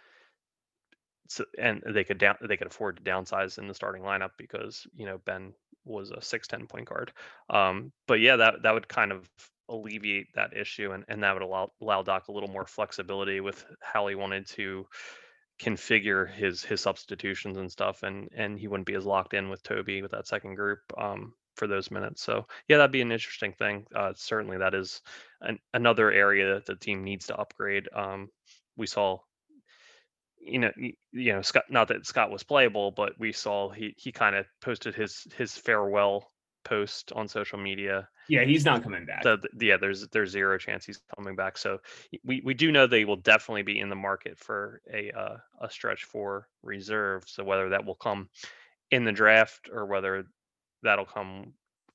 so, 1.29 1.45
and 1.59 1.83
they 1.87 2.05
could 2.05 2.19
down 2.19 2.37
they 2.43 2.57
could 2.57 2.67
afford 2.67 2.97
to 2.97 3.03
downsize 3.03 3.59
in 3.59 3.69
the 3.69 3.75
starting 3.75 4.03
lineup 4.03 4.31
because 4.37 4.87
you 4.95 5.07
know 5.07 5.19
Ben 5.25 5.53
was 5.85 6.11
a 6.11 6.21
six 6.21 6.49
ten 6.49 6.67
point 6.67 6.89
guard. 6.89 7.13
Um, 7.49 7.93
but 8.09 8.21
yeah, 8.21 8.37
that 8.37 8.63
that 8.63 8.75
would 8.75 8.89
kind 8.89 9.13
of 9.13 9.29
alleviate 9.69 10.27
that 10.35 10.57
issue 10.57 10.91
and, 10.91 11.05
and 11.09 11.23
that 11.23 11.33
would 11.33 11.43
allow 11.43 11.71
allow 11.81 12.03
Doc 12.03 12.29
a 12.29 12.33
little 12.33 12.49
more 12.49 12.67
flexibility 12.67 13.41
with 13.41 13.65
how 13.81 14.07
he 14.09 14.17
wanted 14.17 14.47
to 14.49 14.87
configure 15.61 16.29
his 16.29 16.65
his 16.65 16.81
substitutions 16.81 17.57
and 17.57 17.71
stuff 17.71 18.03
and 18.03 18.29
and 18.35 18.59
he 18.59 18.67
wouldn't 18.67 18.87
be 18.87 18.95
as 18.95 19.05
locked 19.07 19.35
in 19.35 19.49
with 19.49 19.63
Toby 19.63 20.03
with 20.03 20.11
that 20.11 20.27
second 20.27 20.57
group 20.57 20.81
um, 20.99 21.35
for 21.61 21.67
those 21.67 21.91
minutes. 21.91 22.23
So 22.23 22.47
yeah, 22.69 22.79
that'd 22.79 22.91
be 22.91 23.03
an 23.03 23.13
interesting 23.13 23.53
thing. 23.53 23.87
Uh, 23.95 24.13
certainly 24.17 24.57
that 24.57 24.75
is 24.75 25.03
an, 25.43 25.59
another 25.75 26.11
area 26.11 26.55
that 26.55 26.65
the 26.65 26.75
team 26.75 27.05
needs 27.05 27.27
to 27.27 27.37
upgrade. 27.37 27.87
Um, 27.95 28.31
we 28.77 28.87
saw 28.87 29.19
you 30.41 30.59
know, 30.59 30.73
you 31.13 31.35
know, 31.35 31.43
Scott. 31.43 31.65
Not 31.69 31.89
that 31.89 32.07
Scott 32.07 32.31
was 32.31 32.43
playable, 32.43 32.93
but 32.93 33.13
we 33.19 33.31
saw 33.31 33.69
he 33.69 33.95
he 33.99 34.11
kind 34.11 34.35
of 34.35 34.47
posted 34.63 34.95
his 34.95 35.27
his 35.37 35.55
farewell 35.55 36.31
post 36.65 37.13
on 37.13 37.29
social 37.29 37.59
media. 37.59 38.09
Yeah, 38.27 38.45
he's 38.45 38.65
not 38.65 38.83
coming 38.83 39.05
back. 39.05 39.23
Yeah, 39.61 39.77
there's 39.77 40.09
there's 40.09 40.31
zero 40.31 40.57
chance 40.57 40.87
he's 40.87 41.01
coming 41.15 41.37
back. 41.37 41.59
So 41.59 41.79
we 42.25 42.41
we 42.43 42.55
do 42.55 42.73
know 42.73 42.87
they 42.87 43.05
will 43.05 43.17
definitely 43.17 43.65
be 43.65 43.81
in 43.81 43.91
the 43.91 43.97
market 43.97 44.39
for 44.39 44.81
a 44.91 45.11
uh, 45.13 45.37
a 45.61 45.71
stretch 45.71 46.05
for 46.05 46.49
reserve. 46.63 47.25
So 47.27 47.45
whether 47.45 47.69
that 47.69 47.85
will 47.85 47.97
come 47.97 48.31
in 48.91 49.05
the 49.05 49.13
draft 49.13 49.69
or 49.71 49.85
whether 49.85 50.25
that'll 50.83 51.05
come 51.05 51.53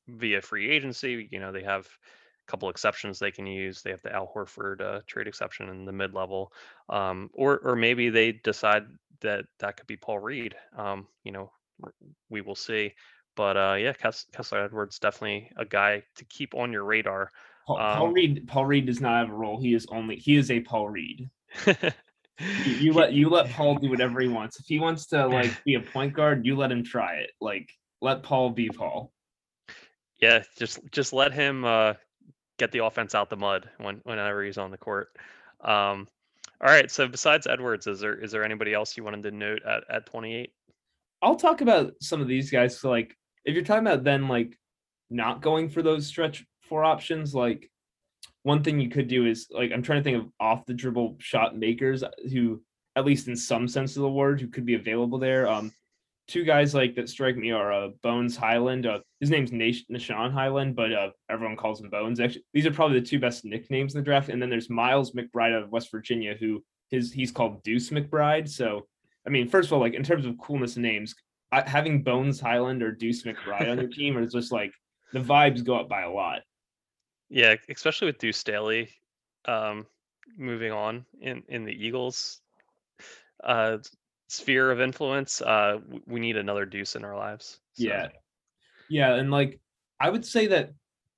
via 0.08 0.42
free 0.42 0.70
agency, 0.70 1.28
you 1.32 1.40
know, 1.40 1.52
they 1.52 1.64
have 1.64 1.86
a 1.86 2.52
couple 2.52 2.70
exceptions 2.70 3.20
they 3.20 3.32
can 3.32 3.48
use. 3.48 3.82
They 3.82 3.92
have 3.92 4.02
the 4.02 4.14
Al 4.14 4.32
Horford 4.34 4.82
uh, 4.82 5.02
trade 5.08 5.28
exception 5.28 5.70
in 5.70 5.86
the 5.86 5.92
mid 5.92 6.14
level, 6.14 6.52
um, 6.90 7.30
or 7.34 7.60
or 7.60 7.76
maybe 7.76 8.10
they 8.10 8.32
decide 8.32 8.84
that 9.22 9.46
that 9.60 9.78
could 9.78 9.88
be 9.88 9.98
Paul 9.98 10.20
Reed. 10.20 10.56
Um, 10.78 11.08
you 11.24 11.32
know, 11.32 11.52
we 12.30 12.42
will 12.42 12.56
see. 12.56 12.94
But 13.36 13.58
uh, 13.58 13.76
yeah, 13.78 13.94
Kess- 13.94 14.32
Kessler 14.32 14.64
Edwards 14.64 15.00
definitely 15.00 15.52
a 15.58 15.66
guy 15.66 16.04
to 16.16 16.26
keep 16.26 16.56
on 16.56 16.72
your 16.72 16.86
radar. 16.86 17.32
Paul, 17.68 17.78
Paul 17.78 18.08
um, 18.08 18.14
Reed. 18.14 18.48
Paul 18.48 18.66
Reed 18.66 18.86
does 18.86 19.02
not 19.02 19.20
have 19.20 19.30
a 19.30 19.36
role. 19.36 19.60
He 19.60 19.74
is 19.74 19.86
only 19.90 20.16
he 20.16 20.38
is 20.38 20.52
a 20.52 20.62
Paul 20.62 20.90
Reed. 20.90 21.30
You, 21.66 21.76
you 22.66 22.94
let 22.94 23.14
you 23.14 23.30
let 23.30 23.50
Paul 23.50 23.76
do 23.76 23.90
whatever 23.90 24.22
he 24.22 24.28
wants. 24.28 24.60
If 24.60 24.68
he 24.68 24.80
wants 24.80 25.08
to 25.08 25.28
like 25.28 25.52
be 25.66 25.74
a 25.74 25.82
point 25.82 26.14
guard, 26.14 26.46
you 26.46 26.56
let 26.56 26.72
him 26.72 26.84
try 26.84 27.16
it. 27.16 27.32
Like 27.42 27.70
let 28.02 28.24
Paul 28.24 28.52
be 28.52 28.70
Paul. 28.70 29.12
yeah, 30.22 30.43
just 30.58 30.80
just 30.91 31.14
let 31.14 31.34
him 31.34 31.66
uh, 31.66 31.93
get 32.58 32.72
the 32.72 32.86
offense 32.86 33.16
out 33.16 33.30
the 33.30 33.38
mud 33.38 33.70
when 33.78 34.02
whenever 34.04 34.43
he's 34.43 34.58
on 34.58 34.72
the 34.72 34.78
court. 34.78 35.10
Um, 35.62 36.08
all 36.62 36.70
right. 36.70 36.89
So 36.89 37.08
besides 37.08 37.48
Edwards, 37.48 37.88
is 37.88 38.00
there 38.00 38.16
is 38.16 38.32
there 38.32 38.43
anybody 38.43 38.74
else 38.74 38.96
you 38.96 39.04
wanted 39.04 39.24
to 39.24 39.32
note 39.32 39.62
at 39.64 39.84
at 39.89 40.06
28? 40.06 40.52
I'll 41.22 41.36
talk 41.36 41.62
about 41.62 41.93
some 42.02 42.22
of 42.22 42.28
these 42.28 42.52
guys. 42.52 42.80
So 42.80 42.89
like 42.89 43.16
if 43.46 43.54
you're 43.54 43.64
talking 43.64 43.86
about 43.86 44.04
then 44.04 44.28
like 44.28 44.58
not 45.10 45.41
going 45.41 45.70
for 45.70 45.82
those 45.82 46.08
stretch 46.08 46.46
four 46.62 46.84
options, 46.84 47.34
like 47.34 47.70
one 48.43 48.64
thing 48.64 48.80
you 48.80 48.89
could 48.89 49.08
do 49.08 49.26
is 49.26 49.48
like 49.50 49.72
I'm 49.72 49.82
trying 49.82 50.00
to 50.00 50.04
think 50.04 50.24
of 50.24 50.32
off 50.39 50.66
the 50.66 50.74
dribble 50.74 51.18
shot 51.20 51.58
makers 51.58 52.04
who, 52.32 52.62
at 52.96 53.06
least 53.06 53.28
in 53.28 53.36
some 53.36 53.68
sense 53.68 53.96
of 53.96 54.04
the 54.04 54.10
word, 54.10 54.39
who 54.39 54.48
could 54.48 54.66
be 54.66 54.76
available 54.76 55.18
there. 55.18 55.48
Um, 55.48 55.72
two 56.28 56.43
guys 56.43 56.73
like 56.73 56.95
that 56.95 57.09
strike 57.09 57.38
me 57.38 57.51
are 57.51 57.71
uh, 57.71 57.89
Bones 58.01 58.36
Hyland. 58.36 58.86
Uh, 58.86 58.99
his 59.19 59.30
name's 59.30 59.51
Nash- 59.51 59.86
Nah'Shon 59.91 60.32
Hyland, 60.32 60.76
but 60.76 60.91
uh, 60.91 61.09
everyone 61.30 61.55
calls 61.55 61.82
him 61.82 61.89
Bones. 61.89 62.19
Actually, 62.19 62.45
these 62.53 62.65
are 62.65 62.71
probably 62.71 62.99
the 62.99 63.05
two 63.05 63.19
best 63.19 63.45
nicknames 63.45 63.93
in 63.93 64.01
the 64.01 64.05
draft. 64.05 64.30
And 64.30 64.41
then 64.41 64.49
there's 64.49 64.69
Miles 64.69 65.11
McBride 65.11 65.55
out 65.55 65.63
of 65.63 65.71
West 65.71 65.91
Virginia, 65.91 66.36
who 66.39 66.63
his 66.89 67.11
he's 67.11 67.32
called 67.32 67.63
Deuce 67.63 67.89
McBride. 67.89 68.49
So 68.49 68.88
I 69.26 69.30
mean, 69.30 69.47
first 69.47 69.67
of 69.67 69.73
all, 69.73 69.80
like 69.80 69.93
in 69.93 70.03
terms 70.03 70.26
of 70.26 70.38
coolness 70.38 70.76
of 70.76 70.82
names, 70.82 71.15
I, 71.51 71.67
having 71.67 72.03
Bones 72.03 72.39
Hyland 72.39 72.84
or 72.84 72.91
Deuce 72.91 73.23
McBride 73.23 73.69
on 73.69 73.78
your 73.78 73.88
team 73.91 74.17
is 74.17 74.34
just 74.34 74.51
like 74.51 74.71
the 75.13 75.19
vibes 75.19 75.63
go 75.63 75.76
up 75.76 75.89
by 75.89 76.01
a 76.01 76.11
lot. 76.11 76.41
Yeah, 77.30 77.55
especially 77.69 78.07
with 78.07 78.19
Deuce 78.19 78.38
Staley 78.38 78.89
um, 79.45 79.86
moving 80.38 80.71
on 80.71 81.05
in 81.21 81.43
in 81.47 81.65
the 81.65 81.73
Eagles 81.73 82.41
uh, 83.43 83.78
sphere 84.28 84.71
of 84.71 84.82
influence. 84.82 85.41
Uh, 85.41 85.80
we 86.05 86.19
need 86.19 86.38
another 86.38 86.65
Deuce 86.65 86.95
in 86.95 87.03
our 87.03 87.15
lives. 87.15 87.59
So, 87.73 87.86
Yeah. 87.86 88.07
Yeah. 88.89 89.15
And 89.15 89.32
like, 89.32 89.59
I 89.99 90.09
would 90.09 90.26
say 90.26 90.47
that 90.47 90.73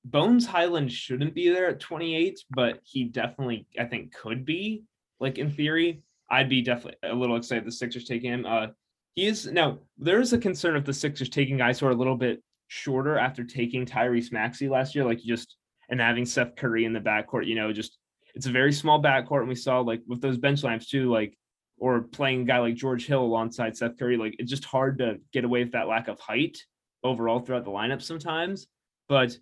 Bones 0.06 0.46
Hyland 0.46 0.92
shouldn't 0.92 1.34
be 1.34 1.50
there 1.50 1.68
at 1.68 1.80
28, 1.80 2.40
but 2.52 2.80
he 2.84 3.06
definitely, 3.06 3.68
I 3.80 3.86
think, 3.86 4.14
could 4.14 4.46
be. 4.46 4.84
Like, 5.20 5.38
in 5.38 5.52
theory, 5.52 6.02
I'd 6.30 6.50
be 6.50 6.62
definitely 6.62 7.10
a 7.10 7.16
little 7.16 7.36
excited 7.36 7.66
the 7.66 7.72
Sixers 7.72 8.06
taking 8.06 8.32
him. 8.32 8.46
Uh, 8.46 8.68
he 9.16 9.26
is 9.26 9.48
now, 9.48 9.80
there 9.98 10.22
is 10.22 10.34
a 10.34 10.38
concern 10.38 10.76
of 10.76 10.86
the 10.86 10.94
Sixers 10.94 11.30
taking 11.30 11.58
guys 11.58 11.80
who 11.80 11.88
are 11.88 11.92
a 11.92 11.96
little 11.96 12.16
bit 12.16 12.42
shorter 12.68 13.18
after 13.18 13.44
taking 13.44 13.86
Tyrese 13.86 14.32
Maxey 14.32 14.70
last 14.70 14.96
year, 14.96 15.04
like, 15.04 15.20
just, 15.20 15.58
and 15.90 16.00
having 16.00 16.26
Seth 16.26 16.56
Curry 16.56 16.86
in 16.86 16.94
the 16.94 17.00
backcourt, 17.00 17.48
you 17.48 17.56
know, 17.56 17.74
just, 17.74 17.98
it's 18.36 18.46
a 18.46 18.52
very 18.52 18.72
small 18.72 19.02
backcourt. 19.02 19.40
And 19.40 19.50
we 19.50 19.56
saw, 19.56 19.80
like, 19.80 20.02
with 20.08 20.22
those 20.22 20.38
bench 20.38 20.64
lamps 20.64 20.88
too, 20.88 21.12
like, 21.12 21.38
or 21.78 22.02
playing 22.02 22.42
a 22.42 22.46
guy 22.46 22.60
like 22.60 22.76
George 22.76 23.06
Hill 23.06 23.22
alongside 23.22 23.78
Seth 23.78 23.98
Curry, 23.98 24.18
like, 24.18 24.36
it's 24.40 24.50
just 24.50 24.66
hard 24.66 25.00
to 25.00 25.18
get 25.32 25.46
away 25.46 25.64
with 25.64 25.74
that 25.74 25.88
lack 25.88 26.08
of 26.08 26.20
height 26.20 26.58
overall 27.04 27.40
throughout 27.40 27.64
the 27.64 27.72
lineup 27.72 28.02
sometimes. 28.02 28.68
But 29.08 29.38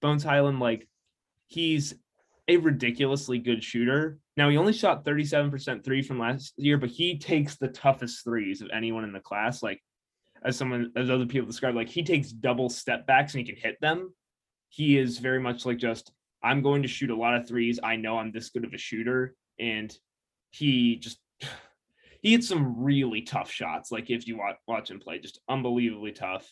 Bones 0.00 0.24
Hyland, 0.24 0.60
like 0.60 0.88
he's 1.46 1.94
a 2.48 2.56
ridiculously 2.56 3.38
good 3.38 3.62
shooter. 3.62 4.18
Now 4.36 4.48
he 4.48 4.56
only 4.56 4.72
shot 4.72 5.04
37% 5.04 5.84
three 5.84 6.02
from 6.02 6.18
last 6.18 6.54
year, 6.56 6.78
but 6.78 6.90
he 6.90 7.18
takes 7.18 7.56
the 7.56 7.68
toughest 7.68 8.24
threes 8.24 8.62
of 8.62 8.70
anyone 8.72 9.04
in 9.04 9.12
the 9.12 9.20
class. 9.20 9.62
Like 9.62 9.80
as 10.44 10.56
someone 10.56 10.92
as 10.96 11.10
other 11.10 11.26
people 11.26 11.46
describe, 11.46 11.74
like 11.74 11.88
he 11.88 12.02
takes 12.02 12.30
double 12.30 12.68
step 12.68 13.06
backs 13.06 13.34
and 13.34 13.46
he 13.46 13.52
can 13.52 13.62
hit 13.62 13.80
them. 13.80 14.12
He 14.70 14.98
is 14.98 15.18
very 15.18 15.38
much 15.38 15.66
like 15.66 15.78
just 15.78 16.12
I'm 16.42 16.62
going 16.62 16.82
to 16.82 16.88
shoot 16.88 17.10
a 17.10 17.16
lot 17.16 17.36
of 17.36 17.46
threes. 17.46 17.78
I 17.82 17.96
know 17.96 18.18
I'm 18.18 18.32
this 18.32 18.50
good 18.50 18.64
of 18.64 18.72
a 18.72 18.78
shooter. 18.78 19.34
And 19.60 19.96
he 20.50 20.96
just 20.96 21.18
he 22.22 22.32
hits 22.32 22.48
some 22.48 22.82
really 22.82 23.22
tough 23.22 23.50
shots. 23.50 23.92
Like 23.92 24.10
if 24.10 24.26
you 24.26 24.38
watch 24.38 24.56
watch 24.66 24.90
him 24.90 25.00
play, 25.00 25.18
just 25.18 25.40
unbelievably 25.48 26.12
tough 26.12 26.48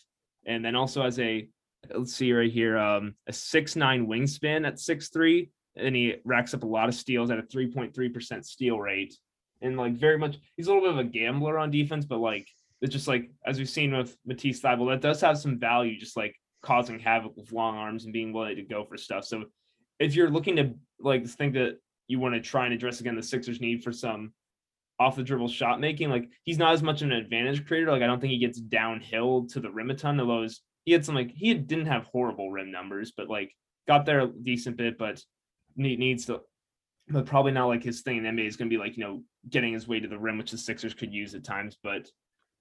and 0.46 0.64
then 0.64 0.76
also 0.76 1.02
has 1.02 1.18
a 1.18 1.48
let's 1.94 2.14
see 2.14 2.32
right 2.32 2.50
here 2.50 2.76
um 2.76 3.14
a 3.26 3.32
six 3.32 3.76
nine 3.76 4.06
wingspan 4.06 4.66
at 4.66 4.78
six 4.78 5.08
three 5.08 5.50
and 5.76 5.94
he 5.94 6.16
racks 6.24 6.52
up 6.52 6.62
a 6.62 6.66
lot 6.66 6.88
of 6.88 6.94
steals 6.94 7.30
at 7.30 7.38
a 7.38 7.42
3.3% 7.42 8.44
steal 8.44 8.78
rate 8.78 9.16
and 9.62 9.76
like 9.76 9.94
very 9.94 10.18
much 10.18 10.36
he's 10.56 10.66
a 10.66 10.72
little 10.72 10.88
bit 10.88 10.98
of 10.98 11.06
a 11.06 11.08
gambler 11.08 11.58
on 11.58 11.70
defense 11.70 12.04
but 12.04 12.18
like 12.18 12.46
it's 12.82 12.92
just 12.92 13.08
like 13.08 13.30
as 13.46 13.58
we've 13.58 13.68
seen 13.68 13.94
with 13.94 14.16
Matisse 14.24 14.62
Thybulle, 14.62 14.90
that 14.90 15.02
does 15.02 15.20
have 15.20 15.38
some 15.38 15.58
value 15.58 15.98
just 15.98 16.16
like 16.16 16.34
causing 16.62 16.98
havoc 16.98 17.36
with 17.36 17.52
long 17.52 17.76
arms 17.76 18.04
and 18.04 18.12
being 18.12 18.32
willing 18.32 18.56
to 18.56 18.62
go 18.62 18.84
for 18.84 18.96
stuff 18.96 19.24
so 19.24 19.44
if 19.98 20.14
you're 20.14 20.30
looking 20.30 20.56
to 20.56 20.74
like 20.98 21.26
think 21.26 21.54
that 21.54 21.78
you 22.08 22.18
want 22.18 22.34
to 22.34 22.40
try 22.40 22.64
and 22.64 22.74
address 22.74 23.00
again 23.00 23.16
the 23.16 23.22
Sixers 23.22 23.60
need 23.60 23.82
for 23.82 23.92
some 23.92 24.32
off 25.00 25.16
the 25.16 25.22
dribble 25.22 25.48
shot 25.48 25.80
making. 25.80 26.10
Like 26.10 26.28
he's 26.44 26.58
not 26.58 26.74
as 26.74 26.82
much 26.82 27.00
of 27.00 27.08
an 27.08 27.14
advantage 27.14 27.66
creator. 27.66 27.90
Like 27.90 28.02
I 28.02 28.06
don't 28.06 28.20
think 28.20 28.32
he 28.32 28.38
gets 28.38 28.60
downhill 28.60 29.46
to 29.48 29.58
the 29.58 29.70
rim 29.70 29.90
a 29.90 29.94
ton. 29.94 30.20
Although 30.20 30.42
his, 30.42 30.60
he 30.84 30.92
had 30.92 31.04
some 31.04 31.14
like 31.14 31.32
he 31.34 31.54
didn't 31.54 31.86
have 31.86 32.04
horrible 32.04 32.52
rim 32.52 32.70
numbers, 32.70 33.12
but 33.16 33.28
like 33.28 33.56
got 33.88 34.04
there 34.04 34.20
a 34.20 34.26
decent 34.28 34.76
bit, 34.76 34.98
but 34.98 35.20
need, 35.74 35.98
needs 35.98 36.26
to. 36.26 36.42
But 37.08 37.26
probably 37.26 37.50
not 37.50 37.66
like 37.66 37.82
his 37.82 38.02
thing 38.02 38.18
in 38.18 38.22
the 38.22 38.28
NBA 38.28 38.46
is 38.46 38.56
going 38.56 38.70
to 38.70 38.74
be 38.74 38.78
like 38.78 38.96
you 38.96 39.02
know 39.02 39.22
getting 39.48 39.72
his 39.72 39.88
way 39.88 39.98
to 40.00 40.06
the 40.06 40.18
rim, 40.18 40.36
which 40.36 40.50
the 40.50 40.58
Sixers 40.58 40.94
could 40.94 41.12
use 41.12 41.34
at 41.34 41.44
times. 41.44 41.78
But 41.82 42.08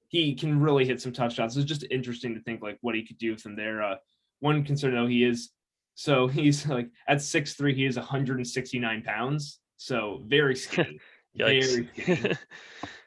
he 0.07 0.33
can 0.33 0.61
really 0.61 0.85
hit 0.85 1.01
some 1.01 1.11
tough 1.11 1.33
shots. 1.33 1.57
It's 1.57 1.65
just 1.65 1.85
interesting 1.91 2.33
to 2.33 2.41
think 2.41 2.63
like 2.63 2.77
what 2.81 2.95
he 2.95 3.05
could 3.05 3.17
do 3.17 3.37
from 3.37 3.55
there. 3.57 3.83
Uh, 3.83 3.95
one 4.39 4.63
concern 4.63 4.95
though, 4.95 5.07
he 5.07 5.25
is 5.25 5.51
so 5.95 6.27
he's 6.29 6.65
like 6.67 6.89
at 7.05 7.21
six 7.21 7.55
three, 7.55 7.75
he 7.75 7.85
is 7.85 7.97
169 7.97 9.03
pounds, 9.03 9.59
so 9.75 10.23
very 10.25 10.55
skinny. 10.65 10.99
Very 11.45 11.89
skinny 11.97 12.35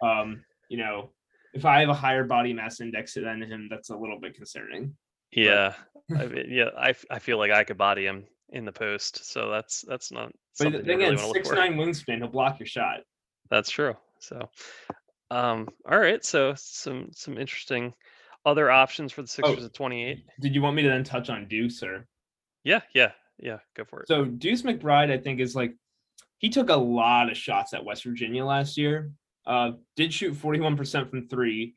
um, 0.03 0.45
you 0.68 0.78
know, 0.78 1.11
if 1.55 1.64
I 1.64 1.80
have 1.80 1.89
a 1.89 1.95
higher 1.95 2.24
body 2.24 2.53
mass 2.53 2.80
index 2.80 3.14
than 3.14 3.43
him, 3.43 3.68
that's 3.70 3.91
a 3.91 3.97
little 3.97 4.18
bit 4.18 4.35
concerning. 4.35 4.95
yeah. 5.30 5.74
I 6.18 6.26
mean, 6.26 6.47
yeah, 6.49 6.70
I, 6.76 6.95
I 7.11 7.18
feel 7.20 7.39
like 7.39 7.53
I 7.53 7.64
could 7.64 7.78
body 7.78 8.05
him 8.07 8.24
in 8.51 8.64
the 8.64 8.72
post, 8.72 9.30
so 9.33 9.51
that's 9.51 9.83
that's 9.87 10.12
not 10.12 10.33
But 10.59 10.72
you 10.72 10.78
again, 10.80 10.99
really 10.99 11.16
look 11.16 11.37
six 11.37 11.51
nine 11.51 11.74
wingspan, 11.74 12.18
he'll 12.18 12.28
block 12.28 12.59
your 12.59 12.66
shot. 12.66 13.01
That's 13.49 13.70
true. 13.70 13.95
So, 14.18 14.49
um, 15.30 15.68
all 15.91 15.99
right. 15.99 16.24
So 16.24 16.55
some 16.57 17.09
some 17.12 17.39
interesting 17.39 17.95
other 18.45 18.70
options 18.70 19.12
for 19.12 19.22
the 19.22 19.28
Sixers 19.28 19.64
at 19.64 19.74
28. 19.74 20.24
Did 20.41 20.55
you 20.55 20.62
want 20.62 20.76
me 20.76 20.83
to 20.83 20.89
then 20.89 21.05
touch 21.05 21.30
on 21.30 21.47
Deuce 21.49 21.83
or 21.83 22.07
Yeah, 22.64 22.80
yeah, 22.95 23.12
yeah. 23.39 23.59
Go 23.76 23.85
for 23.85 24.01
it. 24.01 24.09
so 24.09 24.24
Deuce 24.24 24.62
McBride? 24.62 25.11
I 25.11 25.18
think 25.18 25.41
is 25.41 25.55
like 25.55 25.74
he 26.43 26.51
took 26.51 26.68
a 26.68 26.76
lot 26.76 27.30
of 27.30 27.36
shots 27.36 27.72
at 27.72 27.84
West 27.84 28.05
Virginia 28.05 28.45
last 28.45 28.76
year. 28.76 29.12
Uh, 29.47 29.72
did 29.97 30.12
shoot 30.12 30.34
forty 30.34 30.61
one 30.61 30.76
percent 30.76 31.09
from 31.09 31.26
three, 31.28 31.74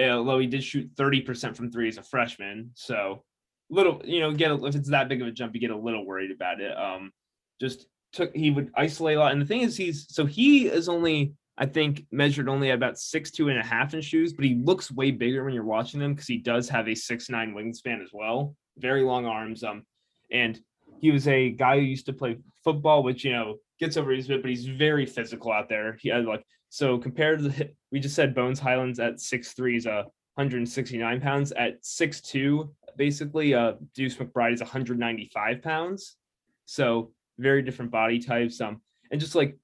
although 0.00 0.38
he 0.38 0.46
did 0.46 0.64
shoot 0.64 0.90
thirty 0.96 1.20
percent 1.20 1.56
from 1.56 1.70
three 1.70 1.88
as 1.88 1.98
a 1.98 2.02
freshman. 2.02 2.70
So 2.74 3.22
little, 3.70 4.00
you 4.04 4.20
know, 4.20 4.32
get 4.32 4.50
a, 4.50 4.64
if 4.64 4.74
it's 4.74 4.90
that 4.90 5.08
big 5.08 5.20
of 5.20 5.28
a 5.28 5.32
jump, 5.32 5.54
you 5.54 5.60
get 5.60 5.70
a 5.70 5.76
little 5.76 6.06
worried 6.06 6.30
about 6.30 6.60
it. 6.60 6.76
Um, 6.76 7.12
just 7.60 7.86
took 8.12 8.34
he 8.34 8.50
would 8.50 8.70
isolate 8.76 9.16
a 9.16 9.20
lot, 9.20 9.32
and 9.32 9.42
the 9.42 9.46
thing 9.46 9.62
is, 9.62 9.76
he's 9.76 10.06
so 10.08 10.24
he 10.24 10.66
is 10.66 10.88
only 10.88 11.34
I 11.58 11.66
think 11.66 12.06
measured 12.10 12.48
only 12.48 12.70
about 12.70 12.98
six 12.98 13.30
two 13.30 13.48
and 13.48 13.58
a 13.58 13.64
half 13.64 13.94
in 13.94 14.00
shoes, 14.00 14.32
but 14.32 14.44
he 14.44 14.54
looks 14.54 14.90
way 14.90 15.10
bigger 15.10 15.44
when 15.44 15.54
you're 15.54 15.64
watching 15.64 16.00
him 16.00 16.14
because 16.14 16.28
he 16.28 16.38
does 16.38 16.68
have 16.68 16.88
a 16.88 16.94
six 16.94 17.28
nine 17.28 17.54
wingspan 17.54 18.02
as 18.02 18.10
well, 18.12 18.54
very 18.78 19.02
long 19.02 19.26
arms. 19.26 19.62
Um, 19.62 19.84
and 20.30 20.58
he 21.00 21.10
was 21.10 21.28
a 21.28 21.50
guy 21.50 21.78
who 21.78 21.84
used 21.84 22.06
to 22.06 22.12
play 22.12 22.38
football, 22.62 23.02
which 23.02 23.24
you 23.24 23.32
know 23.32 23.56
gets 23.80 23.96
over 23.96 24.10
his 24.12 24.28
bit, 24.28 24.42
but 24.42 24.50
he's 24.50 24.66
very 24.66 25.06
physical 25.06 25.52
out 25.52 25.68
there. 25.68 25.96
He 26.00 26.08
had 26.08 26.24
like 26.24 26.44
so 26.68 26.98
compared 26.98 27.38
to 27.38 27.48
the 27.48 27.70
we 27.92 28.00
just 28.00 28.14
said 28.14 28.34
Bones 28.34 28.60
Hylands 28.60 28.98
at 28.98 29.20
six 29.20 29.52
three 29.52 29.76
is 29.76 29.86
a 29.86 30.06
169 30.36 31.20
pounds 31.20 31.52
at 31.52 31.84
six 31.84 32.20
two. 32.20 32.74
Basically, 32.96 33.54
uh, 33.54 33.74
Deuce 33.94 34.16
McBride 34.16 34.54
is 34.54 34.60
195 34.60 35.62
pounds, 35.62 36.16
so 36.64 37.12
very 37.38 37.62
different 37.62 37.90
body 37.90 38.18
types. 38.18 38.60
Um, 38.60 38.80
and 39.10 39.20
just 39.20 39.34
like 39.34 39.56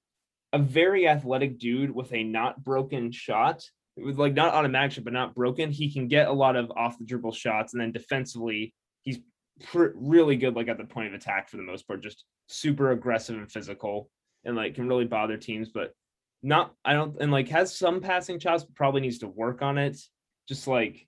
a 0.52 0.58
very 0.58 1.08
athletic 1.08 1.58
dude 1.58 1.90
with 1.90 2.12
a 2.12 2.24
not 2.24 2.62
broken 2.62 3.12
shot, 3.12 3.62
with 3.96 4.18
like 4.18 4.34
not 4.34 4.54
automatic 4.54 5.04
but 5.04 5.12
not 5.12 5.34
broken. 5.34 5.70
He 5.70 5.92
can 5.92 6.08
get 6.08 6.28
a 6.28 6.32
lot 6.32 6.56
of 6.56 6.70
off 6.76 6.98
the 6.98 7.04
dribble 7.04 7.32
shots, 7.32 7.72
and 7.72 7.80
then 7.80 7.92
defensively, 7.92 8.74
he's 9.02 9.18
pr- 9.62 9.94
really 9.94 10.36
good 10.36 10.56
like 10.56 10.68
at 10.68 10.78
the 10.78 10.84
point 10.84 11.08
of 11.08 11.14
attack 11.14 11.48
for 11.48 11.56
the 11.56 11.62
most 11.62 11.86
part, 11.86 12.02
just 12.02 12.24
super 12.46 12.92
aggressive 12.92 13.36
and 13.36 13.50
physical, 13.50 14.10
and 14.44 14.56
like 14.56 14.74
can 14.74 14.88
really 14.88 15.04
bother 15.04 15.36
teams, 15.36 15.70
but 15.70 15.94
not 16.42 16.74
I 16.84 16.94
don't 16.94 17.20
and 17.20 17.30
like 17.30 17.48
has 17.48 17.76
some 17.76 18.00
passing 18.00 18.38
chops, 18.38 18.64
but 18.64 18.74
probably 18.74 19.00
needs 19.00 19.18
to 19.18 19.28
work 19.28 19.62
on 19.62 19.78
it. 19.78 19.98
Just 20.48 20.66
like 20.66 21.06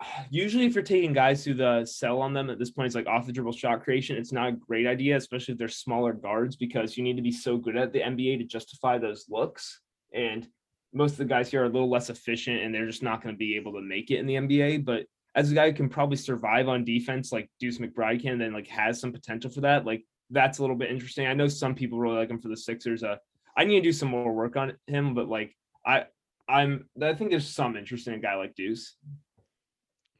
usually 0.30 0.66
if 0.66 0.74
you're 0.74 0.82
taking 0.82 1.12
guys 1.12 1.44
through 1.44 1.54
the 1.54 1.84
sell 1.84 2.20
on 2.20 2.32
them 2.32 2.50
at 2.50 2.58
this 2.58 2.70
point, 2.70 2.86
it's 2.86 2.94
like 2.94 3.06
off 3.06 3.26
the 3.26 3.32
dribble 3.32 3.52
shot 3.52 3.82
creation. 3.82 4.16
It's 4.16 4.32
not 4.32 4.48
a 4.48 4.52
great 4.52 4.86
idea, 4.86 5.16
especially 5.16 5.52
if 5.52 5.58
they're 5.58 5.68
smaller 5.68 6.12
guards, 6.12 6.56
because 6.56 6.96
you 6.96 7.04
need 7.04 7.16
to 7.16 7.22
be 7.22 7.32
so 7.32 7.56
good 7.56 7.76
at 7.76 7.92
the 7.92 8.00
NBA 8.00 8.38
to 8.38 8.44
justify 8.44 8.98
those 8.98 9.26
looks. 9.28 9.80
And 10.12 10.46
most 10.92 11.12
of 11.12 11.18
the 11.18 11.24
guys 11.24 11.50
here 11.50 11.62
are 11.62 11.66
a 11.66 11.70
little 11.70 11.90
less 11.90 12.08
efficient 12.08 12.62
and 12.62 12.72
they're 12.72 12.86
just 12.86 13.02
not 13.02 13.22
going 13.22 13.34
to 13.34 13.38
be 13.38 13.56
able 13.56 13.72
to 13.72 13.80
make 13.80 14.10
it 14.10 14.18
in 14.18 14.26
the 14.26 14.34
NBA. 14.34 14.84
But 14.84 15.06
as 15.34 15.50
a 15.50 15.54
guy 15.54 15.70
who 15.70 15.76
can 15.76 15.88
probably 15.88 16.16
survive 16.16 16.68
on 16.68 16.84
defense 16.84 17.32
like 17.32 17.50
Deuce 17.58 17.78
McBride 17.78 18.22
can, 18.22 18.38
then 18.38 18.52
like 18.52 18.68
has 18.68 19.00
some 19.00 19.12
potential 19.12 19.50
for 19.50 19.62
that. 19.62 19.84
Like 19.84 20.04
that's 20.30 20.58
a 20.58 20.62
little 20.62 20.76
bit 20.76 20.90
interesting. 20.90 21.26
I 21.26 21.34
know 21.34 21.48
some 21.48 21.74
people 21.74 21.98
really 21.98 22.16
like 22.16 22.30
him 22.30 22.40
for 22.40 22.48
the 22.48 22.56
Sixers. 22.56 23.02
Uh, 23.02 23.16
I 23.56 23.64
need 23.64 23.76
to 23.76 23.82
do 23.82 23.92
some 23.92 24.08
more 24.08 24.32
work 24.32 24.56
on 24.56 24.72
him, 24.86 25.14
but 25.14 25.28
like 25.28 25.56
I, 25.84 26.04
I'm 26.48 26.88
I 27.00 27.14
think 27.14 27.30
there's 27.30 27.48
some 27.48 27.76
interest 27.76 28.06
in 28.06 28.14
a 28.14 28.18
guy 28.18 28.36
like 28.36 28.54
Deuce. 28.54 28.96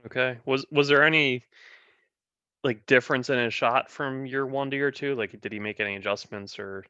Okay. 0.06 0.38
Was 0.44 0.66
was 0.70 0.88
there 0.88 1.04
any 1.04 1.44
like 2.62 2.86
difference 2.86 3.30
in 3.30 3.38
his 3.38 3.54
shot 3.54 3.90
from 3.90 4.26
year 4.26 4.46
one 4.46 4.70
to 4.70 4.76
year 4.76 4.90
two? 4.90 5.14
Like, 5.14 5.38
did 5.40 5.52
he 5.52 5.60
make 5.60 5.80
any 5.80 5.96
adjustments 5.96 6.58
or 6.58 6.84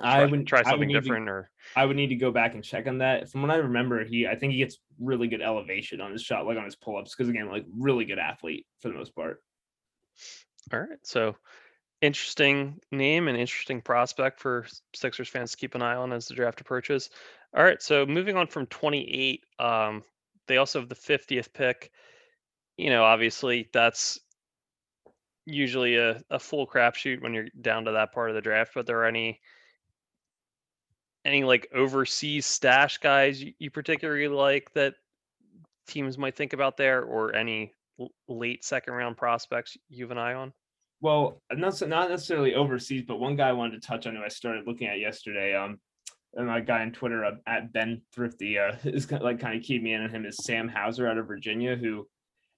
I 0.00 0.24
would 0.24 0.46
try 0.46 0.60
I 0.60 0.62
would 0.62 0.70
something 0.70 0.88
to- 0.90 1.00
different? 1.00 1.28
Or 1.28 1.50
I 1.76 1.84
would 1.84 1.96
need 1.96 2.08
to 2.08 2.14
go 2.14 2.30
back 2.30 2.54
and 2.54 2.62
check 2.64 2.86
on 2.86 2.98
that. 2.98 3.28
From 3.30 3.42
what 3.42 3.50
I 3.50 3.56
remember, 3.56 4.04
he 4.04 4.26
I 4.26 4.36
think 4.36 4.52
he 4.52 4.58
gets 4.58 4.78
really 5.00 5.28
good 5.28 5.42
elevation 5.42 6.00
on 6.00 6.12
his 6.12 6.22
shot, 6.22 6.46
like 6.46 6.56
on 6.58 6.64
his 6.64 6.76
pull 6.76 6.96
ups, 6.96 7.14
because 7.14 7.28
again, 7.28 7.48
like 7.48 7.64
really 7.76 8.04
good 8.04 8.18
athlete 8.18 8.66
for 8.80 8.88
the 8.88 8.94
most 8.94 9.14
part. 9.14 9.42
all 10.72 10.80
right, 10.80 10.98
so 11.02 11.36
interesting 12.00 12.78
name 12.92 13.26
and 13.26 13.36
interesting 13.36 13.80
prospect 13.80 14.38
for 14.38 14.66
Sixers 14.94 15.28
fans 15.28 15.50
to 15.50 15.56
keep 15.56 15.74
an 15.74 15.82
eye 15.82 15.96
on 15.96 16.12
as 16.12 16.28
the 16.28 16.34
draft 16.34 16.60
approaches. 16.60 17.10
All 17.56 17.64
right, 17.64 17.82
so 17.82 18.06
moving 18.06 18.36
on 18.36 18.46
from 18.46 18.66
28, 18.66 19.42
um, 19.58 20.04
they 20.46 20.58
also 20.58 20.80
have 20.80 20.88
the 20.88 20.94
50th 20.94 21.52
pick. 21.52 21.90
You 22.76 22.90
know, 22.90 23.02
obviously 23.02 23.68
that's 23.72 24.20
usually 25.44 25.96
a, 25.96 26.22
a 26.30 26.38
full 26.38 26.66
crapshoot 26.66 27.20
when 27.22 27.34
you're 27.34 27.48
down 27.60 27.86
to 27.86 27.92
that 27.92 28.12
part 28.12 28.28
of 28.30 28.36
the 28.36 28.42
draft. 28.42 28.72
But 28.74 28.86
there 28.86 29.00
are 29.00 29.06
any 29.06 29.40
any 31.28 31.44
like 31.44 31.68
overseas 31.74 32.46
stash 32.46 32.98
guys 32.98 33.42
you, 33.42 33.52
you 33.58 33.70
particularly 33.70 34.28
like 34.28 34.72
that 34.74 34.94
teams 35.86 36.18
might 36.18 36.36
think 36.36 36.52
about 36.52 36.76
there, 36.76 37.02
or 37.02 37.34
any 37.34 37.74
l- 38.00 38.10
late 38.28 38.64
second 38.64 38.94
round 38.94 39.16
prospects 39.16 39.76
you 39.88 40.04
have 40.04 40.10
an 40.10 40.18
eye 40.18 40.34
on? 40.34 40.52
Well, 41.00 41.40
not 41.52 41.80
not 41.86 42.10
necessarily 42.10 42.54
overseas, 42.54 43.04
but 43.06 43.20
one 43.20 43.36
guy 43.36 43.48
I 43.48 43.52
wanted 43.52 43.80
to 43.80 43.86
touch 43.86 44.06
on 44.06 44.16
who 44.16 44.22
I 44.22 44.28
started 44.28 44.66
looking 44.66 44.88
at 44.88 44.98
yesterday. 44.98 45.54
Um, 45.54 45.78
and 46.34 46.46
my 46.46 46.60
guy 46.60 46.82
on 46.82 46.92
Twitter 46.92 47.24
uh, 47.24 47.36
at 47.46 47.72
Ben 47.72 48.02
Thrifty 48.12 48.58
uh, 48.58 48.72
is 48.84 49.06
kind 49.06 49.22
of 49.22 49.26
like 49.26 49.40
kind 49.40 49.56
of 49.56 49.64
keep 49.64 49.82
me 49.82 49.92
in 49.92 50.02
on 50.02 50.10
him 50.10 50.26
is 50.26 50.38
Sam 50.38 50.68
Hauser 50.68 51.08
out 51.08 51.18
of 51.18 51.26
Virginia, 51.26 51.76
who 51.76 52.06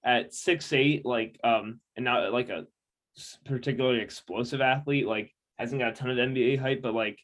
at 0.03 0.33
six 0.33 0.71
eight, 0.73 1.05
like 1.05 1.39
um, 1.43 1.79
and 1.95 2.05
not 2.05 2.31
like 2.33 2.49
a 2.49 2.65
particularly 3.45 3.99
explosive 3.99 4.61
athlete, 4.61 5.07
like 5.07 5.33
hasn't 5.59 5.79
got 5.79 5.91
a 5.91 5.95
ton 5.95 6.09
of 6.09 6.17
NBA 6.17 6.59
hype, 6.59 6.81
but 6.81 6.93
like 6.93 7.19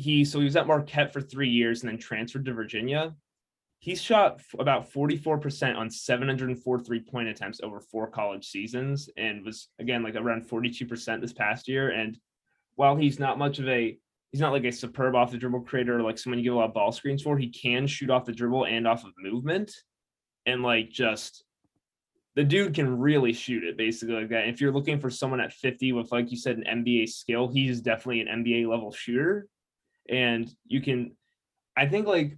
he 0.00 0.24
so 0.24 0.38
he 0.38 0.44
was 0.44 0.56
at 0.56 0.66
Marquette 0.66 1.12
for 1.12 1.20
three 1.20 1.50
years 1.50 1.82
and 1.82 1.90
then 1.90 1.98
transferred 1.98 2.44
to 2.46 2.54
Virginia. 2.54 3.14
He 3.78 3.94
shot 3.94 4.42
about 4.58 4.92
44% 4.92 5.76
on 5.76 5.90
704 5.90 6.80
three 6.80 7.00
point 7.00 7.28
attempts 7.28 7.60
over 7.62 7.80
four 7.80 8.08
college 8.08 8.46
seasons 8.46 9.08
and 9.16 9.44
was 9.44 9.68
again 9.78 10.02
like 10.02 10.16
around 10.16 10.48
42% 10.48 11.20
this 11.20 11.32
past 11.32 11.68
year. 11.68 11.90
And 11.90 12.18
while 12.76 12.96
he's 12.96 13.18
not 13.18 13.38
much 13.38 13.58
of 13.58 13.68
a 13.68 13.98
he's 14.32 14.40
not 14.40 14.52
like 14.52 14.64
a 14.64 14.72
superb 14.72 15.14
off 15.14 15.32
the 15.32 15.38
dribble 15.38 15.62
creator 15.62 15.98
or 15.98 16.02
like 16.02 16.18
someone 16.18 16.38
you 16.38 16.44
give 16.44 16.54
a 16.54 16.56
lot 16.56 16.68
of 16.68 16.74
ball 16.74 16.92
screens 16.92 17.22
for, 17.22 17.36
he 17.36 17.48
can 17.48 17.86
shoot 17.86 18.10
off 18.10 18.24
the 18.24 18.32
dribble 18.32 18.66
and 18.66 18.86
off 18.86 19.04
of 19.04 19.12
movement. 19.18 19.74
And 20.46 20.62
like 20.62 20.90
just 20.90 21.44
the 22.36 22.44
dude 22.44 22.74
can 22.74 22.98
really 22.98 23.32
shoot 23.32 23.64
it 23.64 23.76
basically 23.76 24.14
like 24.14 24.28
that. 24.28 24.48
If 24.48 24.60
you're 24.60 24.72
looking 24.72 25.00
for 25.00 25.10
someone 25.10 25.40
at 25.40 25.52
50 25.52 25.92
with 25.92 26.12
like 26.12 26.30
you 26.30 26.36
said 26.36 26.58
an 26.58 26.84
NBA 26.84 27.08
skill, 27.08 27.48
he's 27.48 27.80
definitely 27.80 28.20
an 28.20 28.44
NBA 28.44 28.68
level 28.68 28.92
shooter. 28.92 29.48
And 30.08 30.50
you 30.66 30.80
can 30.80 31.12
I 31.76 31.86
think 31.86 32.06
like 32.06 32.36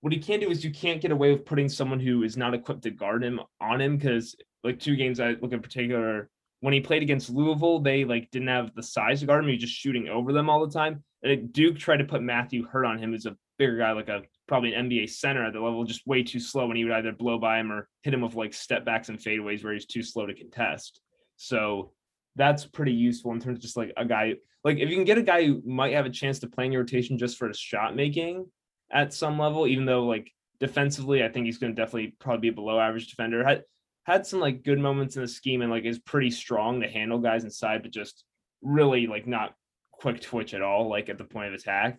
what 0.00 0.12
he 0.12 0.18
can 0.18 0.40
do 0.40 0.50
is 0.50 0.64
you 0.64 0.70
can't 0.70 1.00
get 1.00 1.10
away 1.10 1.32
with 1.32 1.44
putting 1.44 1.68
someone 1.68 2.00
who 2.00 2.22
is 2.22 2.36
not 2.36 2.54
equipped 2.54 2.82
to 2.82 2.90
guard 2.90 3.24
him 3.24 3.40
on 3.60 3.80
him 3.80 3.96
because 3.96 4.36
like 4.62 4.78
two 4.78 4.96
games 4.96 5.20
I 5.20 5.36
look 5.40 5.52
in 5.52 5.60
particular 5.60 6.30
when 6.60 6.74
he 6.74 6.80
played 6.80 7.02
against 7.02 7.30
Louisville, 7.30 7.80
they 7.80 8.04
like 8.04 8.30
didn't 8.30 8.48
have 8.48 8.74
the 8.74 8.82
size 8.82 9.20
to 9.20 9.26
guard 9.26 9.44
him. 9.44 9.48
He 9.48 9.54
was 9.54 9.62
just 9.62 9.74
shooting 9.74 10.08
over 10.08 10.32
them 10.32 10.50
all 10.50 10.64
the 10.66 10.72
time. 10.72 11.02
And 11.22 11.52
Duke 11.52 11.78
tried 11.78 11.98
to 11.98 12.04
put 12.04 12.22
Matthew 12.22 12.66
Hurt 12.66 12.84
on 12.84 12.98
him, 12.98 13.12
who's 13.12 13.26
a 13.26 13.36
bigger 13.58 13.78
guy, 13.78 13.92
like 13.92 14.08
a 14.08 14.22
probably 14.46 14.74
an 14.74 14.88
NBA 14.88 15.10
center 15.10 15.44
at 15.44 15.52
the 15.52 15.60
level, 15.60 15.84
just 15.84 16.06
way 16.06 16.22
too 16.22 16.40
slow. 16.40 16.64
And 16.64 16.76
he 16.76 16.84
would 16.84 16.92
either 16.92 17.12
blow 17.12 17.38
by 17.38 17.58
him 17.58 17.70
or 17.70 17.88
hit 18.02 18.14
him 18.14 18.22
with 18.22 18.34
like 18.34 18.54
step 18.54 18.84
backs 18.84 19.08
and 19.08 19.18
fadeaways 19.18 19.62
where 19.62 19.72
he's 19.72 19.86
too 19.86 20.02
slow 20.02 20.26
to 20.26 20.34
contest. 20.34 21.00
So 21.36 21.92
that's 22.36 22.64
pretty 22.64 22.92
useful 22.92 23.32
in 23.32 23.40
terms 23.40 23.58
of 23.58 23.62
just 23.62 23.76
like 23.76 23.92
a 23.96 24.04
guy 24.04 24.34
like 24.68 24.78
if 24.78 24.90
you 24.90 24.96
can 24.96 25.04
get 25.04 25.16
a 25.16 25.22
guy 25.22 25.46
who 25.46 25.62
might 25.64 25.94
have 25.94 26.04
a 26.04 26.10
chance 26.10 26.38
to 26.40 26.46
play 26.46 26.66
in 26.66 26.72
your 26.72 26.82
rotation 26.82 27.16
just 27.16 27.38
for 27.38 27.48
his 27.48 27.58
shot 27.58 27.96
making 27.96 28.44
at 28.92 29.14
some 29.14 29.38
level, 29.38 29.66
even 29.66 29.86
though 29.86 30.04
like 30.04 30.30
defensively, 30.60 31.24
I 31.24 31.30
think 31.30 31.46
he's 31.46 31.56
going 31.56 31.74
to 31.74 31.82
definitely 31.82 32.14
probably 32.18 32.42
be 32.42 32.48
a 32.48 32.52
below 32.52 32.78
average 32.78 33.08
defender. 33.08 33.42
Had 33.42 33.64
had 34.04 34.26
some 34.26 34.40
like 34.40 34.64
good 34.64 34.78
moments 34.78 35.16
in 35.16 35.22
the 35.22 35.28
scheme 35.28 35.62
and 35.62 35.70
like 35.70 35.86
is 35.86 35.98
pretty 35.98 36.30
strong 36.30 36.82
to 36.82 36.86
handle 36.86 37.18
guys 37.18 37.44
inside, 37.44 37.82
but 37.82 37.92
just 37.92 38.24
really 38.60 39.06
like 39.06 39.26
not 39.26 39.54
quick 39.90 40.20
twitch 40.20 40.52
at 40.52 40.60
all, 40.60 40.86
like 40.86 41.08
at 41.08 41.16
the 41.16 41.24
point 41.24 41.48
of 41.48 41.54
attack. 41.54 41.98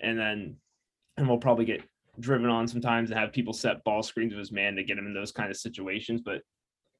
And 0.00 0.18
then 0.18 0.56
and 1.18 1.28
we'll 1.28 1.36
probably 1.36 1.66
get 1.66 1.82
driven 2.18 2.48
on 2.48 2.66
sometimes 2.66 3.10
and 3.10 3.20
have 3.20 3.30
people 3.30 3.52
set 3.52 3.84
ball 3.84 4.02
screens 4.02 4.32
with 4.32 4.38
his 4.38 4.52
man 4.52 4.74
to 4.76 4.84
get 4.84 4.96
him 4.96 5.06
in 5.06 5.12
those 5.12 5.32
kind 5.32 5.50
of 5.50 5.56
situations. 5.58 6.22
But 6.24 6.40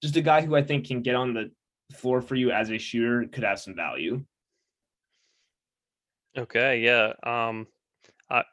just 0.03 0.17
a 0.17 0.21
guy 0.21 0.45
who 0.45 0.55
I 0.57 0.63
think 0.63 0.87
can 0.87 1.01
get 1.01 1.15
on 1.15 1.33
the 1.33 1.51
floor 1.95 2.21
for 2.21 2.35
you 2.35 2.51
as 2.51 2.71
a 2.71 2.77
shooter 2.77 3.27
could 3.33 3.45
have 3.45 3.61
some 3.61 3.75
value. 3.75 4.23
Okay, 6.37 6.81
yeah. 6.81 7.13
Um, 7.23 7.67
I, 8.31 8.45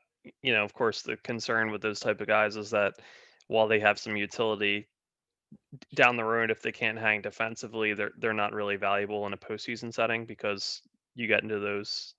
you 0.42 0.54
know, 0.54 0.64
of 0.64 0.74
course, 0.74 1.02
the 1.02 1.18
concern 1.18 1.72
with 1.72 1.82
those 1.82 2.00
type 2.00 2.22
of 2.22 2.28
guys 2.28 2.56
is 2.56 2.70
that 2.72 2.96
while 3.48 3.68
they 3.68 3.80
have 3.80 4.00
some 4.00 4.16
utility 4.16 4.88
down 5.96 6.18
the 6.18 6.24
road, 6.24 6.52
if 6.52 6.62
they 6.62 6.72
can't 6.72 6.98
hang 6.98 7.22
defensively, 7.22 7.94
they're 7.94 8.12
they're 8.20 8.34
not 8.34 8.54
really 8.54 8.76
valuable 8.78 9.28
in 9.28 9.34
a 9.34 9.38
postseason 9.38 9.94
setting 9.94 10.26
because 10.26 10.82
you 11.16 11.28
get 11.28 11.44
into 11.44 11.60
those 11.60 12.16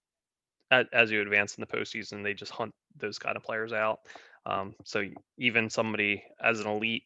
as, 0.93 1.11
you 1.11 1.21
advance 1.21 1.57
in 1.57 1.61
the 1.61 1.67
postseason, 1.79 2.23
they 2.25 2.35
just 2.35 2.53
hunt 2.53 2.73
those 2.97 3.19
kind 3.19 3.37
of 3.37 3.45
players 3.45 3.73
out. 3.73 4.01
Um, 4.47 4.75
so 4.85 5.05
even 5.39 5.71
somebody 5.71 6.25
as 6.43 6.61
an 6.61 6.67
elite 6.67 7.05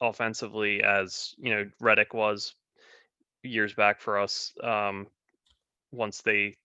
offensively 0.00 0.82
as 0.82 1.34
you 1.38 1.54
know 1.54 1.64
Redick 1.82 2.14
was 2.14 2.54
years 3.42 3.74
back 3.74 4.00
for 4.00 4.18
us, 4.18 4.52
um, 4.62 5.06
once 5.92 6.22
they 6.22 6.56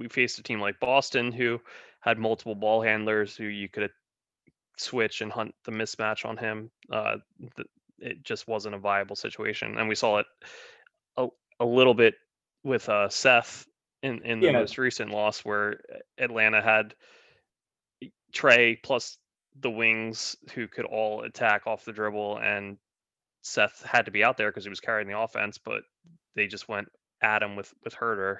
we 0.00 0.08
faced 0.08 0.38
a 0.38 0.42
team 0.42 0.60
like 0.60 0.80
Boston 0.80 1.30
who 1.30 1.60
had 2.00 2.18
multiple 2.18 2.54
ball 2.54 2.82
handlers 2.82 3.36
who 3.36 3.44
you 3.44 3.68
could 3.68 3.90
switch 4.78 5.20
and 5.20 5.30
hunt 5.30 5.54
the 5.66 5.70
mismatch 5.70 6.24
on 6.24 6.38
him. 6.38 6.70
Uh, 6.90 7.16
th- 7.56 7.68
it 7.98 8.24
just 8.24 8.48
wasn't 8.48 8.74
a 8.74 8.78
viable 8.78 9.14
situation, 9.14 9.76
and 9.78 9.86
we 9.88 9.94
saw 9.94 10.18
it 10.18 10.26
a, 11.18 11.28
a 11.60 11.66
little 11.66 11.92
bit 11.92 12.14
with 12.64 12.88
uh, 12.88 13.10
Seth 13.10 13.66
in 14.02 14.24
in 14.24 14.40
the 14.40 14.46
Yeah. 14.46 14.52
most 14.52 14.78
recent 14.78 15.10
loss 15.10 15.44
where 15.44 15.80
Atlanta 16.18 16.62
had 16.62 16.94
Trae 18.32 18.82
plus 18.82 19.18
the 19.60 19.70
wings 19.70 20.36
who 20.54 20.66
could 20.66 20.86
all 20.86 21.24
attack 21.24 21.66
off 21.66 21.84
the 21.84 21.92
dribble, 21.92 22.38
and 22.38 22.78
Seth 23.42 23.82
had 23.82 24.06
to 24.06 24.10
be 24.10 24.24
out 24.24 24.38
there 24.38 24.50
because 24.50 24.64
he 24.64 24.70
was 24.70 24.80
carrying 24.80 25.08
the 25.08 25.18
offense, 25.18 25.58
but 25.58 25.82
they 26.34 26.46
just 26.46 26.68
went 26.68 26.88
at 27.22 27.42
him 27.42 27.54
with 27.56 27.70
with 27.84 27.94
Huerter. 27.94 28.38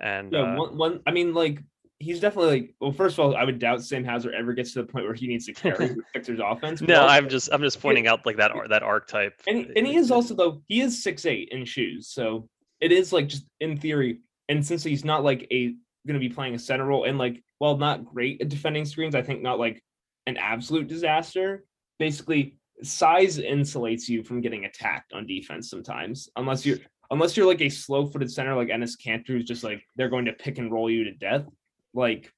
And 0.00 0.32
Yeah, 0.32 0.54
uh, 0.54 0.56
one, 0.56 0.76
one. 0.76 1.00
I 1.06 1.10
mean, 1.12 1.34
like 1.34 1.62
he's 2.00 2.20
definitely 2.20 2.50
like. 2.60 2.74
Well, 2.80 2.92
first 2.92 3.18
of 3.18 3.24
all, 3.24 3.36
I 3.36 3.44
would 3.44 3.58
doubt 3.58 3.82
Sam 3.82 4.04
Hauser 4.04 4.32
ever 4.32 4.52
gets 4.52 4.72
to 4.74 4.82
the 4.82 4.88
point 4.88 5.04
where 5.04 5.14
he 5.14 5.26
needs 5.26 5.46
to 5.46 5.52
carry 5.54 5.88
the 5.88 6.02
Sixers 6.14 6.40
offense. 6.42 6.80
no, 6.80 7.02
also- 7.02 7.08
I'm 7.14 7.28
just 7.28 7.48
I'm 7.52 7.62
just 7.62 7.80
pointing 7.80 8.06
out 8.06 8.26
like 8.26 8.36
that 8.36 8.52
that 8.68 8.82
archetype. 8.82 9.40
and 9.46 9.58
he, 9.58 9.72
and 9.76 9.86
he 9.86 9.96
is 9.96 10.10
also 10.10 10.34
though 10.34 10.62
he 10.66 10.80
is 10.80 11.02
six 11.02 11.26
eight 11.26 11.48
in 11.50 11.64
shoes, 11.64 12.08
so 12.08 12.48
it 12.80 12.92
is 12.92 13.12
like 13.12 13.28
just 13.28 13.46
in 13.60 13.76
theory. 13.76 14.20
And 14.48 14.64
since 14.64 14.84
he's 14.84 15.04
not 15.04 15.24
like 15.24 15.46
a 15.50 15.74
going 16.06 16.14
to 16.14 16.18
be 16.18 16.28
playing 16.28 16.54
a 16.54 16.58
center 16.58 16.84
role, 16.84 17.04
and 17.04 17.16
like 17.18 17.42
while 17.58 17.76
not 17.76 18.04
great 18.04 18.40
at 18.42 18.48
defending 18.48 18.84
screens, 18.84 19.14
I 19.14 19.22
think 19.22 19.42
not 19.42 19.58
like 19.58 19.82
an 20.26 20.36
absolute 20.36 20.88
disaster. 20.88 21.64
Basically, 21.98 22.58
size 22.82 23.38
insulates 23.38 24.08
you 24.08 24.22
from 24.24 24.40
getting 24.40 24.64
attacked 24.64 25.12
on 25.12 25.26
defense 25.26 25.70
sometimes, 25.70 26.28
unless 26.36 26.66
you're 26.66 26.78
unless 27.10 27.36
you're 27.36 27.46
like 27.46 27.60
a 27.62 27.68
slow 27.68 28.06
footed 28.06 28.30
center 28.30 28.54
like 28.54 28.68
Enes 28.68 28.96
Kanter, 29.02 29.28
who's 29.28 29.44
just 29.44 29.64
like 29.64 29.82
they're 29.96 30.08
going 30.08 30.24
to 30.26 30.32
pick 30.32 30.58
and 30.58 30.72
roll 30.72 30.90
you 30.90 31.04
to 31.04 31.12
death. 31.12 31.46
Like 31.92 32.32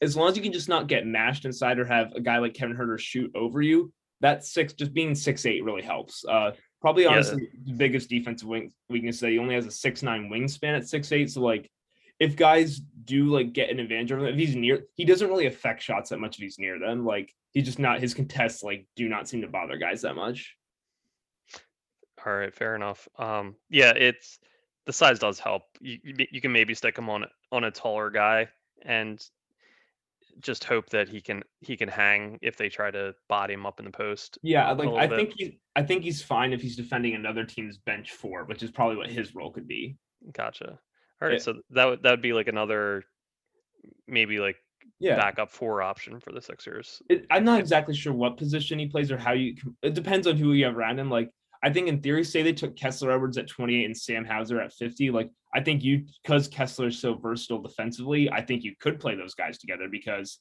as 0.00 0.16
long 0.16 0.30
as 0.30 0.36
you 0.36 0.42
can 0.42 0.52
just 0.52 0.68
not 0.68 0.86
get 0.86 1.06
mashed 1.06 1.44
inside 1.44 1.78
or 1.78 1.84
have 1.84 2.12
a 2.14 2.20
guy 2.20 2.38
like 2.38 2.54
Kevin 2.54 2.76
Huerter 2.76 2.98
shoot 2.98 3.30
over 3.34 3.60
you, 3.60 3.92
that 4.20 4.44
six 4.44 4.72
just 4.72 4.94
being 4.94 5.14
six 5.14 5.44
eight 5.46 5.64
really 5.64 5.82
helps. 5.82 6.24
Uh, 6.24 6.52
Probably 6.80 7.02
Yeah. 7.04 7.10
honestly 7.10 7.48
the 7.64 7.72
biggest 7.72 8.08
defensive 8.08 8.46
wing 8.48 8.72
weakness 8.88 9.18
that 9.20 9.30
he 9.30 9.38
only 9.40 9.56
has 9.56 9.66
a 9.66 9.70
six 9.70 10.02
nine 10.02 10.30
wingspan 10.30 10.76
at 10.76 10.88
six 10.88 11.10
eight. 11.10 11.28
So 11.30 11.40
like 11.40 11.68
if 12.20 12.36
guys 12.36 12.78
do 13.04 13.26
like 13.26 13.52
get 13.52 13.70
an 13.70 13.80
advantage 13.80 14.12
of 14.12 14.20
him, 14.20 14.26
if 14.26 14.36
he's 14.36 14.54
near, 14.54 14.84
he 14.94 15.04
doesn't 15.04 15.28
really 15.28 15.46
affect 15.46 15.82
shots 15.82 16.10
that 16.10 16.20
much 16.20 16.36
if 16.36 16.42
he's 16.42 16.58
near 16.58 16.78
them. 16.78 17.04
Like 17.04 17.34
he's 17.52 17.64
just 17.64 17.78
not 17.80 18.00
his 18.00 18.14
contests 18.14 18.62
like 18.62 18.86
do 18.94 19.08
not 19.08 19.28
seem 19.28 19.40
to 19.42 19.48
bother 19.48 19.76
guys 19.76 20.02
that 20.02 20.14
much. 20.14 20.54
All 22.26 22.32
right, 22.34 22.54
fair 22.54 22.74
enough. 22.74 23.08
Um, 23.18 23.56
yeah, 23.70 23.92
it's 23.94 24.38
the 24.86 24.92
size 24.92 25.18
does 25.18 25.38
help. 25.38 25.62
You 25.80 25.98
you, 26.02 26.26
you 26.32 26.40
can 26.40 26.52
maybe 26.52 26.74
stick 26.74 26.96
him 26.98 27.08
on 27.10 27.26
on 27.52 27.64
a 27.64 27.70
taller 27.70 28.10
guy 28.10 28.48
and 28.82 29.22
just 30.40 30.62
hope 30.64 30.88
that 30.90 31.08
he 31.08 31.20
can 31.20 31.42
he 31.60 31.76
can 31.76 31.88
hang 31.88 32.38
if 32.42 32.56
they 32.56 32.68
try 32.68 32.90
to 32.90 33.14
body 33.28 33.54
him 33.54 33.66
up 33.66 33.78
in 33.80 33.84
the 33.86 33.90
post. 33.90 34.38
Yeah, 34.42 34.70
like 34.72 34.88
I 34.90 35.06
bit. 35.06 35.16
think 35.16 35.32
he's 35.36 35.52
I 35.76 35.82
think 35.82 36.02
he's 36.04 36.22
fine 36.22 36.52
if 36.52 36.60
he's 36.60 36.76
defending 36.76 37.14
another 37.14 37.44
team's 37.44 37.78
bench 37.78 38.12
four, 38.12 38.44
which 38.44 38.62
is 38.62 38.70
probably 38.70 38.96
what 38.96 39.08
his 39.10 39.34
role 39.34 39.50
could 39.50 39.66
be. 39.68 39.96
Gotcha. 40.32 40.78
All 41.20 41.28
right, 41.28 41.32
Yeah. 41.32 41.38
so 41.38 41.54
that 41.70 41.84
would 41.86 42.02
that 42.02 42.10
would 42.10 42.22
be 42.22 42.32
like 42.32 42.48
another 42.48 43.02
maybe 44.06 44.38
like 44.38 44.56
Yeah. 45.00 45.16
backup 45.16 45.50
four 45.50 45.82
option 45.82 46.20
for 46.20 46.32
the 46.32 46.40
Sixers. 46.42 47.02
it, 47.08 47.26
I'm 47.30 47.44
not 47.44 47.60
exactly 47.60 47.94
sure 47.94 48.12
what 48.12 48.36
position 48.36 48.78
he 48.78 48.86
plays 48.86 49.10
or 49.10 49.18
how 49.18 49.32
you. 49.32 49.56
It 49.82 49.94
depends 49.94 50.26
on 50.26 50.36
who 50.36 50.52
you 50.52 50.64
have 50.66 50.76
around 50.76 50.98
him. 51.00 51.10
Like 51.10 51.30
I 51.62 51.70
think 51.70 51.88
in 51.88 52.00
theory, 52.00 52.24
say 52.24 52.42
they 52.42 52.52
took 52.52 52.76
Kessler 52.76 53.10
Edwards 53.10 53.38
at 53.38 53.48
28 53.48 53.84
and 53.84 53.96
Sam 53.96 54.24
Hauser 54.24 54.60
at 54.60 54.72
50. 54.72 55.10
Like 55.10 55.30
I 55.54 55.60
think 55.60 55.82
you 55.82 56.04
because 56.22 56.48
Kessler 56.48 56.88
is 56.88 57.00
so 57.00 57.14
versatile 57.14 57.62
defensively, 57.62 58.30
I 58.30 58.42
think 58.42 58.64
you 58.64 58.74
could 58.78 59.00
play 59.00 59.14
those 59.14 59.34
guys 59.34 59.58
together 59.58 59.88
because 59.90 60.38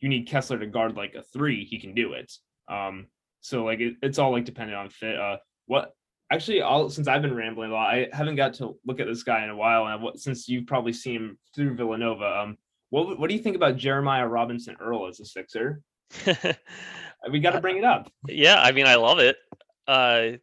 you 0.00 0.08
need 0.08 0.28
Kessler 0.28 0.58
to 0.58 0.66
guard 0.66 0.96
like 0.96 1.14
a 1.14 1.22
three. 1.22 1.64
He 1.64 1.78
can 1.78 1.94
do 1.94 2.12
it. 2.12 2.32
Um, 2.68 3.06
so 3.40 3.64
like 3.64 3.80
it, 3.80 3.94
it's 4.02 4.18
all 4.18 4.32
like 4.32 4.44
dependent 4.44 4.78
on 4.78 4.90
fit. 4.90 5.18
Uh, 5.18 5.36
what 5.66 5.92
actually, 6.30 6.60
all 6.60 6.90
since 6.90 7.08
I've 7.08 7.22
been 7.22 7.34
rambling 7.34 7.70
a 7.70 7.74
lot, 7.74 7.94
I 7.94 8.08
haven't 8.12 8.36
got 8.36 8.54
to 8.54 8.76
look 8.86 9.00
at 9.00 9.06
this 9.06 9.22
guy 9.22 9.44
in 9.44 9.50
a 9.50 9.56
while. 9.56 9.86
And 9.86 10.02
what 10.02 10.18
since 10.18 10.48
you've 10.48 10.66
probably 10.66 10.92
seen 10.92 11.16
him 11.16 11.38
through 11.54 11.74
Villanova, 11.74 12.40
um, 12.40 12.58
what 12.90 13.18
what 13.18 13.28
do 13.28 13.34
you 13.34 13.42
think 13.42 13.56
about 13.56 13.76
Jeremiah 13.76 14.26
Robinson 14.26 14.76
Earl 14.80 15.06
as 15.06 15.20
a 15.20 15.24
Sixer? 15.24 15.80
We 17.30 17.40
got 17.40 17.50
to 17.50 17.60
bring 17.60 17.78
it 17.78 17.84
up. 17.84 18.10
yeah, 18.26 18.60
I 18.60 18.72
mean 18.72 18.86
I 18.86 18.94
love 18.94 19.18
it. 19.18 19.36
Uh 19.86 20.38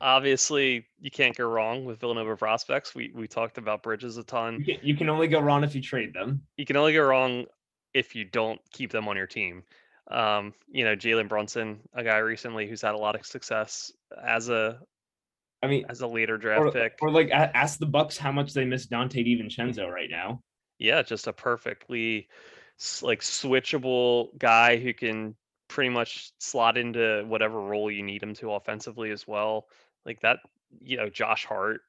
obviously 0.00 0.86
you 1.00 1.10
can't 1.10 1.36
go 1.36 1.48
wrong 1.48 1.84
with 1.84 2.00
Villanova 2.00 2.36
prospects. 2.36 2.94
We 2.94 3.10
we 3.14 3.26
talked 3.28 3.58
about 3.58 3.82
Bridges 3.82 4.16
a 4.16 4.24
ton. 4.24 4.62
You 4.64 4.76
can, 4.76 4.86
you 4.86 4.96
can 4.96 5.08
only 5.08 5.28
go 5.28 5.40
wrong 5.40 5.64
if 5.64 5.74
you 5.74 5.82
trade 5.82 6.12
them. 6.14 6.42
you 6.56 6.64
can 6.64 6.76
only 6.76 6.92
go 6.92 7.04
wrong 7.04 7.46
if 7.94 8.14
you 8.14 8.24
don't 8.24 8.60
keep 8.72 8.90
them 8.92 9.08
on 9.08 9.16
your 9.16 9.26
team. 9.26 9.62
Um, 10.10 10.54
you 10.70 10.84
know, 10.84 10.96
Jalen 10.96 11.28
Brunson, 11.28 11.80
a 11.94 12.02
guy 12.02 12.18
recently 12.18 12.66
who's 12.66 12.82
had 12.82 12.94
a 12.94 12.98
lot 12.98 13.14
of 13.14 13.26
success 13.26 13.92
as 14.24 14.48
a 14.48 14.80
I 15.62 15.66
mean, 15.66 15.84
as 15.88 16.00
a 16.00 16.06
later 16.06 16.38
draft 16.38 16.62
or, 16.62 16.70
pick. 16.70 16.98
or 17.00 17.10
like 17.10 17.30
ask 17.30 17.78
the 17.78 17.86
Bucks 17.86 18.16
how 18.16 18.32
much 18.32 18.54
they 18.54 18.64
miss 18.64 18.86
Donte 18.86 19.26
DiVincenzo 19.26 19.90
right 19.90 20.10
now. 20.10 20.40
yeah, 20.78 21.02
just 21.02 21.26
a 21.26 21.32
perfectly 21.32 22.28
like 23.02 23.20
switchable 23.20 24.28
guy 24.38 24.76
who 24.76 24.94
can 24.94 25.34
pretty 25.68 25.90
much 25.90 26.32
slot 26.38 26.76
into 26.76 27.24
whatever 27.26 27.60
role 27.60 27.90
you 27.90 28.02
need 28.02 28.22
him 28.22 28.34
to 28.34 28.52
offensively 28.52 29.10
as 29.10 29.26
well. 29.26 29.66
Like 30.04 30.20
that, 30.20 30.38
you 30.80 30.96
know, 30.96 31.08
Josh 31.08 31.44
Hart 31.44 31.80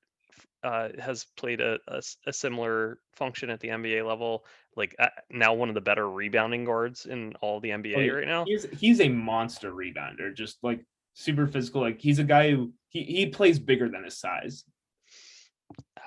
uh, 0.63 0.89
has 0.99 1.25
played 1.37 1.61
a 1.61 1.79
a 2.25 2.33
similar 2.33 2.99
function 3.13 3.49
at 3.49 3.59
the 3.59 3.69
NBA 3.69 4.05
level. 4.05 4.45
Like 4.75 4.95
uh, 4.99 5.07
now 5.29 5.53
one 5.53 5.69
of 5.69 5.75
the 5.75 5.81
better 5.81 6.09
rebounding 6.09 6.65
guards 6.65 7.05
in 7.05 7.33
all 7.41 7.59
the 7.59 7.69
NBA 7.69 7.97
Oh, 7.97 7.99
yeah. 7.99 8.11
right 8.11 8.27
now. 8.27 8.45
He's 8.45 8.65
he's 8.77 8.99
a 9.01 9.09
monster 9.09 9.71
rebounder, 9.71 10.35
just 10.35 10.57
like 10.63 10.85
super 11.13 11.47
physical. 11.47 11.81
Like 11.81 11.99
he's 11.99 12.19
a 12.19 12.23
guy 12.23 12.51
who 12.51 12.73
he, 12.89 13.03
he 13.03 13.25
plays 13.27 13.59
bigger 13.59 13.89
than 13.89 14.03
his 14.03 14.17
size. 14.17 14.65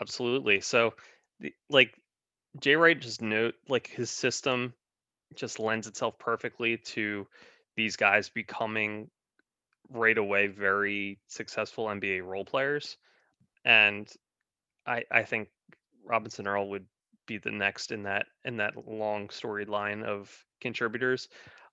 Absolutely. 0.01 0.61
So, 0.61 0.95
the, 1.41 1.55
like, 1.71 1.95
Jay 2.61 2.77
Wright 2.77 3.01
just 3.01 3.23
note 3.23 3.55
like 3.69 3.87
his 3.87 4.11
system 4.11 4.75
just 5.35 5.59
lends 5.59 5.87
itself 5.87 6.19
perfectly 6.19 6.77
to 6.77 7.27
these 7.77 7.97
guys 7.97 8.29
becoming 8.29 9.11
right 9.91 10.17
away 10.17 10.47
very 10.47 11.19
successful 11.29 11.87
NBA 11.87 12.25
role 12.25 12.45
players, 12.45 12.97
and 13.65 14.11
I 14.87 15.05
I 15.11 15.23
think 15.23 15.49
Robinson 16.05 16.47
Earl 16.47 16.69
would 16.71 16.87
be 17.27 17.39
the 17.39 17.51
next 17.51 17.93
in 17.93 18.03
that 18.05 18.27
in 18.45 18.57
that 18.57 18.89
long 18.89 19.31
storied 19.31 19.69
line 19.69 20.03
of 20.03 20.35
contributors. 20.61 21.29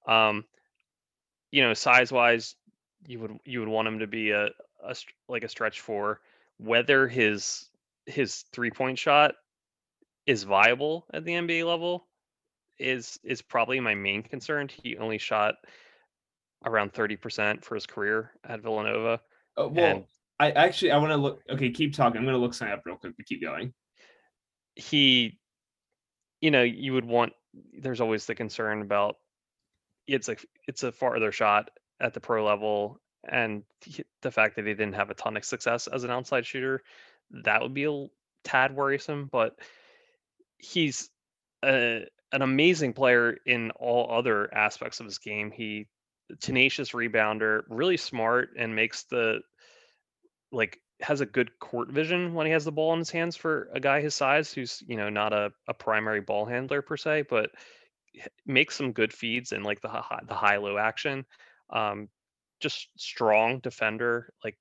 Um, 0.07 0.45
you 1.51 1.61
know, 1.63 1.73
size 1.73 2.11
wise, 2.11 2.55
you 3.07 3.19
would 3.19 3.37
you 3.45 3.59
would 3.59 3.69
want 3.69 3.87
him 3.87 3.99
to 3.99 4.07
be 4.07 4.31
a, 4.31 4.49
a 4.83 4.95
like 5.27 5.43
a 5.43 5.49
stretch 5.49 5.81
four. 5.81 6.21
Whether 6.57 7.07
his 7.07 7.69
his 8.05 8.43
three 8.51 8.71
point 8.71 8.99
shot 8.99 9.35
is 10.25 10.43
viable 10.43 11.05
at 11.13 11.25
the 11.25 11.33
NBA 11.33 11.65
level 11.65 12.05
is 12.77 13.19
is 13.23 13.41
probably 13.41 13.79
my 13.79 13.95
main 13.95 14.23
concern. 14.23 14.69
He 14.83 14.97
only 14.97 15.17
shot 15.17 15.55
around 16.65 16.93
30% 16.93 17.63
for 17.63 17.75
his 17.75 17.85
career 17.85 18.31
at 18.43 18.61
Villanova. 18.61 19.21
Uh, 19.57 19.67
well, 19.69 19.85
And- 19.85 20.05
I 20.41 20.51
actually 20.51 20.91
I 20.91 20.97
want 20.97 21.11
to 21.11 21.17
look. 21.17 21.41
Okay, 21.49 21.69
keep 21.69 21.93
talking. 21.93 22.17
I'm 22.17 22.23
gonna 22.23 22.37
look 22.37 22.53
something 22.53 22.73
up 22.73 22.85
real 22.85 22.95
quick, 22.95 23.11
but 23.17 23.25
keep 23.25 23.41
going. 23.41 23.73
He 24.75 25.37
you 26.39 26.49
know, 26.51 26.63
you 26.63 26.93
would 26.93 27.03
want 27.03 27.33
there's 27.73 27.99
always 27.99 28.25
the 28.25 28.35
concern 28.35 28.81
about 28.81 29.17
it's 30.07 30.29
like 30.29 30.45
it's 30.65 30.83
a 30.83 30.93
farther 30.93 31.33
shot 31.33 31.69
at 31.99 32.13
the 32.13 32.21
pro 32.21 32.45
level 32.45 33.01
and 33.29 33.63
he- 33.83 34.05
the 34.21 34.31
fact 34.31 34.55
that 34.55 34.65
he 34.65 34.73
didn't 34.73 34.93
have 34.95 35.09
a 35.09 35.13
ton 35.15 35.35
of 35.35 35.43
success 35.43 35.87
as 35.87 36.05
an 36.05 36.11
outside 36.11 36.45
shooter 36.45 36.81
that 37.43 37.61
would 37.61 37.73
be 37.73 37.83
a 37.83 38.07
tad 38.45 38.73
worrisome 38.73 39.27
but 39.29 39.59
he's 40.57 41.09
a, 41.65 42.05
an 42.31 42.41
amazing 42.41 42.93
player 42.93 43.35
in 43.45 43.71
all 43.71 44.09
other 44.09 44.53
aspects 44.53 45.01
of 45.01 45.05
his 45.05 45.17
game 45.17 45.51
he 45.51 45.85
tenacious 46.39 46.91
rebounder 46.91 47.63
really 47.69 47.97
smart 47.97 48.49
and 48.57 48.75
makes 48.75 49.03
the 49.03 49.39
like 50.51 50.79
has 51.01 51.21
a 51.21 51.25
good 51.25 51.57
court 51.59 51.89
vision 51.89 52.33
when 52.33 52.45
he 52.45 52.51
has 52.51 52.65
the 52.65 52.71
ball 52.71 52.93
in 52.93 52.99
his 52.99 53.09
hands 53.09 53.35
for 53.35 53.69
a 53.73 53.79
guy 53.79 54.01
his 54.01 54.15
size 54.15 54.51
who's 54.51 54.83
you 54.87 54.97
know 54.97 55.09
not 55.09 55.33
a, 55.33 55.51
a 55.67 55.73
primary 55.73 56.21
ball 56.21 56.45
handler 56.45 56.81
per 56.81 56.97
se 56.97 57.23
but 57.29 57.51
makes 58.45 58.75
some 58.75 58.91
good 58.91 59.13
feeds 59.13 59.51
and 59.51 59.63
like 59.63 59.79
the 59.81 59.87
high, 59.87 60.19
the 60.27 60.33
high 60.33 60.57
low 60.57 60.77
action. 60.77 61.25
Um 61.71 62.09
just 62.59 62.89
strong 62.97 63.59
defender 63.59 64.33
like 64.43 64.57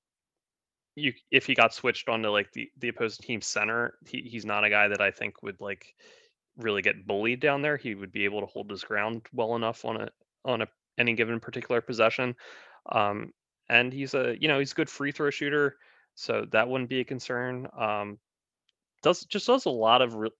you 0.95 1.11
if 1.31 1.45
he 1.45 1.53
got 1.53 1.73
switched 1.73 2.07
onto 2.07 2.29
like 2.29 2.51
the 2.53 2.69
the 2.77 2.87
opposing 2.87 3.25
team 3.25 3.41
center 3.41 3.95
he, 4.07 4.21
he's 4.21 4.45
not 4.45 4.63
a 4.63 4.69
guy 4.69 4.87
that 4.87 5.01
i 5.01 5.11
think 5.11 5.43
would 5.43 5.59
like 5.59 5.93
really 6.59 6.81
get 6.81 7.07
bullied 7.07 7.39
down 7.39 7.61
there. 7.61 7.77
He 7.77 7.95
would 7.95 8.11
be 8.11 8.25
able 8.25 8.41
to 8.41 8.45
hold 8.45 8.69
his 8.69 8.83
ground 8.83 9.23
well 9.33 9.55
enough 9.55 9.85
on 9.85 10.01
a 10.01 10.09
on 10.45 10.61
a 10.61 10.67
any 10.99 11.15
given 11.15 11.39
particular 11.39 11.81
possession 11.81 12.35
um 12.91 13.31
and 13.69 13.93
he's 13.93 14.13
a 14.13 14.35
you 14.39 14.47
know 14.47 14.59
he's 14.59 14.71
a 14.71 14.75
good 14.75 14.89
free 14.89 15.11
throw 15.11 15.31
shooter 15.31 15.77
so 16.15 16.45
that 16.51 16.67
wouldn't 16.67 16.89
be 16.89 16.99
a 16.99 17.05
concern 17.05 17.67
um 17.77 18.19
does 19.01 19.23
just 19.25 19.47
does 19.47 19.65
a 19.65 19.69
lot 19.71 20.01
of 20.01 20.15
re- 20.15 20.31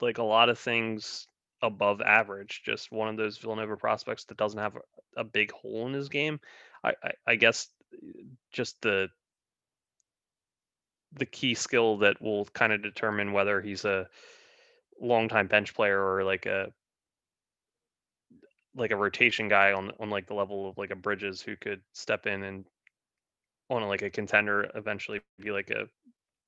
like 0.00 0.18
a 0.18 0.22
lot 0.22 0.48
of 0.48 0.58
things 0.58 1.26
above 1.62 2.00
average 2.00 2.62
just 2.64 2.92
one 2.92 3.08
of 3.08 3.16
those 3.16 3.38
villanova 3.38 3.76
prospects 3.76 4.24
that 4.24 4.36
doesn't 4.36 4.60
have 4.60 4.76
a, 4.76 5.20
a 5.20 5.24
big 5.24 5.52
hole 5.52 5.86
in 5.86 5.92
his 5.92 6.08
game. 6.08 6.40
I, 6.84 6.94
I 7.04 7.12
i 7.28 7.36
guess 7.36 7.68
uh, 7.94 8.22
just 8.52 8.80
the 8.82 9.08
the 11.14 11.26
key 11.26 11.54
skill 11.54 11.98
that 11.98 12.20
will 12.22 12.46
kind 12.46 12.72
of 12.72 12.82
determine 12.82 13.32
whether 13.32 13.60
he's 13.60 13.84
a 13.84 14.08
longtime 15.00 15.46
bench 15.46 15.74
player 15.74 16.00
or 16.00 16.24
like 16.24 16.46
a 16.46 16.72
like 18.74 18.90
a 18.90 18.96
rotation 18.96 19.48
guy 19.48 19.72
on 19.72 19.92
on 20.00 20.10
like 20.10 20.26
the 20.26 20.34
level 20.34 20.68
of 20.68 20.78
like 20.78 20.90
a 20.90 20.96
Bridges 20.96 21.42
who 21.42 21.56
could 21.56 21.80
step 21.92 22.26
in 22.26 22.42
and 22.42 22.64
on 23.70 23.82
like 23.88 24.02
a 24.02 24.10
contender 24.10 24.70
eventually 24.74 25.20
be 25.38 25.50
like 25.50 25.70
a 25.70 25.86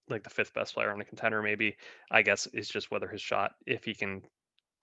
like 0.08 0.22
the 0.22 0.30
fifth 0.30 0.52
best 0.54 0.74
player 0.74 0.92
on 0.92 1.00
a 1.00 1.04
contender 1.04 1.42
maybe. 1.42 1.76
I 2.10 2.22
guess 2.22 2.46
is 2.48 2.68
just 2.68 2.90
whether 2.90 3.08
his 3.08 3.22
shot 3.22 3.52
if 3.66 3.84
he 3.84 3.94
can 3.94 4.22